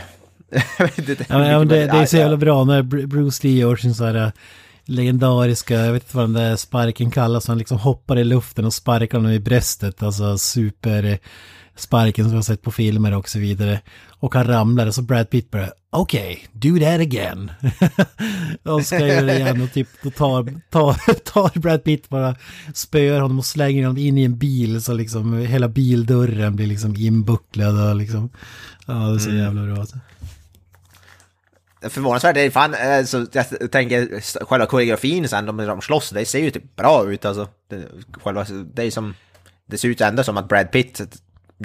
[0.98, 3.95] inte Ja, men, det, det är så jävla bra när Bru- Bruce Lee gör sin
[3.95, 4.32] så här äh,
[4.86, 8.74] legendariska, jag vet inte vad den där sparken kallas, han liksom hoppar i luften och
[8.74, 11.20] sparkar honom i bröstet, alltså super
[11.76, 13.82] sparken som vi har sett på filmer och så vidare.
[14.10, 17.52] Och han ramlar och så Brad Pitt bara, okej, do that again.
[18.64, 20.94] och ska göra det igen och typ då tar, tar,
[21.34, 22.36] tar Brad Pitt bara,
[22.74, 26.96] spöar honom och slänger honom in i en bil så liksom hela bildörren blir liksom
[26.96, 28.30] inbucklad och liksom,
[28.86, 29.86] ja det är så jävla bra.
[31.84, 31.90] Alltså.
[31.90, 36.26] Förvånansvärt, det är fan, eh, så jag tänker själva koreografin sen, de, de slåss, det
[36.26, 37.48] ser ju typ bra ut alltså.
[37.70, 37.86] Det,
[38.24, 39.14] själva, det är som,
[39.66, 41.02] det ser ut ändå som att Brad Pitt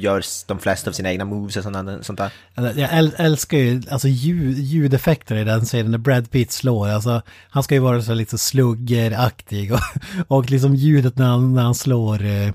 [0.01, 2.32] gör de flesta av sina egna moves och sånt, sånt där.
[2.55, 6.89] Alltså, Jag äl- älskar ju alltså ljud, ljudeffekter i den scenen när Brad Pitt slår.
[6.89, 9.81] Alltså, han ska ju vara så lite sluggeraktig och,
[10.28, 12.49] och liksom ljudet när han, när han slår eh,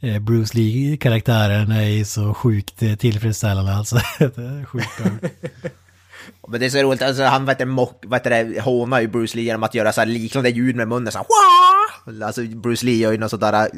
[0.00, 3.98] eh, Bruce Lee-karaktären är ju så sjukt eh, tillfredsställande alltså.
[4.66, 5.00] Sjukt.
[6.48, 9.44] Men det är så roligt, alltså han vet mock, vet det, hånar ju Bruce Lee
[9.44, 12.26] genom att göra så här liknande ljud med munnen så här, Wah!
[12.26, 13.68] Alltså Bruce Lee gör ju något sådär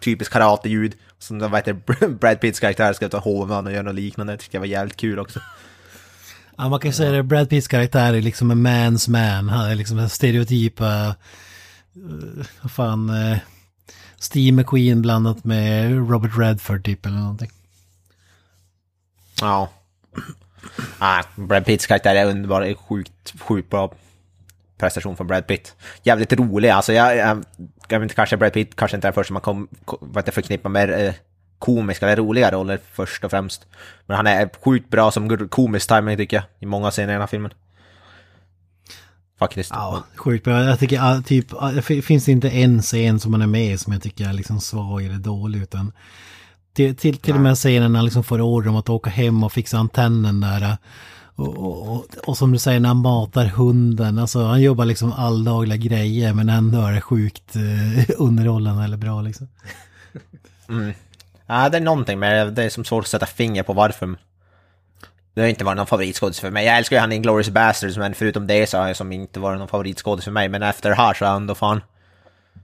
[0.00, 0.94] typiskt karate-ljud.
[1.18, 1.72] Som vet du,
[2.20, 4.32] Brad Pitts karaktär ska ta håna och göra något liknande.
[4.32, 5.40] Det tyckte jag var jävligt kul också.
[6.56, 9.48] Ja, man kan ju säga det, Brad Pitts karaktär är liksom en man's man.
[9.48, 11.14] Han är liksom en stereotypa,
[11.96, 13.38] uh, vad fan, uh,
[14.18, 17.50] Steve McQueen blandat med Robert Redford typ eller någonting.
[19.40, 19.70] Ja.
[20.98, 23.92] Ah, Brad Pitts karaktär är underbar, det är sjukt, sjukt bra
[24.78, 25.76] prestation från Brad Pitt.
[26.02, 27.44] Jävligt rolig, alltså jag, jag,
[27.88, 29.68] jag vet inte, kanske Brad Pitt kanske inte är den första man kom,
[30.00, 31.14] vad det förknippar med eh,
[31.58, 33.66] komiska eller roliga roller först och främst.
[34.06, 37.20] Men han är sjukt bra som komisk timing tycker jag, i många scener i den
[37.20, 37.52] här filmen.
[39.38, 39.70] Faktiskt.
[39.74, 40.64] Ja, sjukt bra.
[40.64, 41.46] Jag tycker ah, typ,
[41.88, 44.60] det finns inte en scen som man är med i som jag tycker är liksom
[44.60, 45.92] svag eller dålig utan
[46.72, 49.44] till, till, till och med scenen när han liksom får order om att åka hem
[49.44, 50.76] och fixa antennen där.
[51.34, 55.12] Och, och, och, och som du säger när han matar hunden, alltså han jobbar liksom
[55.12, 59.48] alldagliga grejer men ändå är det sjukt eh, underhållande eller bra liksom.
[61.46, 64.16] Ja, det är någonting med det är som svårt att sätta finger på varför.
[65.34, 66.66] Det har inte varit någon favoritskådis för mig.
[66.66, 69.40] Jag älskar ju han i Inglourious Basterds, men förutom det så har jag som inte
[69.40, 70.48] varit någon favoritskådis för mig.
[70.48, 71.80] Men efter det här så är han då fan...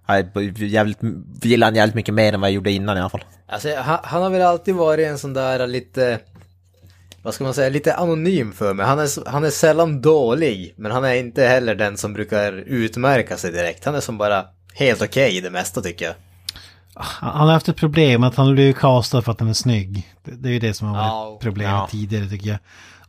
[0.08, 0.98] Jag jävligt,
[1.42, 3.24] gillar han jävligt mycket mer än vad jag gjorde innan i alla fall.
[3.48, 6.20] Alltså, han, han har väl alltid varit en sån där lite,
[7.22, 8.86] vad ska man säga, lite anonym för mig.
[8.86, 13.36] Han är, han är sällan dålig, men han är inte heller den som brukar utmärka
[13.36, 13.84] sig direkt.
[13.84, 14.44] Han är som bara
[14.74, 16.14] helt okej i det mesta tycker jag.
[17.00, 20.08] Han har haft ett problem att han blev castad för att han är snygg.
[20.24, 21.38] Det, det är ju det som har varit Ja.
[21.42, 21.88] problemet Ja.
[21.90, 22.58] tidigare tycker jag.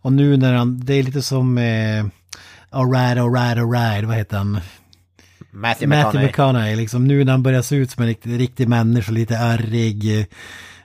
[0.02, 2.06] Och nu när han, det är lite som eh,
[2.72, 4.60] Alright, alright, alright, vad heter han?
[5.52, 6.28] Matthew Matthew McConaughey.
[6.28, 10.28] McConaughey, liksom nu när han börjar se ut som en riktig, riktig människa, lite ärrig,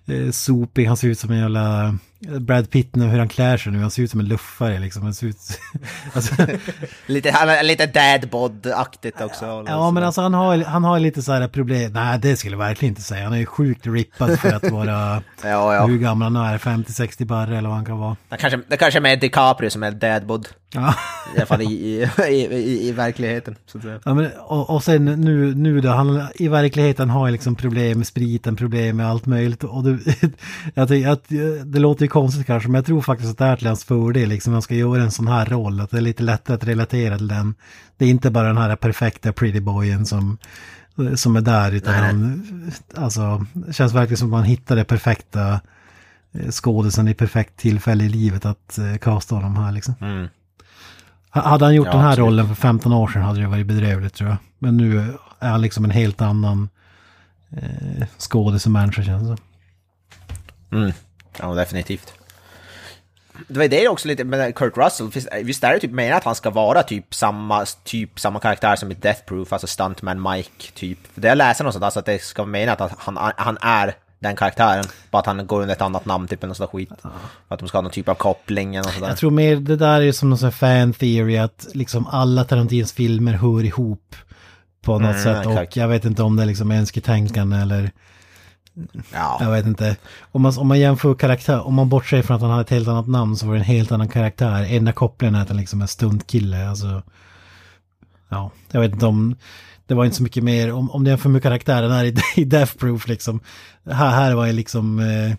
[0.06, 1.98] eh, sopig, han ser ut som en jävla
[2.40, 5.02] Brad Pitt nu, hur han klär sig nu, han ser ut som en luffare liksom,
[5.02, 5.36] han ser ut...
[6.12, 6.34] alltså,
[7.06, 9.64] Lite, han lite dadbod-aktigt också.
[9.66, 11.92] Ja, men alltså han har, han har lite så här problem.
[11.92, 13.24] Nej, det skulle jag verkligen inte säga.
[13.24, 15.22] Han är ju sjukt rippad för att vara...
[15.42, 15.86] Ja, ja.
[15.86, 18.16] Hur gammal han är, 50-60 barre eller vad han kan vara.
[18.28, 20.48] Det kanske, det kanske är mer DiCaprio som är dadbod.
[20.74, 20.94] Ja.
[21.34, 23.56] I alla fall i, i, i, i, verkligheten.
[24.04, 28.06] Ja, men, och, och sen nu, nu då, han i verkligheten har liksom problem med
[28.06, 29.64] spriten, problem med allt möjligt.
[29.64, 29.98] Och det,
[30.74, 31.28] jag tycker att,
[31.64, 34.28] det låter ju konstigt kanske, men jag tror faktiskt att det är till hans fördel,
[34.28, 37.16] liksom, man ska göra en sån här roll, att det är lite lättare att relatera
[37.18, 37.54] till den.
[37.96, 40.38] Det är inte bara den här perfekta pretty boyen som,
[41.14, 42.42] som är där, utan han,
[42.96, 45.60] alltså, det känns verkligen som att man hittar det perfekta
[46.32, 49.94] eh, skådisen i perfekt tillfälle i livet att eh, casta honom här liksom.
[51.30, 52.26] Ha- Hade han gjort Ja, den här absolut.
[52.28, 54.38] rollen för 15 år sedan hade det varit bedrövligt tror jag.
[54.58, 54.98] Men nu
[55.38, 56.68] är han liksom en helt annan
[57.50, 59.36] eh, skådis och människa känns det.
[60.76, 60.92] Mm.
[61.40, 62.12] Ja, definitivt.
[63.48, 65.10] Det var det också lite med Kurt Russell,
[65.42, 68.90] visst- är det typ meningen att han ska vara typ samma, typ samma karaktär som
[68.90, 70.98] i Death Proof, alltså Stuntman Mike typ.
[71.14, 74.36] Det jag läser någonstans alltså att det ska vara menat att han, han är den
[74.36, 76.90] karaktären, bara att han går under ett annat namn typ eller där skit.
[77.48, 79.08] Att de ska ha någon typ av koppling eller sådär.
[79.08, 82.44] Jag tror mer det där är som någon sån här fan theory att liksom alla
[82.44, 84.14] Tarantinos filmer hör ihop
[84.82, 85.46] på något Mm, sätt.
[85.46, 85.76] Och exakt.
[85.76, 87.90] jag vet inte om det är liksom önsketänkande eller
[89.12, 89.38] Ja.
[89.40, 89.96] jag vet inte.
[90.32, 92.88] Om man, om man jämför karaktär, om man bortser från att han har ett helt
[92.88, 94.66] annat namn så var det en helt annan karaktär.
[94.68, 96.68] Enda kopplingen är att han liksom är stuntkille.
[96.68, 97.02] Alltså,
[98.28, 99.36] ja, jag vet inte om...
[99.86, 102.44] Det var inte så mycket mer, om, om det jämför med karaktären här i, i
[102.44, 103.40] Death Proof liksom.
[103.90, 105.36] Här, här var jag liksom eh,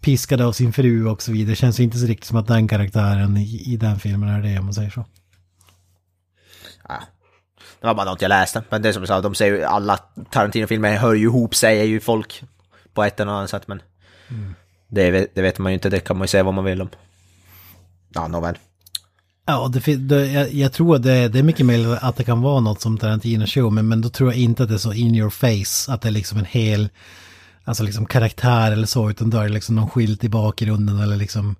[0.00, 1.56] piskad av sin fru och så vidare.
[1.56, 4.58] Känns ju inte så riktigt som att den karaktären i, i den filmen är det
[4.58, 5.04] om man säger så.
[7.80, 8.62] Det var bara något jag läste.
[8.68, 9.96] Men det är som jag sa, de säger ju alla
[10.30, 12.44] Tarantino-filmer hör ju ihop, säger ju folk
[12.94, 13.68] på ett eller annat sätt.
[13.68, 13.82] Men
[14.88, 16.82] det, vet, det vet man ju inte, det kan man ju säga vad man vill
[16.82, 16.88] om.
[18.14, 18.58] Ja, nåväl.
[19.46, 22.40] Ja, det, det, jag, jag tror att det, det är mycket möjligt att det kan
[22.42, 24.92] vara något som Tarantino show, men, men då tror jag inte att det är så
[24.92, 26.88] in your face, att det är liksom en hel,
[27.64, 31.16] alltså liksom karaktär eller så, utan då är det liksom någon skylt i bakgrunden eller
[31.16, 31.56] liksom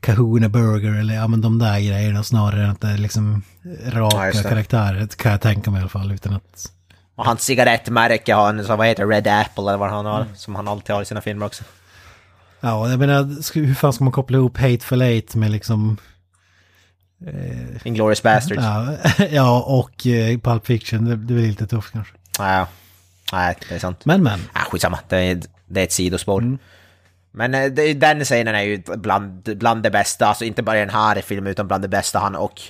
[0.00, 4.00] Kahuna Burger eller ja men de där grejerna snarare än att det är liksom Ja,
[4.00, 4.48] raka det.
[4.48, 6.70] karaktärer, kan jag tänka mig i alla fall, utan att...
[7.14, 10.54] Och hans cigarettmärke har en, så vad heter Red Apple eller vad han har, som
[10.54, 11.64] han alltid har i sina filmer också.
[12.60, 15.96] Ja, jag menar, hur fan ska man koppla ihop Hateful Eight med liksom...
[17.84, 18.62] Inglourious Basterds.
[18.62, 18.96] Ja.
[19.30, 22.14] Ja, och eh, Pulp Fiction, det, det blir lite tufft kanske.
[22.38, 22.66] ja.
[23.32, 24.04] Nej, det är sant.
[24.04, 24.40] Men men.
[24.52, 26.58] Ah, skitsamma, det är, det är ett sidospår.
[27.32, 30.90] Men eh, det, den scenen är ju bland, bland det bästa, alltså inte bara den
[30.90, 32.60] här filmen utan bland det bästa han och...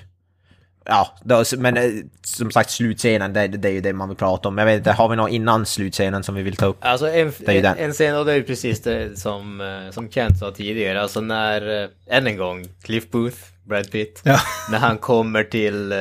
[0.84, 1.90] Ja, då, men eh,
[2.24, 4.58] som sagt slutscenen, det, det är ju det man vill prata om.
[4.58, 6.76] Jag vet inte, har vi något innan slutscenen som vi vill ta upp?
[6.80, 7.78] Alltså en, Det är ju en, den.
[7.78, 11.20] en scen, och det är ju precis det som, eh, som Kent sa tidigare, alltså
[11.20, 14.40] när, eh, än en gång, Cliff Booth, Brad Pitt, Ja.
[14.70, 15.98] när han kommer till eh,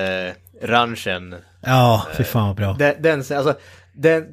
[0.61, 1.35] ranchen.
[1.61, 2.76] Ja, fy fan vad bra.
[2.80, 3.55] Den, den, alltså,
[3.93, 4.26] den,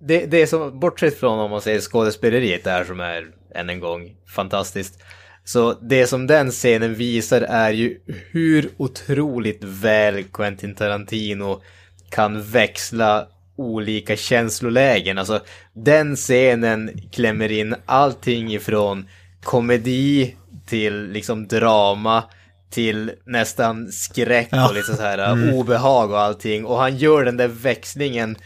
[0.00, 3.80] det, det är som, bortsett från om man säger skådespeleriet där som är, än en
[3.80, 5.02] gång, fantastiskt.
[5.44, 7.98] Så det som den scenen visar är ju
[8.30, 11.62] hur otroligt väl Quentin Tarantino
[12.10, 15.18] kan växla olika känslolägen.
[15.18, 15.40] Alltså
[15.72, 19.08] den scenen klämmer in allting ifrån
[19.42, 20.36] komedi
[20.66, 22.24] till liksom drama
[22.70, 24.68] till nästan skräck Ja.
[24.68, 26.64] och lite så här obehag och allting.
[26.64, 28.36] Och han gör den där växlingen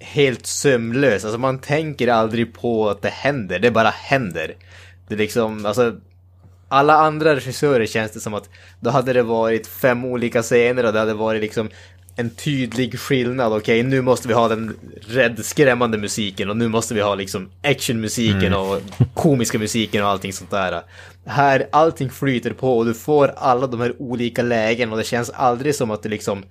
[0.00, 1.24] helt sömlös.
[1.24, 4.54] Alltså man tänker aldrig på att det händer, det bara händer.
[5.08, 5.96] Det liksom, alltså
[6.68, 8.48] alla andra regissörer känns det som att
[8.80, 11.70] då hade det varit fem olika scener och det hade varit liksom
[12.16, 13.52] en tydlig skillnad.
[13.52, 17.50] Okej, nu måste vi ha den rädd, skrämmande musiken och nu måste vi ha liksom
[17.62, 18.80] actionmusiken och
[19.14, 20.82] komiska musiken och allting sånt där.
[21.26, 25.30] Här, allting flyter på och du får alla de här olika lägen och det känns
[25.30, 26.44] aldrig som att det liksom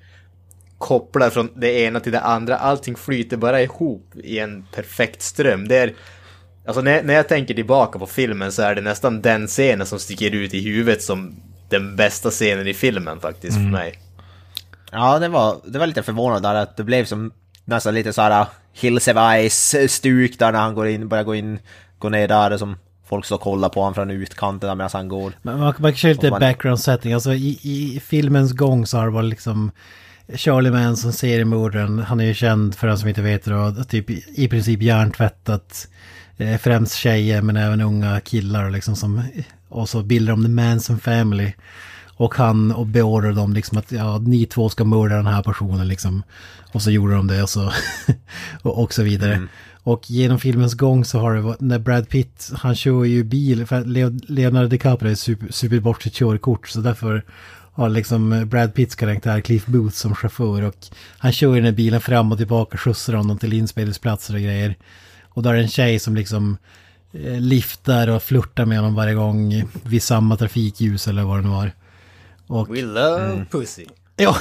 [0.77, 2.57] kopplar från det ena till det andra.
[2.57, 5.68] Allting flyter bara ihop i en perfekt ström.
[5.68, 5.94] Det är,
[6.68, 9.99] alltså när, när jag tänker tillbaka på filmen så är det nästan den scenen som
[9.99, 11.35] sticker ut i huvudet som
[11.69, 13.94] den bästa scenen i filmen faktiskt för mig.
[14.91, 17.31] Ja, det var, det var lite förvånande där att det blev som
[17.65, 21.60] nästan lite så här Hills of Ice-stuk där när han går in, börjar gå in,
[21.99, 22.76] gå ner där och som
[23.10, 25.34] folk står och kollar på honom från utkanten där medan han går.
[25.41, 27.14] Men man, man kan köra lite Och man- background setting.
[27.14, 29.72] Alltså i, i filmens gång så har det varit liksom
[30.35, 34.10] Charlie Manson, seriemördaren, han är ju känd för den som inte vet det då, typ
[34.10, 35.88] i, i princip hjärntvättat
[36.38, 39.23] eh, främst tjejer men även unga killar liksom som,
[39.69, 41.53] och så bildar de The Manson Family.
[42.19, 45.88] Och han och beordrar dem liksom att ja, ni två ska mörda den här personen
[45.88, 46.23] liksom.
[46.72, 47.72] Och så gjorde de det och så,
[48.61, 49.47] och, och så vidare.
[49.84, 53.65] Och genom filmens gång så har det varit, när Brad Pitt, han kör ju bil,
[53.65, 53.85] för
[54.31, 56.68] Leonardo DiCaprio är super, super bort sitt körkort.
[56.68, 57.23] Så därför
[57.72, 60.61] har liksom Brad Pitts karaktär Cliff Booth som chaufför.
[60.61, 60.76] Och
[61.18, 64.76] han kör ju den här bilen fram och tillbaka, skjutsar honom till inspelningsplatser och grejer.
[65.38, 66.57] Och då är det en tjej som liksom
[67.14, 71.49] eh, liftar och flörtar med honom varje gång vid samma trafikljus eller vad det nu
[71.49, 71.72] var.
[72.47, 73.85] Och, We love pussy.
[74.15, 74.38] ja,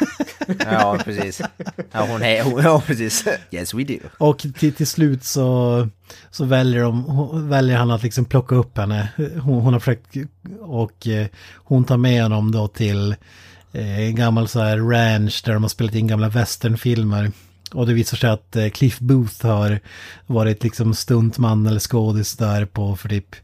[0.70, 1.40] Ja, precis.
[1.92, 3.24] Ja, hon är, hon, ja, precis.
[3.50, 3.98] Yes we do.
[4.18, 5.88] och till, till slut så,
[6.30, 9.08] så väljer, de, väljer han att liksom plocka upp henne.
[9.16, 10.16] Hon, hon har försökt
[10.60, 11.26] och eh,
[11.56, 13.14] hon tar med honom då till
[13.72, 17.32] eh, en gammal så här ranch där de har spelat in gamla westernfilmer.
[17.72, 19.80] Och det visar sig att eh, Cliff Booth har
[20.26, 23.36] varit liksom stuntman eller skådis där på för typ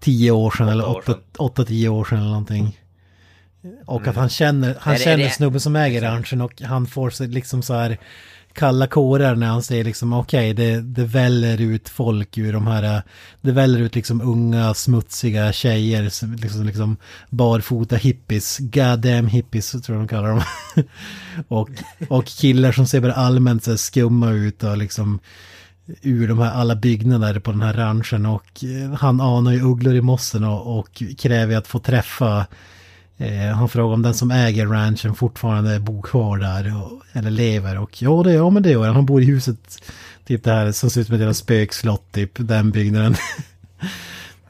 [0.00, 1.22] tio år sedan eller år åtta, sedan.
[1.38, 2.80] åtta, tio år sedan eller någonting.
[3.86, 7.10] Och att han känner, han det- känner det- snubben som äger ranchen och han får
[7.10, 7.98] sig liksom så här
[8.52, 13.02] kalla kårar när han säger liksom okej det, det väller ut folk ur de här,
[13.40, 16.96] det väller ut liksom unga smutsiga tjejer som liksom, liksom
[17.30, 20.42] barfota hippies, goddamn hippies tror jag de kallar dem.
[21.48, 21.70] och,
[22.08, 25.20] och killar som ser bara allmänt så här skumma ut och liksom
[26.02, 29.94] ur de här alla byggnader på den här ranchen och eh, han anar ju ugglor
[29.94, 32.46] i mossen och, och kräver att få träffa
[33.20, 37.78] Eh, han frågar om den som äger ranchen fortfarande bor kvar där och, eller lever
[37.78, 38.94] och ja, det, ja men det gör han.
[38.94, 39.82] Han bor i huset,
[40.24, 43.16] typ det här som ser ut som jävla spökslott, typ den byggnaden.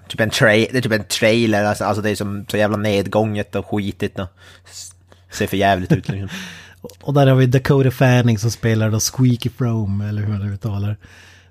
[0.09, 3.55] Typ en, det är typ en trailer, alltså, alltså det är som så jävla nedgånget
[3.55, 4.29] och skitigt och
[5.31, 6.29] ser för jävligt ut liksom.
[7.01, 10.97] och där har vi Dakota Fanning som spelar då Squeaky Frome, eller hur man uttalar.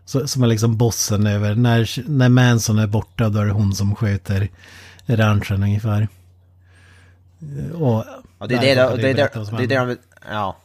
[0.06, 3.76] Så, som är liksom bossen över, när, när Manson är borta då är det hon
[3.76, 4.50] som sköter
[5.06, 6.08] ranchen ungefär.
[7.82, 8.06] Och,
[8.38, 9.98] Och det är det, det, det, det, det, det,
[10.32, 10.56] ja.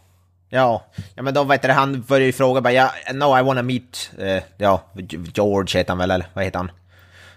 [0.48, 0.84] Ja,
[1.14, 4.10] ja men då vet du, han börjar ju fråga bara, ja, no I wanna meet,
[4.18, 4.82] eh, ja,
[5.34, 6.70] George heter han väl, eller vad heter han?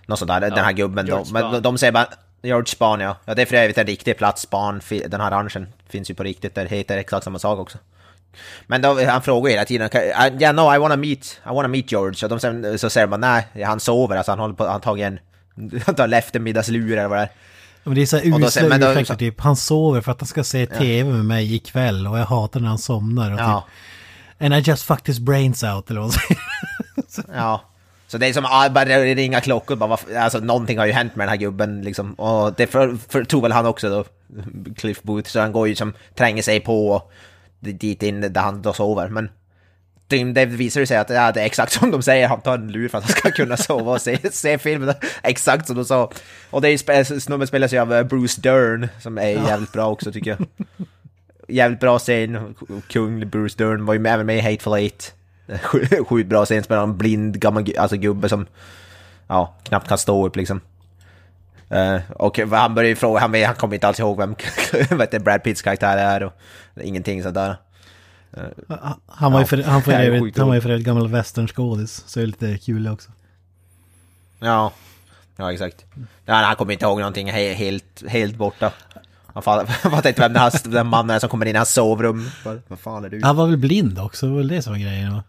[0.05, 1.15] Något sånt där, den här gubben då.
[1.33, 2.07] Men de, de säger bara,
[2.41, 3.17] George Spahn ja.
[3.25, 6.13] Ja det är för övrigt en riktig plats, Spahn, fi- den här ranchen finns ju
[6.13, 7.77] på riktigt, där heter exakt samma sak också.
[8.67, 11.67] Men då, han frågar ju hela tiden, ja yeah, no I wanna meet, I wanna
[11.67, 12.25] meet George.
[12.25, 15.05] Och de, säger- så säger man nej, han sover, alltså han håller på, han tagit
[15.05, 15.19] en,
[15.85, 17.29] han tar en eftermiddagslur eller vad det är.
[17.87, 19.41] Men det är så här usla ursäkter typ.
[19.41, 22.67] Han sover för att han ska se tv med mig ikväll och jag hatar när
[22.67, 23.33] han somnar.
[23.33, 23.65] Och Ja.
[23.67, 23.73] typ,
[24.39, 26.13] And I just fucked his brains out eller vad.
[27.35, 27.61] Ja.
[28.07, 31.27] Så det är som att bara ringa klockor, bara, alltså någonting har ju hänt med
[31.27, 32.13] den här gubben liksom.
[32.13, 34.05] Och det för, för, tror väl han också då,
[34.75, 37.03] Cliff Booth, så han går ju som, tränger sig på
[37.59, 39.09] dit in där han då sover.
[39.09, 39.29] Men
[40.07, 42.89] det, visar sig att ja, det är exakt som de säger, han tar en lur
[42.89, 44.93] för att han ska kunna sova och se, se filmen
[45.23, 46.11] exakt som de sa.
[46.49, 50.11] Och det är snubben spelas ju av eh, Bruce Dern, som är jävligt bra också
[50.11, 50.47] tycker jag.
[51.47, 52.55] Jävligt bra scen,
[52.87, 55.13] kung Bruce Dern var ju med, även med i Hateful Eight.
[56.07, 58.45] Sjukt bra scen, spelar en blind gammal alltså, gubbe som
[59.27, 60.61] ja, knappt kan stå upp liksom.
[61.69, 64.35] Eh, och han börjar ju fråga, han, han kommer inte alls ihåg vem
[64.97, 66.33] vet Brad Pitts karaktär är och
[66.81, 67.55] ingenting sådär.
[69.07, 72.19] Han var ju för, han för sjukt han var ju för övrigt gammal westernskådis, så
[72.19, 73.11] det är lite kul också.
[74.39, 74.71] Ja,
[75.37, 75.85] ja exakt.
[76.25, 78.71] Ja, han kommer inte ihåg någonting, he helt, helt borta.
[79.33, 81.73] Han fa- fattar inte vem den, här, den mannen är som kommer in i hans
[81.73, 82.29] sovrum.
[82.67, 83.21] Vad fan är du?
[83.23, 85.23] Han var väl blind också, det var väl det som var grejen va?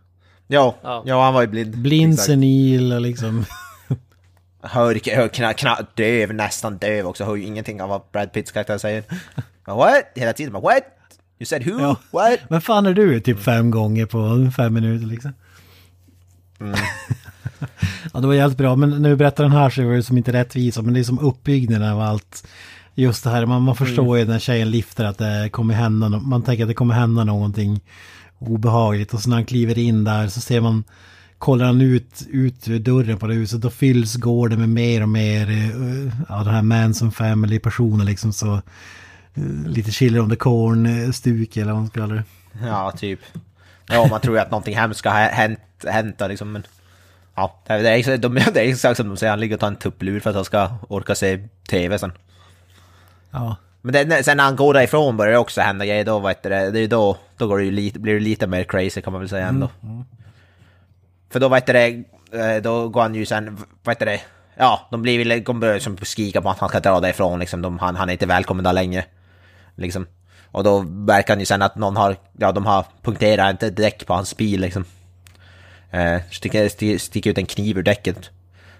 [0.46, 1.02] Ja, Ja.
[1.06, 1.78] ja, han var ju blind.
[1.78, 2.26] Blind, Exakt.
[2.26, 3.44] senil och liksom...
[4.62, 7.24] Hör, hör kna, kna, döv, nästan döv också.
[7.24, 9.04] Hör ju ingenting av vad Brad Pitts karaktär säger.
[9.64, 10.04] What?
[10.14, 10.82] Hela tiden bara what?
[11.38, 11.80] You said who?
[11.80, 11.96] Ja.
[12.10, 12.38] What?
[12.48, 15.32] Men fan är du typ fem gånger på fem minuter liksom?
[18.12, 18.76] ja, det var jävligt bra.
[18.76, 20.82] Men när vi berättar den här så var det som inte rättvisa.
[20.82, 22.46] Men det är som uppbyggnaden av allt.
[22.94, 26.42] Just det här, man, man förstår ju när tjejen lyfter att det kommer hända Man
[26.42, 27.80] tänker att det kommer hända någonting
[28.38, 29.14] obehagligt.
[29.14, 30.84] Och så när han kliver in där så ser man
[31.38, 35.08] Kollar han ut, ut ur dörren på det huset då fylls gården med mer och
[35.08, 38.62] mer eh, Ja den här Manson Family personer liksom så
[39.66, 42.24] Lite chiller on the corn-stuk eller vad man ska kalla det.
[42.66, 43.20] Ja, typ.
[43.88, 46.66] Ja, man tror ju att någonting hemskt ska ha hänt, hänt liksom, men...
[47.34, 49.76] Ja, det är, de, det är exakt som de säger, han ligger och tar en
[49.76, 52.12] tupplur för att han ska orka se TV sen.
[53.30, 53.56] Ja.
[53.82, 56.48] Men det, sen när han går därifrån börjar det också hända grejer, då vet du,
[56.48, 59.20] det, är då, då går det ju lite, blir det lite mer crazy kan man
[59.20, 59.70] väl säga ändå.
[61.30, 64.20] För då vet du det, eh, då går han ju sen, vet du det,
[64.56, 67.62] ja, de blir väl, de börjar som skrika på att han ska dra därifrån liksom,
[67.62, 69.04] de, han, han är inte välkommen där längre.
[69.78, 70.06] Liksom.
[70.50, 74.06] Och då verkar han ju sen att någon har, ja de har punkterat ett däck
[74.06, 74.84] på hans bil liksom.
[75.90, 78.30] Eh, sticker, sticker ut en kniv ur däcket.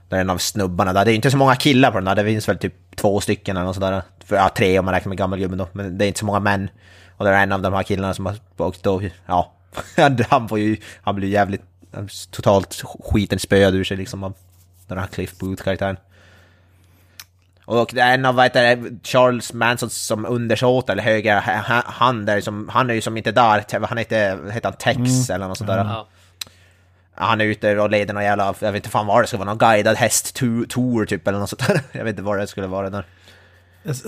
[0.09, 2.15] Där är en av snubbarna där, det är inte så många killar på den där,
[2.15, 4.03] det finns väl typ två stycken eller något sådär.
[4.29, 6.70] Ja, tre om man räknar med gammelgubben då, men det är inte så många män.
[7.16, 9.53] Och det är en av de här killarna som har, och då, ja,
[10.29, 11.62] han får ju, han blir jävligt,
[12.31, 14.35] totalt skiten spöad ur sig liksom av
[14.87, 15.97] den här Cliff Booth-karaktären.
[17.70, 22.40] Och en av vad heter det, Charles Manson som undersåt eller höger ha- hand där
[22.40, 25.69] som, han är ju som inte där, han heter, heter han Tex eller något sånt
[25.70, 25.78] där.
[25.85, 26.09] Ja.
[27.15, 29.49] Han är ute och leder någon jävla, jag vet inte fan vad det ska vara,
[29.49, 31.81] någon guidad hästtour typ eller något sånt där.
[31.93, 33.05] Jag vet inte vad det skulle vara där.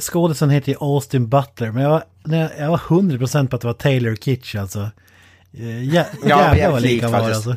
[0.00, 2.02] Skådisen heter ju Austin Butler, men jag var,
[2.58, 4.90] jag, var 100% på att det var Taylor Kitsch alltså.
[5.58, 7.56] Eh, Ja, jävlar jävligt vad lika var alltså.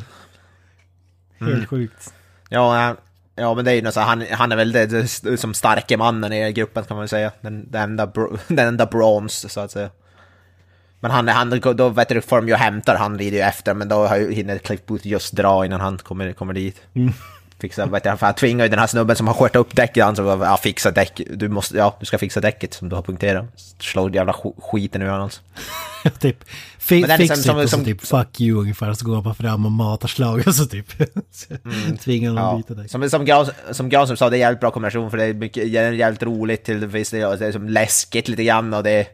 [1.40, 2.14] Helt sjukt.
[2.48, 2.96] Ja, han-
[3.34, 5.96] ja men det är ju något så, han, han är väl det, det, som starke
[5.96, 7.32] mannen i gruppen kan man väl säga.
[7.40, 9.90] Den, den, enda, bro, den enda bronze så att säga.
[11.00, 13.88] Men han, han då vet du, de ju och hämtar, han rider ju efter, men
[13.88, 16.80] då hinner Cliff Booth just dra innan han kommer, kommer dit.
[17.60, 20.04] Fixa, vet du, för han tvingar ju den här snubben som har skört upp däcket,
[20.04, 23.02] han som ja, fixa däck, du måste, ja, du ska fixa däcket som du har
[23.02, 23.44] punkterat.
[23.78, 25.30] Slår jävla sk- skiten ur honom.
[26.18, 26.44] typ,
[26.78, 29.34] fi, är fix som- it och så som- typ fuck you ungefär, så går bara
[29.34, 30.86] fram och matar slag och så typ
[32.00, 32.90] tvingar honom Ja, att byta däck.
[32.90, 35.72] som, som, Gauss, som Gauss sa, det är jävligt bra kombination för det är mycket,
[35.72, 38.90] det är jävligt roligt till viss del, det är som läskigt lite grann och det
[38.90, 39.06] är,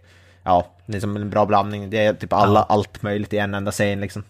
[0.45, 1.91] ja, det är som en bra blandning.
[1.91, 4.23] Det är typ alla, allt möjligt i en enda scen liksom.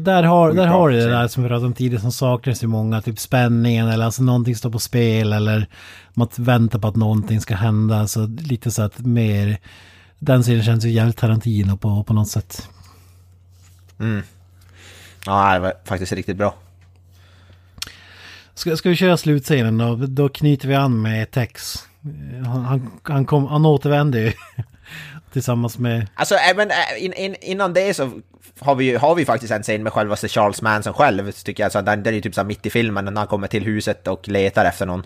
[0.00, 2.66] Där har, där har du det där som vi pratade om tidigare som saknas i
[2.66, 5.66] många, typ spänningen eller alltså någonting står på spel eller
[6.14, 8.06] man väntar på att någonting ska hända.
[8.06, 9.58] Så lite så att mer,
[10.18, 12.68] den serien känns ju jävligt Tarantino på, på något sätt.
[15.26, 16.54] Ja, det var faktiskt riktigt bra.
[18.54, 19.96] Ska, ska vi köra slutscenen då?
[19.96, 21.74] Då knyter vi an med Tex.
[22.40, 24.32] Eh, Han, han, han, kom, han återvände ju
[25.32, 26.06] tillsammans med...
[26.14, 28.10] Alltså även äh, in, in, innan det så
[28.58, 31.72] har vi, ju- har vi faktiskt en scen med självaste Charles Manson själv, tycker jag.
[31.72, 34.06] Så den, den är ju typ så mitt i filmen när han kommer till huset
[34.08, 35.02] och letar efter någon.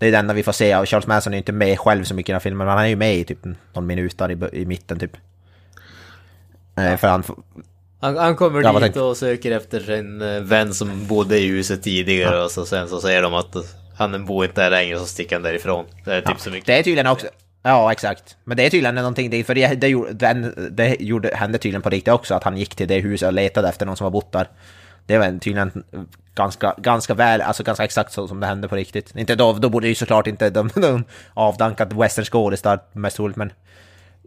[0.00, 2.14] Det är det enda vi får se, och Charles Manson är inte med själv så
[2.14, 3.38] mycket i den här filmen, men han är ju med i typ
[3.72, 5.16] någon minut där i, i mitten typ.
[6.76, 7.22] Eh, För han,
[8.00, 11.46] Han, han kommer Ja, dit tänkte- och söker efter sin eh, vän som bodde i
[11.48, 13.56] huset tidigare och så sen så säger de att
[13.98, 15.84] han bor inte där längre så sticker han därifrån.
[16.04, 16.66] Det är typ så mycket.
[16.66, 17.26] Det är tydligen också...
[17.62, 18.36] Ja, exakt.
[18.44, 21.82] Men det är tydligen någonting, det, för det, det, gjorde, den, det gjorde, hände tydligen
[21.82, 24.10] på riktigt också, att han gick till det huset och letade efter någon som har
[24.10, 24.48] bott där.
[25.06, 25.84] Det var tydligen
[26.34, 29.16] ganska, ganska väl, alltså ganska exakt så som det hände på riktigt.
[29.16, 31.04] Inte då, då borde ju såklart inte de, de
[31.34, 33.52] avdankat westernskådis där mest troligt, men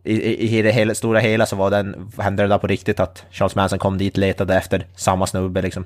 [0.03, 3.25] i, i, det hela, stora hela så var den, hände det där på riktigt att
[3.31, 5.85] Charles Manson kom dit letade efter samma snubbe liksom.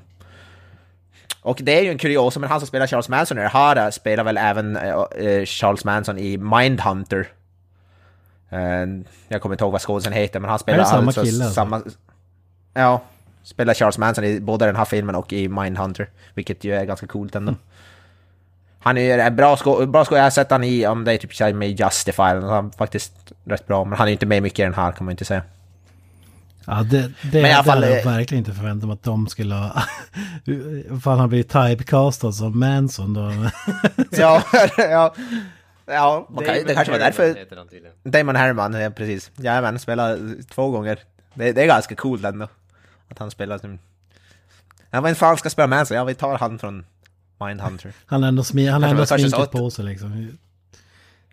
[1.42, 3.90] Och det är ju en kuriosa, men han som spelar Charles Manson i det här
[3.90, 7.28] spelar väl även eh, Charles Manson i Mindhunter.
[8.50, 8.58] Eh,
[9.28, 10.78] jag kommer inte ihåg vad skådisen heter, men han spelar...
[10.78, 11.54] Är det samma alltså kille, alltså?
[11.54, 11.82] Samma,
[12.74, 13.02] ja,
[13.48, 16.08] spelar Charles Manson i både den här filmen och i Mindhunter.
[16.34, 17.54] Vilket ju är ganska coolt ändå.
[18.80, 21.18] Han är en bra skådespelare, bra skå jag har sett han i, om det är
[21.18, 23.12] typ med Justify, han är faktiskt
[23.44, 23.84] rätt bra.
[23.84, 25.42] Men han är inte med mycket i den här kan man inte säga.
[26.64, 28.94] Ja, det, det, Men i alla fall, det hade jag eh, verkligen inte förväntat mig
[28.94, 29.70] att de skulle ha...
[31.02, 33.32] Fan, han blir typecastad som Manson då.
[34.10, 34.42] ja,
[34.76, 35.14] ja.
[35.86, 37.36] Ja, okej, det kanske var därför.
[38.02, 39.30] Damon Herman, ja, precis.
[39.36, 40.18] Jajamän, spelar
[40.54, 40.98] två gånger.
[41.34, 42.48] Det, det är ganska coolt ändå.
[43.18, 43.78] Att han spelar som...
[44.90, 45.96] Ja, vem fan ska spela Manson?
[45.96, 46.84] Ja, vi tar han från
[47.46, 47.92] Mindhunter.
[48.06, 50.38] Han har ändå, smi- han ändå sminket på sig liksom.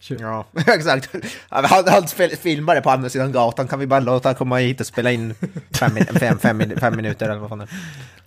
[0.08, 1.10] Ja, exakt.
[1.50, 4.58] Han, han spel, filmar det på andra sidan gatan, kan vi bara låta han komma
[4.58, 5.36] hit och spela in
[5.72, 7.70] fem, fem, fem, fem minuter eller vad fan det är.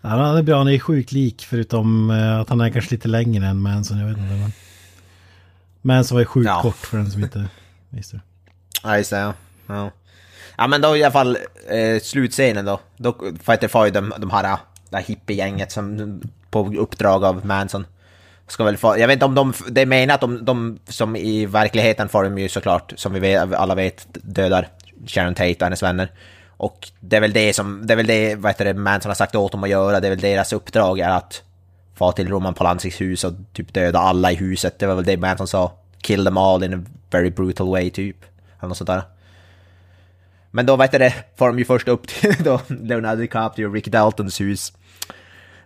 [0.00, 3.08] Ja, han är bra, han är sjukt lik förutom eh, att han är kanske lite
[3.08, 4.34] längre än Manson, jag vet inte.
[4.34, 4.52] Men...
[5.82, 6.62] Manson var ju sjukt Ja.
[6.62, 7.48] kort för den som inte
[7.90, 8.20] visste.
[8.82, 9.18] Ja, just det.
[9.18, 9.34] Ja.
[9.66, 9.90] Ja
[10.58, 12.80] ja, men då i alla fall eh, slutscenen då.
[12.96, 14.58] Då Fighter får ju de, de här,
[14.90, 16.20] det här hippiegänget som
[16.50, 17.86] på uppdrag av Manson.
[18.46, 21.16] Ska väl få, jag vet inte om de, det är menat att de, de som
[21.16, 24.68] i verkligheten får dem ju såklart, som vi vet, alla vet, dödar
[25.06, 26.12] Sharon Tate och hennes vänner.
[26.56, 29.14] Och det är väl det som, det är väl det, vad heter det, Manson har
[29.14, 31.42] sagt åt dem att göra, det är väl deras uppdrag är att
[31.94, 34.78] få till Roman Polanskis hus och typ döda alla i huset.
[34.78, 35.72] Det var väl det Manson sa.
[36.02, 38.16] Kill them all in a very brutal way typ.
[38.58, 39.02] Eller något sånt där.
[40.50, 43.88] Men då vet det, får de ju först upp till då Leonardo DiCaprio och Rick
[43.88, 44.72] Daltons hus.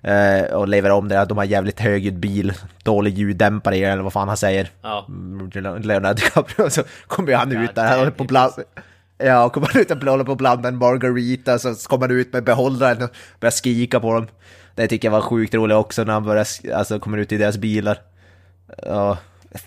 [0.03, 2.53] Eh, och lever om det, de har jävligt högljudd bil,
[2.85, 4.71] dålig ljuddämpare eller vad fan han säger.
[4.83, 5.07] Ja.
[5.09, 5.51] Mm,
[5.83, 8.53] Leonardo DiCaprio, så kommer han ut där, han håller på bland...
[9.19, 12.33] Ja, kommer han ut och håller på att blanda en margarita, så kommer han ut
[12.33, 13.11] med behållaren och
[13.41, 14.27] börjar skrika på dem.
[14.75, 17.59] Det tycker jag var sjukt roligt också när han börjar, alltså kommer ut i deras
[17.59, 17.99] bilar.
[18.87, 19.19] Ja.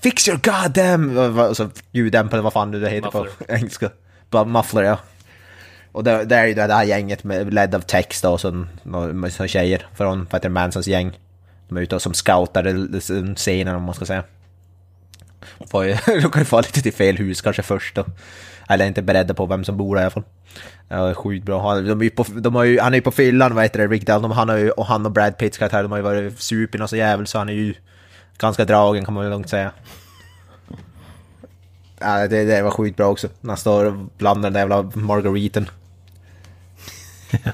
[0.02, 1.18] Fix your goddamn...
[1.38, 3.90] Och så ljuddämpare, vad fan nu det heter på engelska.
[4.30, 4.99] Bara muffler, ja.
[5.91, 8.65] Och det, det är ju det här gänget med ledd av Tex då, och så,
[9.31, 11.19] så tjejer från Peter Mansons gäng.
[11.68, 14.23] De är ute och som scoutar scenen om man ska säga.
[15.69, 18.06] Får ju, de kan ju få lite till fel hus kanske först då.
[18.69, 20.23] Eller inte beredda på vem som bor där i alla fall.
[20.88, 21.69] Ja, sjukt bra.
[21.69, 23.80] Han, de är ju på, de har ju, han är ju på fyllan, vad heter
[23.80, 26.03] det, Rick Dalton, han har ju, och han och Brad Pitts karaktär, de har ju
[26.03, 27.73] varit supin och så jävel så han är ju
[28.38, 29.72] ganska dragen kan man väl lugnt säga.
[31.99, 33.27] Ja, det, det var sjukt bra också.
[33.41, 35.69] När han står och blandar den där jävla margariten.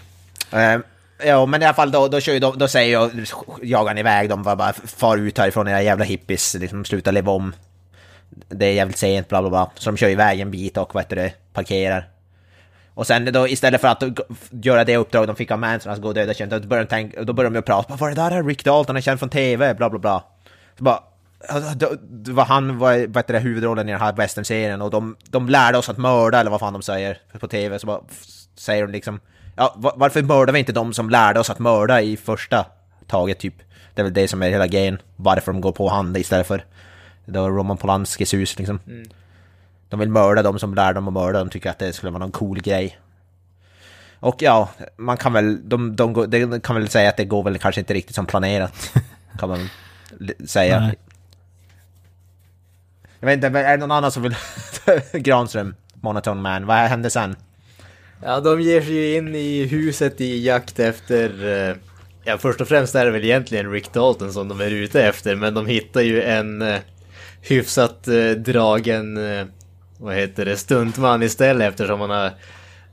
[0.53, 0.80] Eh,
[1.23, 3.11] ja, men i alla fall då, då, kör de, då säger jag,
[3.61, 7.53] jagar iväg dem, bara, bara far ut härifrån era jävla hippies, liksom sluta leva om.
[8.30, 9.72] Det är jävligt sent, bla bla bla.
[9.76, 12.09] Så de kör iväg en bit och vad heter det, parkerar.
[12.93, 14.03] Och sen då istället för att
[14.49, 16.89] göra det uppdrag de fick av Manson, att gå och döda känd, då börjar de,
[16.89, 19.30] tänka, då börjar de ju prata, vad var det där Rick Dalton, är känd från
[19.30, 20.23] TV, bla bla bla.
[20.77, 21.03] Så bara,
[21.99, 25.49] det var han var vad heter det, huvudrollen i den här western-serien och de, de
[25.49, 28.01] lärde oss att mörda, eller vad fan de säger på TV, så bara
[28.55, 29.19] säger de liksom,
[29.55, 32.65] ja va- varför mördar vi inte de som lärde oss att mörda i första
[33.07, 33.55] taget typ?
[33.95, 36.65] Det är väl det som är hela grejen, varför de går på han istället för
[37.26, 38.80] då Roman Polanskis hus liksom.
[39.89, 42.19] De vill mörda de som lär dem att mörda, de tycker att det skulle vara
[42.19, 42.99] någon cool grej.
[44.19, 47.57] Och ja, man kan väl, de, de, de kan väl säga att det går väl
[47.59, 48.93] kanske inte riktigt som planerat.
[49.39, 49.69] Kan man
[50.47, 50.80] säga.
[50.80, 50.95] Nej.
[53.22, 54.35] Jag vet inte, är det någon annan som vill...
[55.22, 57.35] Granström, Monotone Man, vad hände sen?
[58.23, 61.48] Ja, de ger sig ju in i huset i jakt efter...
[61.69, 61.76] eh,
[62.23, 65.35] Ja, först och främst är det väl egentligen Rick Dalton som de är ute efter,
[65.35, 66.80] men de hittar ju en eh,
[67.41, 69.19] hyfsat eh, dragen,
[69.98, 72.31] vad heter det, stuntman istället eftersom han har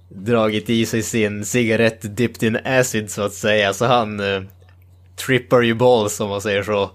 [0.09, 4.20] dragit i sig sin cigarett dipped in acid så att säga, så han
[5.16, 6.90] trippar ju balls om man säger så.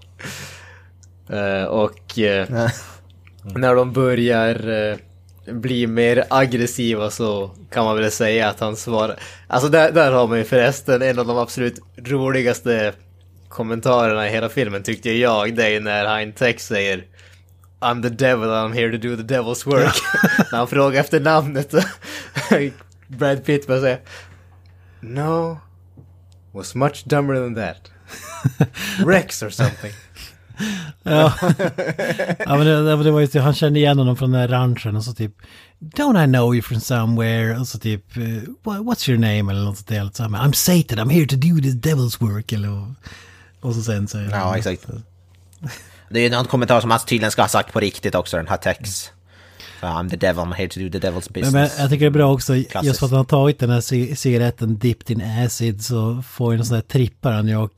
[1.68, 2.18] Och
[3.46, 4.96] eh, när de börjar eh,
[5.54, 9.18] bli mer aggressiva så kan man väl säga att han svarar.
[9.46, 12.92] Alltså där, där har man ju förresten en av de absolut roligaste
[13.48, 15.54] kommentarerna i hela filmen tyckte jag.
[15.54, 17.04] Det är när han text säger
[17.80, 19.94] I'm the devil, I'm here to do the devil's work.
[20.52, 21.74] när han frågar efter namnet.
[23.08, 24.00] Brad Pitt bara säger
[25.00, 25.58] No,
[26.52, 27.90] was much dumber than that.
[29.06, 29.92] Rex or something.
[31.02, 31.32] Ja,
[32.38, 34.96] ja men det, det var just det, han kände igen honom från den där ranchen
[34.96, 35.32] och så typ
[35.80, 37.58] Don't I know you from somewhere?
[37.60, 39.52] Och så typ eh, "What- What's your name?
[39.52, 40.10] Eller något sånt där.
[40.14, 42.52] Så han, I'm Satan, I'm here to do this devil's work.
[42.52, 42.88] Eller, och,
[43.60, 44.86] och så sen säger Ja, exakt.
[46.10, 48.48] Det är ju någon kommentar som han tydligen ska ha sagt på riktigt också, den
[48.48, 49.12] här text.
[49.80, 51.52] Så I'm the devil, I'm here to do the devil's Men, business.
[51.52, 52.98] men jag tycker det är bra också, just Klassiskt.
[52.98, 56.58] för att han har tagit den här ci- cigaretten dipped in acid så får ju
[56.58, 57.70] en sån här trippar han ju och,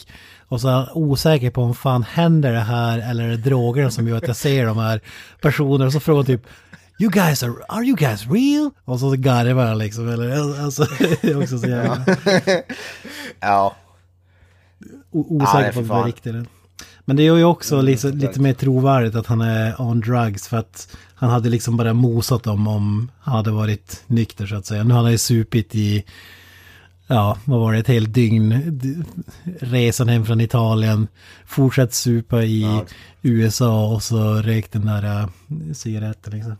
[0.48, 3.90] och så är han osäker på om fan händer det här eller är det drogerna
[3.90, 5.00] som gör att jag ser de här
[5.40, 6.42] personerna och så frågar typ
[7.00, 8.70] You guys are, are you guys real?
[8.84, 12.04] Och så garvar han liksom, eller alltså, det är också så jävla
[13.40, 13.74] Ja.
[15.10, 16.34] o- osäker på om det är riktigt.
[17.04, 20.56] Men det är ju också lite, lite mer trovärdigt att han är on drugs för
[20.56, 24.84] att han hade liksom bara mosat dem om han hade varit nykter så att säga.
[24.84, 26.04] Nu har han ju supit i,
[27.06, 28.80] ja, vad var det, ett helt dygn.
[29.60, 31.08] Resan hem från Italien,
[31.46, 32.82] fortsatt supa i
[33.22, 35.28] USA och så rökt den där äh,
[35.72, 36.56] cigaretten liksom.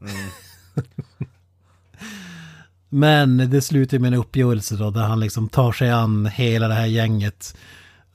[2.88, 6.74] Men det slutar med en uppgörelse då där han liksom tar sig an hela det
[6.74, 7.56] här gänget.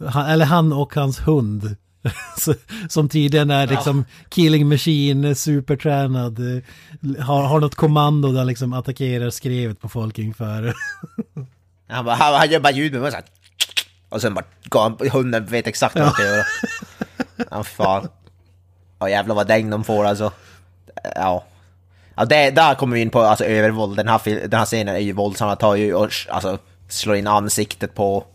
[0.08, 1.76] Han, eller han och hans hund.
[2.90, 6.40] Som tydligen är liksom killing machine, supertränad.
[7.20, 10.74] Har, har något kommando där liksom attackerar skrevet på folk ungefär.
[11.88, 13.22] Han, bara, han, han gör bara ljud med munnen.
[14.10, 16.44] Och sen bara gav han, hunden vet exakt vad han ska göra.
[17.52, 18.08] Ja, fan.
[19.00, 20.32] Ja jävlar vad däng de får alltså.
[21.16, 21.46] Ja.
[22.16, 23.98] Ja, det, där kommer vi in på alltså, övervåld.
[23.98, 25.48] Den här, den här scenen är ju våldsam.
[25.48, 26.58] Han tar ju och alltså,
[26.88, 28.26] slår in ansiktet på...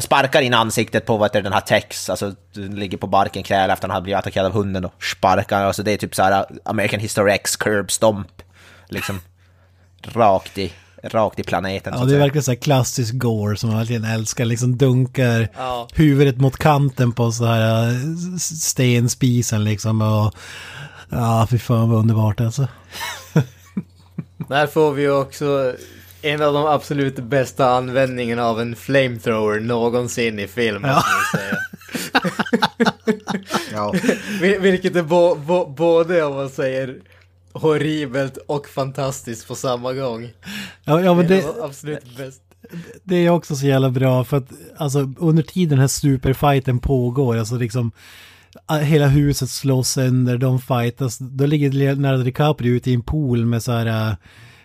[0.00, 3.42] Han sparkar in ansiktet på vad heter den här Tex, alltså den ligger på barken
[3.42, 6.14] kräl efter att han har blivit attackerad av hunden och sparkar, alltså det är typ
[6.14, 8.42] så här American History X curb stomp.
[8.88, 9.20] Liksom
[10.02, 10.72] rakt i,
[11.02, 14.44] rakt i planeten Ja, det är verkligen så här klassisk gore som man verkligen älskar.
[14.44, 15.88] Liksom dunkar Ja.
[15.94, 17.88] huvudet mot kanten på så här
[18.36, 20.02] s- stenspisen liksom.
[20.02, 20.34] Och,
[21.08, 22.68] ja, fy fan vad underbart alltså.
[24.48, 25.74] Där får vi ju också
[26.22, 31.02] en av de absolut bästa användningarna av en flamethrower någonsin i film, man
[31.34, 31.56] säga.
[33.72, 33.94] Ja.
[34.40, 36.96] Vil- Vilket är bo, bo, både, om man säger,
[37.52, 40.28] horribelt och fantastiskt på samma gång.
[40.84, 42.42] Ja, ja men Det det, absolut bäst.
[43.04, 47.36] det är också så jävla bra för att alltså under tiden den här superfighten pågår,
[47.36, 47.92] alltså liksom
[48.82, 53.62] hela huset slås sönder, de fightas, då ligger Leonardo DiCaprio ute i en pool med
[53.62, 54.14] så här äh,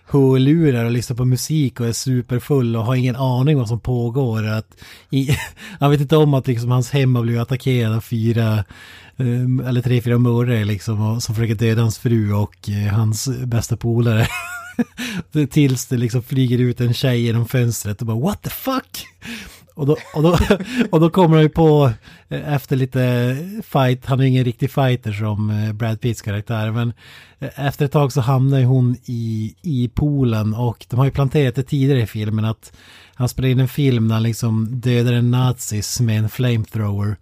[0.08, 4.48] hörlurar och lyssnar på musik och är superfull och har ingen aning vad som pågår.
[4.48, 4.68] Att
[5.10, 5.30] i,
[5.80, 8.64] han vet inte om att liksom hans hem har blivit attackerad av fyra
[9.18, 13.30] ehm, eller tre, fyra mördare liksom och, som försöker döda hans fru och eh, hans
[13.46, 14.28] bästa polare.
[15.52, 19.06] Tills det liksom flyger ut en tjej genom fönstret och bara what the fuck?
[19.76, 20.38] Och då, och då,
[20.92, 21.92] och då kommer han ju på
[22.30, 26.72] eh, efter lite fight, han är ju ingen riktig fighter som eh, Brad Pitts karaktär,
[26.72, 26.94] men
[27.40, 31.12] eh, efter ett tag så hamnar ju hon i, i poolen och de har ju
[31.12, 32.74] planterat det tidigare i filmen att
[33.16, 37.18] han spelar in en film när han liksom dödar en nazis med en flamethrower.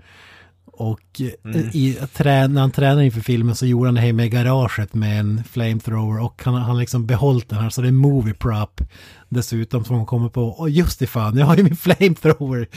[0.76, 4.30] Och eh, i, trä, när han tränade inför filmen så gjorde han det hemma i
[4.30, 8.34] garaget med en flamethrower och han har liksom behållit den här så det är movie
[8.34, 8.82] prop
[9.30, 10.44] dessutom som han kommer på.
[10.44, 12.68] Och just det fan, jag har ju min flamethrower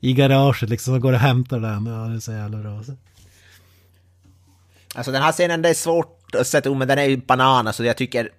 [0.00, 1.86] i garaget liksom och går och hämtar den.
[1.86, 2.76] Ja, det är så jävla bra.
[4.94, 5.12] alltså.
[5.12, 7.84] Den här scenen, det är svårt att sätta ord, men den är ju banan, så
[7.84, 8.30] jag tycker...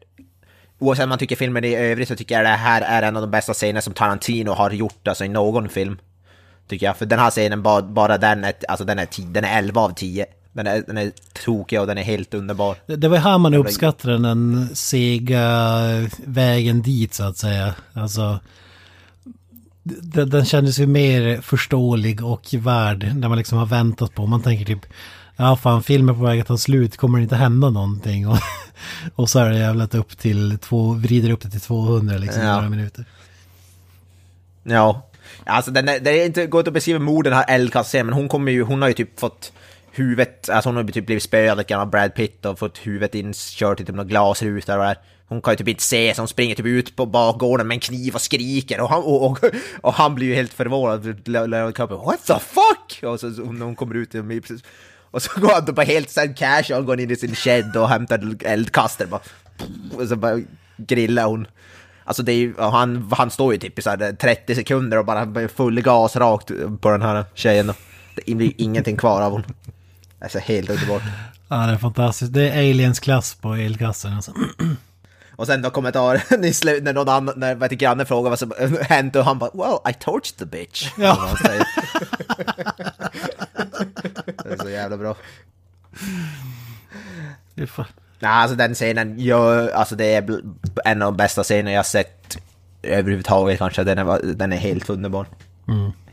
[0.80, 3.22] Oavsett om man tycker filmen i övrigt så tycker jag det här är en av
[3.22, 5.98] de bästa scenerna som Tarantino har gjort alltså i någon film.
[6.68, 9.44] Tycker jag, för den här scenen, bara, bara den är, alltså den är, 10, den
[9.44, 10.26] är 11 av 10.
[10.54, 11.12] Den är, den är
[11.46, 12.76] tokig och den är helt underbar.
[12.88, 15.40] Det, det var här man uppskattade den sega
[16.26, 17.76] vägen dit så att säga.
[17.94, 18.40] Alltså,
[19.84, 24.26] den, den kändes ju mer förståelig och värd när man liksom har väntat på.
[24.28, 24.86] Man tänker typ,
[25.36, 28.28] ja fan filmen på väg att ta slut, kommer det inte hända någonting?
[28.28, 28.38] Och,
[29.16, 32.46] och så är det jävlat upp till två, vrider upp det till 200 liksom i
[32.46, 32.56] Ja.
[32.56, 33.06] några minuter.
[34.64, 35.02] Ja.
[35.46, 38.52] Alltså den är, det är inte gott att beskriva morden här eldkastscenen, men hon kommer
[38.52, 39.54] ju, hon har ju typ fått
[39.92, 42.78] huvudet, alltså hon har ju typ blivit spöad lite grann av Brad Pitt och fått
[42.78, 44.98] huvudet inkört i typ några glasrutor och där.
[45.28, 47.80] Hon kan ju typ inte se, så hon springer typ ut på bakgården med en
[47.80, 49.40] kniv och skriker och han, och, och,
[49.82, 51.28] och han blir ju helt förvånad.
[51.28, 53.04] Leonard What the fuck?
[53.04, 54.62] Och så, när hon kommer ut och,
[55.12, 58.36] och så går han då helt sen casual, går in i sin shed och hämtar
[58.44, 59.22] eldkastare bara.
[59.98, 60.42] Och så bara
[60.78, 61.48] grillar hon.
[62.06, 65.06] Alltså det är ju, han, han står ju typ i så här 30 sekunder och
[65.06, 66.52] bara full gas rakt
[66.82, 67.73] på den här tjejen.
[68.26, 69.44] Det blir ingenting kvar av hon.
[70.22, 71.02] Alltså helt underbart.
[71.48, 72.34] Ja, det är fantastiskt.
[72.34, 74.34] Det är aliens klass på elkassen alltså.
[75.36, 78.53] Och sen då kommentaren i slut när någon annan, när vet grannen frågar vad som
[78.82, 80.91] hänt och han bara Well, I torched the bitch.
[80.98, 81.36] Ja.
[84.44, 85.15] Det är så jävla bra.
[88.26, 90.41] Nej, alltså den scenen, jag, alltså det är
[90.85, 92.38] en av de bästa scener jag sett
[92.84, 93.84] överhuvudtaget kanske.
[93.84, 95.27] Den är, den är helt underbar.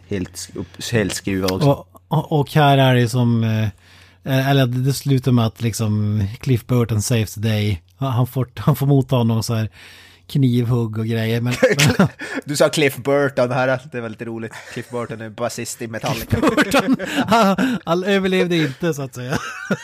[0.09, 1.69] Helt, upp, helt skruvad också.
[1.69, 6.67] Och, och, och här är det som, eh, eller det slutar med att liksom Cliff
[6.67, 7.83] Burton saves the day.
[7.97, 9.69] Han får, han får motta någon så här
[10.33, 11.41] knivhugg och grejer.
[11.41, 11.55] Men,
[12.45, 14.53] Du sa Cliff Burton här, det var lite roligt.
[14.73, 16.37] Cliff Burton är basist i Metallica.
[17.27, 19.39] han, han överlevde inte så att säga.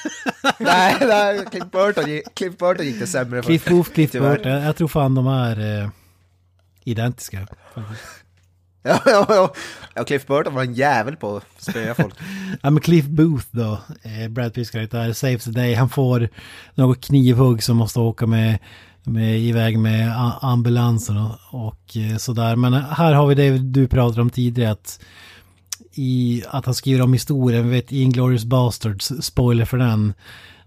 [0.58, 3.46] nej, nej Cliff, Burton, Cliff Burton gick det sämre för.
[3.46, 4.36] Cliff Booth, Cliff Tyvärr.
[4.36, 4.52] Burton.
[4.52, 5.88] Jag tror fan de är eh,
[6.84, 7.46] identiska.
[8.82, 9.54] Ja, ja, ja.
[9.94, 12.14] ja, Cliff Burton var en jävel på att spöa folk.
[12.62, 15.74] Ja men Cliff Booth då, eh, Brad Pitts karaktär, saves the day.
[15.74, 16.28] Han får
[16.74, 18.58] något knivhugg som måste åka med,
[19.08, 22.56] med iväg med ambulansen och, och eh, sådär.
[22.56, 25.00] Men här har vi det du pratade om tidigare att
[25.94, 30.14] i att han skriver om historien, vi vet Inglourious Basterds, spoiler för den.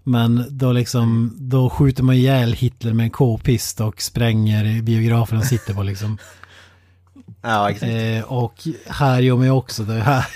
[0.02, 5.46] Men då liksom, då skjuter man ihjäl Hitler med en k-pist och spränger biografen han
[5.46, 6.18] sitter på liksom.
[7.42, 7.92] Ja, exakt.
[7.92, 8.54] Eh, och
[8.86, 10.00] här gör man ju också det.
[10.00, 10.26] Här,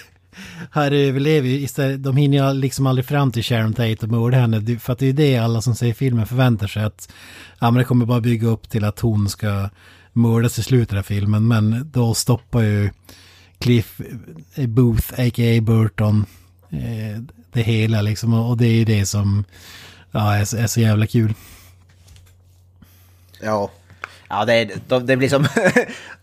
[0.72, 4.36] här överlever ju istället, de hinner ju liksom aldrig fram till Sharon Tate och mörda
[4.38, 4.78] henne.
[4.78, 7.12] För att det är det alla som ser filmen förväntar sig att
[7.60, 9.68] ja, men det kommer bara bygga upp till att hon ska
[10.12, 11.48] mördas i slutet av filmen.
[11.48, 12.90] Men då stoppar ju
[13.58, 14.00] Cliff
[14.54, 15.60] eh, Booth, a.k.a.
[15.62, 16.24] Burton,
[16.70, 17.20] eh,
[17.52, 18.34] det hela liksom.
[18.34, 19.44] Och det är ju det som
[20.10, 21.34] ja, är, så- är så jävla kul.
[23.42, 23.70] Ja.
[24.28, 25.46] Ja, det, är- de, det blir som...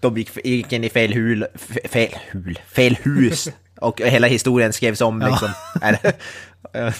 [0.00, 1.46] de gick, gick in i fel hul,
[1.88, 3.48] fel hul, fel hus.
[3.80, 5.48] Och hela historien skrevs om liksom.
[5.82, 6.12] Eller,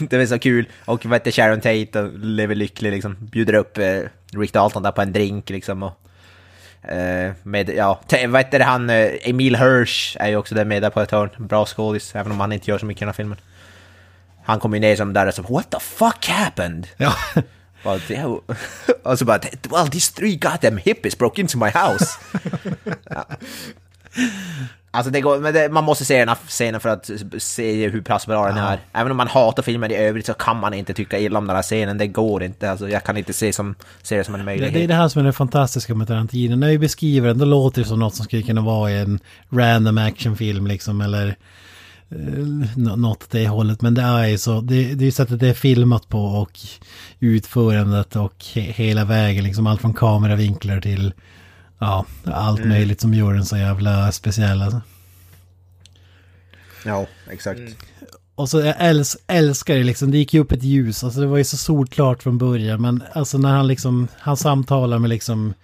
[0.09, 0.69] det var så kul.
[0.85, 3.17] Och vad heter Sharon Tate och lever lycklig liksom.
[3.21, 4.01] Bjuder upp eh,
[4.33, 5.83] Rick Dalton där på en drink liksom.
[5.83, 6.01] Och,
[6.91, 10.91] eh, med, ja, vad heter han, eh, Emil Hirsch är ju också där med där
[10.91, 11.31] på ett hörn.
[11.39, 13.39] Bra skådis, även om han inte gör så mycket i den här filmen.
[14.45, 16.89] Han kommer ju ner som där och så, what the fuck happened?
[16.97, 17.15] Ja.
[17.85, 18.25] Well, det-
[19.03, 19.41] och så bara,
[19.71, 22.07] well these three goddamn hippies broke into my house.
[23.11, 23.27] ja.
[24.91, 28.01] Alltså det går, men det, man måste se den här scenen för att se hur
[28.01, 28.79] pass bra den är.
[28.93, 31.57] Även om man hatar filmen i övrigt så kan man inte tycka illa om den
[31.57, 32.71] här scenen, det går inte.
[32.71, 34.75] Alltså jag kan inte se, som, se det som en Det, möjlighet.
[34.75, 36.57] det är det här som är det fantastiska med Tarantino.
[36.57, 39.21] När vi beskriver den, då låter det som något som skulle kunna vara i en
[39.51, 41.37] random actionfilm liksom, eller
[42.77, 43.83] något åt det hållet.
[43.83, 46.59] Men det är ju så, det, det är ju sättet det är filmat på och
[47.21, 51.13] utförandet och he, hela vägen, liksom allt från kameravinklar till
[51.79, 52.69] ja, allt Mm.
[52.69, 54.63] möjligt som gör den så jävla speciell.
[54.63, 54.81] Alltså.
[56.85, 57.61] Ja, exakt.
[58.35, 61.27] Och så jag äls älskar det liksom, det gick ju upp ett ljus, alltså det
[61.27, 65.55] var ju så solklart från början, men alltså när han liksom, han samtalar med liksom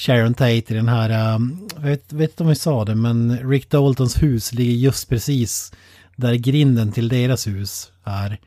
[0.00, 3.50] Sharon Tate i den här, um, jag vet, vet inte om vi sa det, men
[3.50, 5.72] Rick Daltons hus ligger just precis
[6.16, 8.38] där grinden till deras hus är.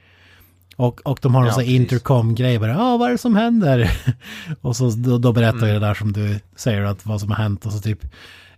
[0.75, 3.91] Och, och de har någon Ja, sån intercom-grej bara, ja vad är det som händer?
[4.61, 7.37] och så då, då berättar jag det där som du säger, att vad som har
[7.37, 7.99] hänt och så typ,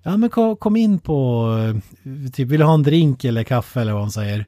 [0.04, 3.82] ja men kom, kom in på, eh, typ vill du ha en drink eller kaffe
[3.82, 4.46] eller vad hon säger.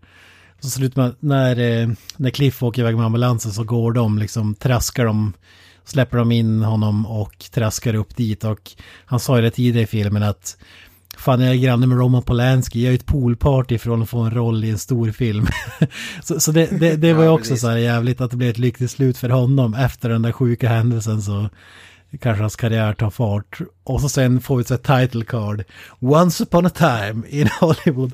[0.59, 4.55] Så slutar man, när, eh, när Cliff åker iväg med ambulansen så går de liksom,
[4.55, 5.33] traskar de,
[5.87, 8.71] släpper de in honom och traskar upp dit och
[9.05, 10.57] han sa ju det tidigare i filmen att
[11.17, 14.31] Fan, jag är granne med Roman Polanski, jag är ett poolparty från att få en
[14.31, 15.47] roll i en stor film.
[16.23, 18.57] så så det, det, det var ju också så här jävligt att det blev ett
[18.57, 19.73] lyckligt slut för honom.
[19.73, 21.49] Efter den där sjuka händelsen så
[22.21, 23.59] kanske hans karriär tar fart.
[23.83, 25.63] Och så sen får vi ett title card.
[25.99, 28.11] Once upon a time in Hollywood.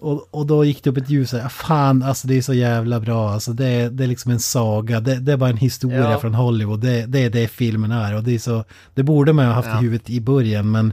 [0.00, 1.32] Och, och då gick det upp ett ljus.
[1.32, 3.30] här, Fan, alltså det är så jävla bra.
[3.32, 5.00] Alltså det, är- det är liksom en saga.
[5.00, 6.18] Det, det är bara en historia Ja.
[6.20, 6.80] från Hollywood.
[6.80, 8.14] Det, det är det filmen är.
[8.14, 8.64] Och det är så,
[8.94, 10.70] det borde man ha haft i huvudet i början.
[10.70, 10.92] Men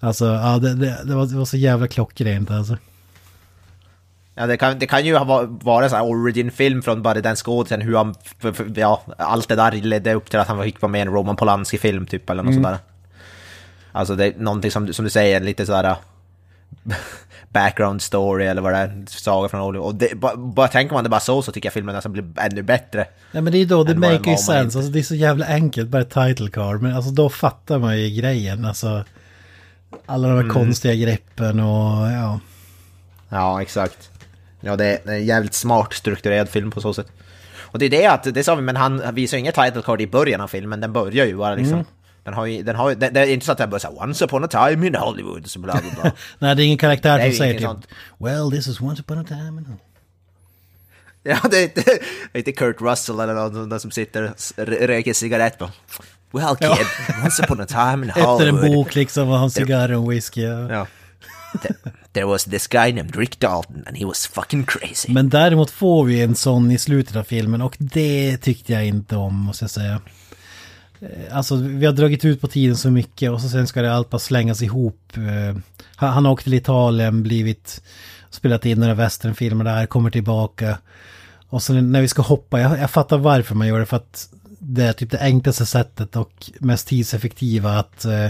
[0.00, 2.76] alltså, ja, det, det, det, var, det var så jävla klockrent alltså.
[4.40, 7.20] Ja, det kan, det kan ju ha va- vara en sån här origin-film från bara
[7.20, 8.14] den skådisen, hur han,
[8.76, 11.36] ja, allt det där ledde upp till att han fick vara med i en Roman
[11.36, 12.78] Polanski-film typ, eller något sådär.
[13.92, 15.96] Alltså det är någonting som, som du säger, lite sådär
[17.52, 19.86] background story eller vad det är, saga från Hollywood.
[19.88, 22.24] Och det, bara, bara tänker man det bara så, så tycker jag filmen nästan blir
[22.36, 23.06] ännu bättre.
[23.32, 24.60] Ja men det är då, det maker sense.
[24.60, 26.82] inte- Alltså det är så jävla enkelt, bara title card.
[26.82, 28.64] Men alltså då fattar man ju grejen.
[28.64, 29.04] Alltså
[30.06, 30.54] alla de här Mm.
[30.54, 32.40] konstiga greppen och ja.
[33.28, 34.10] Ja, exakt.
[34.60, 37.12] Ja, det är en jävligt smart strukturerad film på så sätt.
[37.58, 40.00] Och det är det att, det sa vi, men han visar ju inget title card
[40.00, 41.84] i början av filmen, den börjar ju bara liksom.
[42.24, 43.92] Den har ju, den har ju, det, det är inte så att den börjar säga
[43.92, 46.12] Once upon a time in Hollywood, så bla bla bla.
[46.38, 47.90] Nej det är ingen karaktär som säger typ.
[48.18, 49.60] Well this is once upon a time.
[49.60, 49.76] and-"
[51.22, 52.00] ja, det är inte, det
[52.32, 55.72] är inte Kurt Russell eller någon som sitter och röker cigarett bara.
[56.30, 56.86] Well kid,
[57.24, 58.64] once upon a time in Efter Hollywood.
[58.64, 60.42] en bok liksom och har en cigarr och en whisky.
[60.42, 60.72] Ja.
[60.72, 60.86] Ja.
[62.12, 65.12] There was this guy named Rick Dalton and he was fucking crazy.
[65.12, 69.16] Men däremot får vi en sån i slutet av filmen och det tyckte jag inte
[69.16, 70.00] om måste jag säga.
[71.00, 73.94] Eh, alltså vi har dragit ut på tiden så mycket och så sen ska det
[73.94, 75.12] allt bara slängas ihop.
[75.16, 75.56] Eh,
[75.96, 77.82] han, han har åkt till Italien, blivit
[78.30, 80.78] spelat in några westernfilmer där, kommer tillbaka.
[81.48, 84.28] Och sen när vi ska hoppa, jag, jag fattar varför man gör det för att
[84.58, 88.28] det är typ det enklaste sättet och mest tidseffektiva att eh,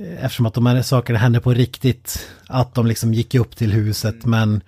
[0.00, 4.24] eftersom att de här sakerna hände på riktigt, att de liksom gick upp till huset
[4.24, 4.62] men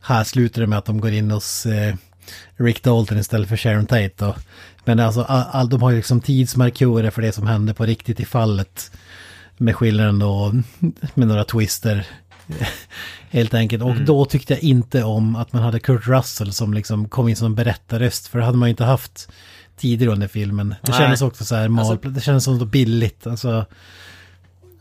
[0.00, 1.94] här slutar det med att de går in hos eh,
[2.56, 4.26] Rick Dalton istället för Sharon Tate.
[4.26, 4.36] Och,
[4.84, 8.20] men alltså, all, all, de har ju liksom tidsmarkörer för det som hände på riktigt
[8.20, 8.92] i fallet.
[9.56, 10.52] Med skillnaden då,
[11.14, 12.06] med några twister.
[13.30, 13.82] Helt enkelt.
[13.82, 17.36] Och då tyckte jag inte om att man hade Kurt Russell som liksom kom in
[17.36, 18.28] som berättarröst.
[18.28, 19.32] För det hade man ju inte haft
[19.76, 20.68] tidigare under filmen.
[20.68, 21.00] Det Nej.
[21.00, 23.26] kändes också så här mal, det kändes som så billigt.
[23.26, 23.66] Alltså,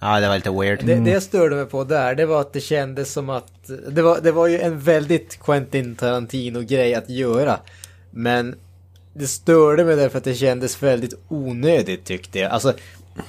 [0.03, 0.85] Ja, det var lite weird.
[0.85, 3.69] Det, det jag störde mig på där, det var att det kändes som att...
[3.87, 7.59] Det var, det var ju en väldigt Quentin Tarantino-grej att göra.
[8.11, 8.55] Men
[9.13, 12.51] det störde mig därför att det kändes väldigt onödigt tyckte jag.
[12.51, 12.73] Alltså,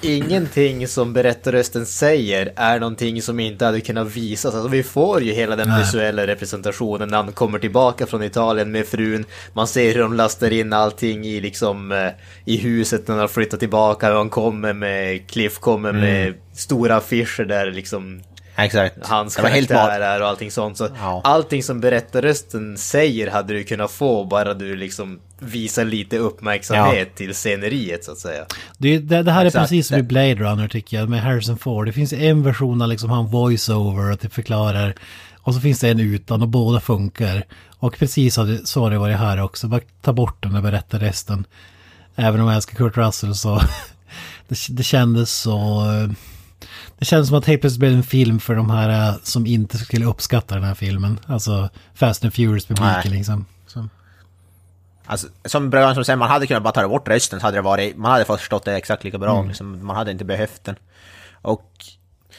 [0.01, 4.55] ingenting som berättarrösten säger är någonting som inte hade kunnat visas.
[4.55, 5.81] Alltså, vi får ju hela den Nej.
[5.81, 9.25] visuella representationen när han kommer tillbaka från Italien med frun.
[9.53, 12.09] Man ser hur de lastar in allting i liksom eh,
[12.45, 14.15] i huset när har flyttat tillbaka.
[14.15, 18.23] Han kommer med, Cliff kommer med stora affischer där liksom
[18.57, 19.07] Exakt.
[19.07, 20.07] hans det var helt karaktär mat.
[20.09, 20.77] är och allting sånt.
[20.79, 21.21] Så Ja.
[21.25, 27.35] allting som berättarrösten säger hade du kunnat få bara du liksom visar lite uppmärksamhet till
[27.35, 28.45] sceneriet så att säga.
[28.79, 29.57] Det, det, det här Exakt.
[29.57, 31.87] är precis som i Blade Runner tycker jag, med Harrison Ford.
[31.87, 34.95] Det finns en version av liksom han voice-over och det förklarar.
[35.41, 37.45] Och så finns det en utan och båda funkar.
[37.79, 39.69] Och precis så har det- så har det varit här också.
[39.69, 41.45] Bara ta bort den och berätta resten.
[42.17, 43.61] Även om jag älskar Kurt Russell så...
[44.49, 45.83] det, det kändes så...
[46.99, 49.79] Det kändes som att helt plötsligt blev en film för de här eh, som inte
[49.79, 51.21] skulle uppskatta den här filmen.
[51.27, 53.45] Alltså Fast and Furious-publiken liksom.
[53.67, 53.89] Så.
[55.07, 57.63] Alltså, som Brögan som säger, man hade kunnat bara ta bort rösten så hade det
[57.63, 59.43] varit, man hade förstått det exakt lika bra.
[59.43, 60.77] Liksom, man hade inte behövt den.
[61.43, 61.72] Och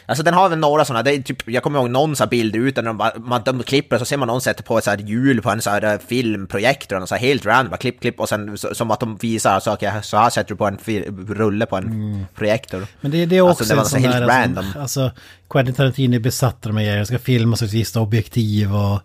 [0.05, 2.29] Alltså den har väl några sådana, det är typ, jag kommer ihåg någon sån här
[2.29, 4.89] bild ut där de, man, de klipper så ser man någon sätter på ett så
[4.89, 8.01] här hjul på en så här eh, filmprojektor, och så här helt random, bara klipp,
[8.01, 10.67] klipp och sen så, som att de visar, så, okay, så här sätter du på
[10.67, 12.87] en fil, rulle på en projektor.
[13.01, 14.27] Men det, det är också Alltså, det en sån så helt där...
[14.27, 14.65] random.
[14.65, 15.11] Alltså, alltså,
[15.49, 17.05] Quentin Tarantino är besatt av de här grejerna.
[17.05, 19.01] Ska filmas i ett visst objektiv och...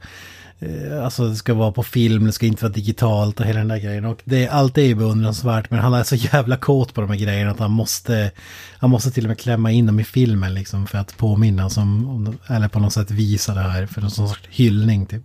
[0.60, 3.68] Eh, alltså det ska vara på film, det ska inte vara digitalt och hela den
[3.68, 4.04] där grejen.
[4.04, 7.16] Och det, allt är ju beundransvärt men han är så jävla kåt på de här
[7.16, 8.30] grejerna att han måste...
[8.78, 12.38] Han måste till och med klämma in dem i filmen liksom för att påminna som...
[12.46, 15.22] Eller på något sätt visa det här för sån sorts hyllning typ.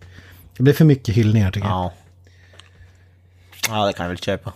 [0.58, 1.78] Det blir för mycket hyllningar tycker jag.
[1.78, 1.94] Ja.
[3.70, 4.54] Ja, det kan jag väl köpa.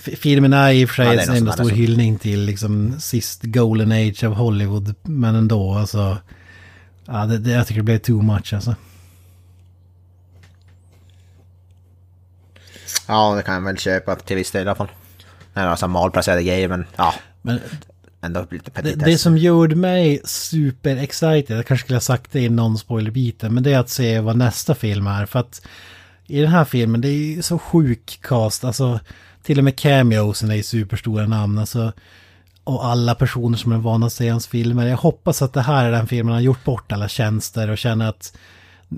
[0.00, 3.92] Filmen är i och för sig Ja, en enda stor hyllning till liksom sist golden
[3.92, 4.94] age av Hollywood.
[5.02, 6.18] Men ändå alltså.
[7.06, 8.74] Ja, det, det, jag tycker det blev too much alltså.
[13.06, 14.90] Ja, det kan jag väl köpa till viss del i alla fall.
[15.54, 17.60] Det är alltså malplacerade grejer, men ja, Men
[18.20, 19.04] ändå lite det, petitess.
[19.04, 23.54] det som gjorde mig super excited, jag kanske skulle ha sagt det i någon spoilerbiten,
[23.54, 25.26] men det är att se vad nästa film är.
[25.26, 25.62] För att
[26.26, 29.00] i den här filmen, det är ju så sjuk cast, alltså
[29.42, 31.58] till och med cameosen är ju superstora namn.
[31.58, 31.92] Alltså,
[32.64, 34.86] och alla personer som är vana att se hans filmer.
[34.86, 37.78] Jag hoppas att det här är den filmen han har gjort bort alla tjänster och
[37.78, 38.36] känner att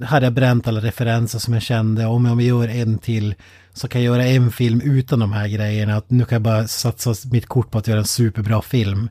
[0.03, 2.07] här har jag bränt alla referenser som jag kände.
[2.07, 3.35] Om jag gör en till
[3.77, 5.97] så kan jag göra en film utan de här grejerna.
[5.97, 9.09] Att nu kan jag bara satsa mitt kort på att göra en superbra film.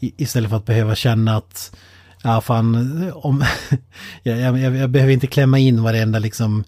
[0.00, 1.76] Istället för att behöva känna att
[2.22, 3.44] ja fan, om,
[4.22, 6.64] jag, jag, jag, jag behöver inte klämma in varenda liksom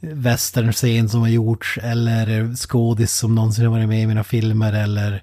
[0.00, 5.22] västernscen som har gjorts eller skådis som någonsin har varit med i mina filmer eller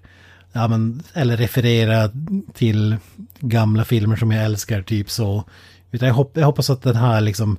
[0.51, 2.11] ja, men, eller referera
[2.53, 2.97] till
[3.39, 5.43] gamla filmer som jag älskar, typ så.
[5.91, 7.57] Utan jag, hopp, jag hoppas att den här liksom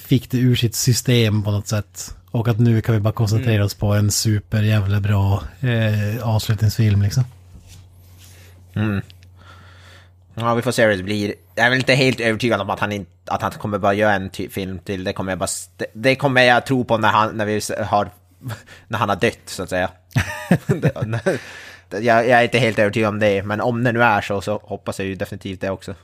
[0.00, 2.14] fick det ur sitt system på något sätt.
[2.30, 7.02] Och att nu kan vi bara koncentrera oss på en super jävla bra eh, avslutningsfilm
[7.02, 7.24] liksom.
[10.34, 11.34] Ja, vi får se hur det blir.
[11.54, 14.12] Jag är väl inte helt övertygad om att han, inte, att han kommer bara göra
[14.14, 15.04] en ty- film till.
[15.04, 15.48] Det kommer jag bara...
[15.76, 18.10] Det, det kommer jag tro på när han, när vi har...
[18.88, 19.90] När han har dött, så att säga.
[21.90, 24.60] Jag, jag är inte helt övertygad om det, men om det nu är så, så
[24.64, 25.94] hoppas jag ju definitivt det också.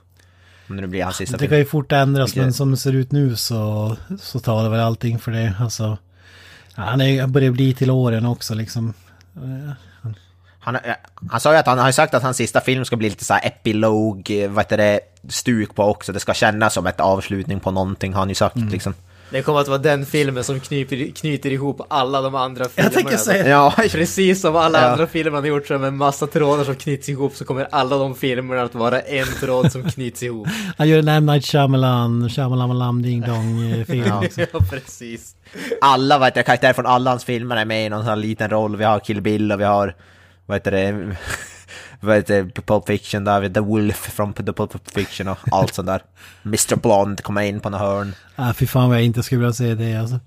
[0.68, 1.48] Om det nu blir hans sista Det film.
[1.51, 4.80] kan ju fort ändras, men som det ser ut nu så, så tar det väl
[4.80, 5.55] allting för det.
[5.60, 5.98] Alltså,
[6.74, 8.94] ja, han är, han börjar bli till åren också liksom.
[10.59, 10.94] Han, eh,
[11.30, 13.34] han sa ju att han har sagt att hans sista film ska bli lite så
[13.34, 16.12] här epilog, eh, vad heter det, stuk på också.
[16.12, 18.94] Det ska kännas som ett avslutning på någonting, har han ju sagt liksom.
[19.30, 22.94] Det kommer att vara den filmen som knyter, knyter ihop alla de andra filmerna.
[22.94, 24.86] tänker säga- Ja, Precis som alla Ja.
[24.88, 27.68] andra filmer han har gjort så med en massa trådar som knyts ihop så kommer
[27.72, 30.48] alla de filmerna att vara en tråd som knyts ihop.
[30.78, 31.26] Han gör en M.
[31.26, 34.05] Night Shyamalan, Shyamalan Ding Dong eh, film.
[34.06, 34.20] Ja.
[34.20, 34.44] liksom.
[34.52, 35.34] ja, precis.
[35.80, 38.16] alla vad heter det, karaktärer från alla hans filmer är med i någon sån här
[38.16, 38.76] liten roll.
[38.76, 39.94] Vi har Kill Bill och vi har,
[40.46, 41.16] vad heter det,
[42.05, 46.02] vad heter Pulp Fiction där, The Wolf från The Pulp Fiction och allt sånt där.
[46.44, 48.14] Mr Blonde kommer in på något hörn.
[48.36, 50.20] Ah, fy fan vad jag inte skulle vilja se det alltså.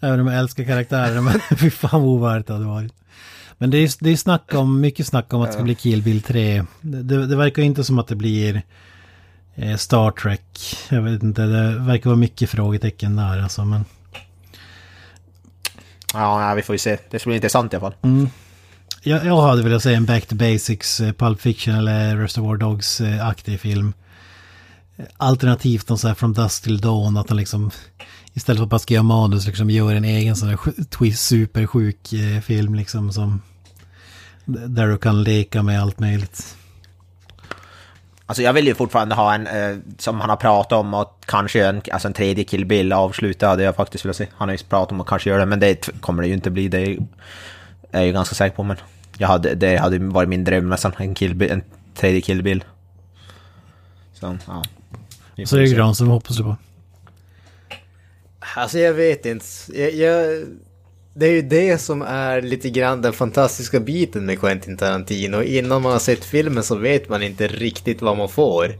[0.00, 2.92] Även om jag älskar karaktären, men fy fan vad ovärdigt det hade varit.
[3.58, 6.02] Men det är, det är snack om, mycket snack om att det ska bli Kill
[6.02, 6.64] Bill 3.
[6.80, 8.62] Det, det verkar inte som att det blir
[9.54, 10.76] eh, Star Trek.
[10.88, 13.64] Jag vet inte, det verkar vara mycket frågetecken där alltså.
[13.64, 13.84] Men
[16.12, 16.98] Ja, vi får ju se.
[17.10, 18.28] Det ska bli intressant i alla fall
[19.02, 23.54] jag, jag hade velat säga en Back to Basics, eh, Pulp Fiction eller Reservoir Dogs-aktig
[23.54, 23.92] eh, film.
[25.16, 27.70] Alternativt någon sån här From Dust Till Dawn, att han liksom
[28.32, 30.58] istället för att bara skriva manus liksom gör en egen sån här
[30.90, 33.42] twist, supersjuk eh, film liksom som
[34.44, 36.56] där du kan leka med allt möjligt.
[38.26, 41.66] Alltså jag vill ju fortfarande ha en, eh, som han har pratat om, och kanske
[41.66, 44.26] en, alltså en tredje Kill Bill avsluta, det jag faktiskt vill se.
[44.36, 46.50] Han har ju pratat om att kanske göra det, men det kommer det ju inte
[46.50, 46.98] bli, det
[47.92, 48.62] är jag ju ganska säker på.
[48.62, 48.76] Men
[49.18, 51.62] jag hade, det hade varit min dröm nästan, en, en
[51.94, 52.64] tredje Kill Bill.
[54.12, 54.62] Så, ja.
[55.46, 55.74] Så är det se.
[55.74, 56.56] Gran som hoppas du på.
[58.56, 59.44] Alltså jag vet inte.
[59.68, 60.44] Jag, jag,
[61.14, 65.42] det är ju det som är lite grann den fantastiska biten med Quentin Tarantino.
[65.42, 68.74] Innan man har sett filmen så vet man inte riktigt vad man får.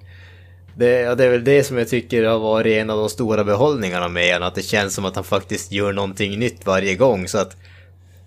[0.76, 3.44] Det, ja, det är väl det som jag tycker har varit en av de stora
[3.44, 4.48] behållningarna med honom.
[4.48, 7.28] Att det känns som att han faktiskt gör någonting nytt varje gång.
[7.28, 7.56] Så att,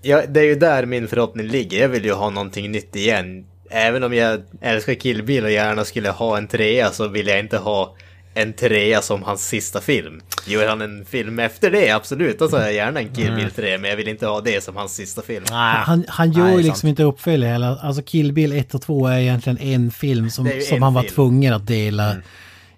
[0.04, 1.82] ja, det är ju där min förhoppning ligger.
[1.82, 3.46] Jag vill ju ha någonting nytt igen.
[3.70, 7.40] Även om jag älskar Kill Bill och gärna skulle ha en trea så vill jag
[7.40, 7.96] inte ha
[8.36, 10.22] en trea som hans sista film.
[10.48, 13.78] Gör han en film efter det, absolut, då tar jag gärna en Kill Bill 3,
[13.78, 15.44] men jag vill inte ha det som hans sista film.
[15.50, 16.90] Nej, Han, han gör ju liksom sant.
[16.90, 17.78] inte uppföljare heller.
[17.82, 21.02] Alltså Kill Bill 1 och 2 är egentligen en film som, som en han var
[21.02, 21.14] film.
[21.14, 22.16] tvungen att dela.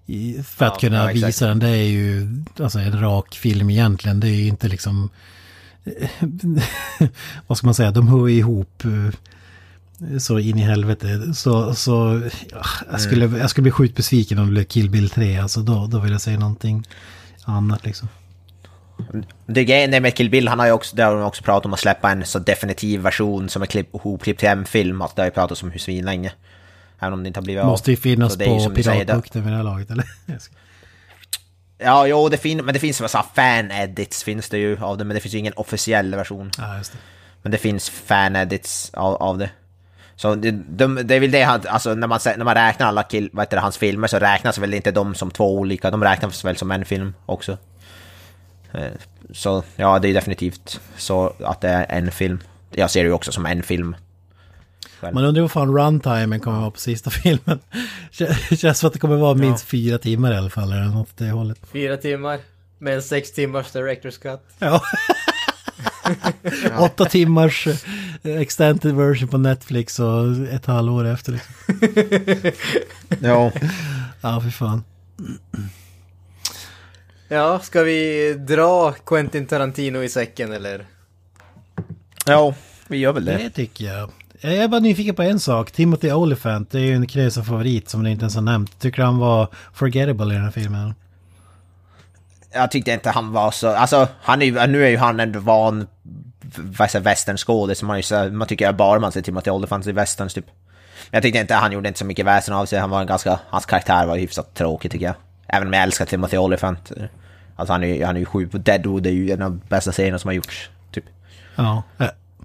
[0.06, 1.60] I, för att Ja, kunna ja, visa den.
[1.60, 2.28] Det är ju
[2.60, 4.20] alltså en rak film egentligen.
[4.20, 5.10] Det är ju inte liksom...
[7.48, 7.92] vad ska man säga?
[7.92, 11.34] De hör ihop eh, så in i helvete.
[11.34, 12.22] Så, så
[12.52, 15.38] ja, jag, skulle, jag skulle bli sjukt besviken om det blev Kill Bill 3.
[15.38, 16.88] Alltså då, då vill jag säga någonting
[17.46, 18.08] annat liksom.
[19.46, 21.80] Det grejen med Kill Bill, han har ju också, där har också pratat om att
[21.80, 25.02] släppa en så definitiv version som är klipp, hopklippt till en film.
[25.02, 26.32] Att det har ju pratats om hur svinlänge.
[27.00, 27.70] Även om det inte har blivit av.
[27.70, 30.06] Måste ju finnas på piratbukten vid det här laget eller?
[31.78, 35.16] Ja, jo, det fin men det finns här fan-edits finns det ju av det, men
[35.16, 36.52] det finns ju ingen officiell version.
[36.58, 36.98] Ja, just det.
[37.42, 39.50] Men det finns fan-edits av, av det.
[40.16, 43.04] Så det, de, det är väl det han, alltså när man, när man räknar alla
[43.04, 46.04] kill, vad heter det, hans filmer så räknas väl inte de som två olika, de
[46.04, 47.58] räknas väl som en film också.
[48.74, 48.92] Eh,
[49.34, 52.40] Så ja, det är definitivt så att det är en film.
[52.72, 53.96] Jag ser det ju också som en film.
[55.02, 57.60] Man undrar vad fan runtimen kommer vara på sista filmen.
[58.12, 61.08] Kän- Känns som att det kommer vara minst fyra timmar i alla fall, eller något
[61.10, 61.60] åt det hållet.
[61.72, 62.40] Fyra timmar,
[62.80, 64.42] med en sex timmars director's cut.
[64.60, 64.82] Ja.
[66.80, 67.68] Åtta timmars
[68.24, 71.32] eh, extended version på Netflix och ett halvår efter.
[71.32, 72.52] Liksom.
[73.22, 73.52] Ja.
[74.22, 74.84] Ja, för fan.
[77.28, 80.86] Ja, ska vi dra Quentin Tarantino i säcken eller?
[82.26, 82.56] Ja,
[82.88, 83.38] vi gör väl det.
[83.38, 84.12] Det tycker jag.
[84.46, 85.72] Jag är bara nyfiken på en sak.
[85.72, 88.80] Timothy Olyphant, det är ju en knäsa favorit som ni inte ens har nämnt.
[88.80, 90.94] Tycker du han var forgettable i den här filmen?
[92.54, 95.88] Jag tyckte inte han var så, alltså han är nu är ju han en van
[97.02, 98.02] westernskådis, man,
[98.32, 100.46] man tycker jag bara man ser Timothy Olyphant i westerns typ.
[101.12, 103.40] Jag tyckte inte, han gjorde inte så mycket väsen av sig, han var en ganska,
[103.50, 105.16] hans karaktär var hyfsat tråkig tycker jag.
[105.48, 106.92] Även om jag älskar Timothy Olyphant.
[107.56, 109.52] Alltså han är ju, han är ju sjuk på Deadwood, det är ju en av
[109.52, 111.06] de bästa serierna som har gjorts, typ.
[111.56, 111.84] Ja.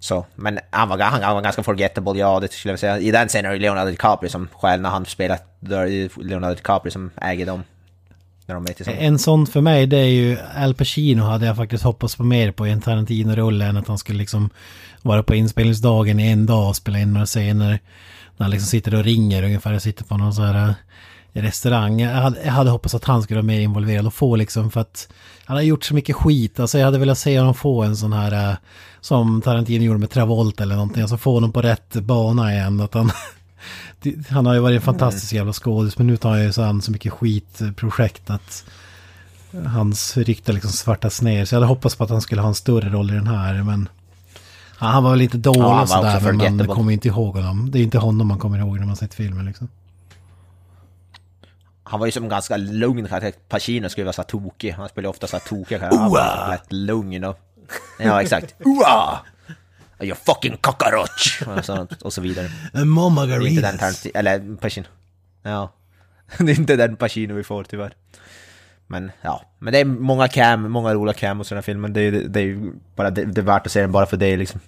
[0.00, 2.98] Så, men han var, han, han var ganska forgettable, ja det skulle jag säga.
[2.98, 6.16] I den scenen är det Leonardo DiCaprio som själv när han spelar, då är det
[6.16, 7.62] Leonardo DiCaprio som äger dem.
[8.46, 9.02] När de är tillsammans.
[9.02, 12.52] En sån för mig det är ju Al Pacino hade jag faktiskt hoppats på mer
[12.52, 14.50] på i en Tarantino-rulle än att han skulle liksom
[15.02, 17.78] vara på inspelningsdagen i en dag och spela in några scener.
[18.36, 20.74] När han liksom sitter och ringer ungefär och sitter på någon så här
[21.32, 22.00] restaurang.
[22.00, 24.80] Jag hade, jag hade hoppats att han skulle vara mer involverad och få liksom för
[24.80, 25.08] att
[25.44, 26.60] han har gjort så mycket skit.
[26.60, 28.56] Alltså jag hade velat se honom få en sån här eh,
[29.00, 31.02] som Tarantino gjorde med Travolta eller någonting.
[31.02, 32.80] Alltså få honom på rätt bana igen.
[32.80, 33.10] Att han,
[34.28, 36.92] han har ju varit en fantastisk jävla skådis men nu tar han ju så så
[36.92, 38.64] mycket skitprojekt att
[39.66, 41.44] hans rykte liksom svartas ner.
[41.44, 43.62] Så jag hade hoppats på att han skulle ha en större roll i den här
[43.62, 43.88] men
[44.76, 47.70] han var väl lite dålig Ja, sådär men man kommer inte ihåg honom.
[47.70, 49.68] Det är inte honom man kommer ihåg när man sett filmen liksom.
[51.90, 53.32] Han var ju som ganska lugn karaktär.
[53.48, 54.70] Pacino skulle vara så här tokig.
[54.72, 56.02] Han spelar ofta så här tokiga karaktärer.
[56.02, 57.38] Han var så lätt lugn och...
[57.98, 58.54] Ja, exakt.
[58.58, 59.18] Ua!
[60.00, 61.42] You fucking cockroach!
[61.46, 62.50] Och så, och så vidare.
[62.72, 64.12] Det är inte den Tarantino...
[64.14, 64.86] Eller Pacino.
[65.42, 65.72] Ja.
[66.38, 67.94] Det är inte den Pacino vi får tyvärr.
[68.86, 71.92] Men ja, men det är många cam, många roliga cam den här filmen.
[71.92, 74.16] Det är, det är ju bara det, det är värt att se den bara för
[74.16, 74.60] det liksom.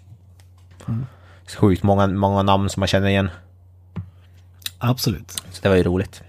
[1.47, 3.31] Så Sjukt många, många namn som man känner igen.
[4.78, 5.31] Absolut.
[5.31, 6.23] Så det var ju roligt.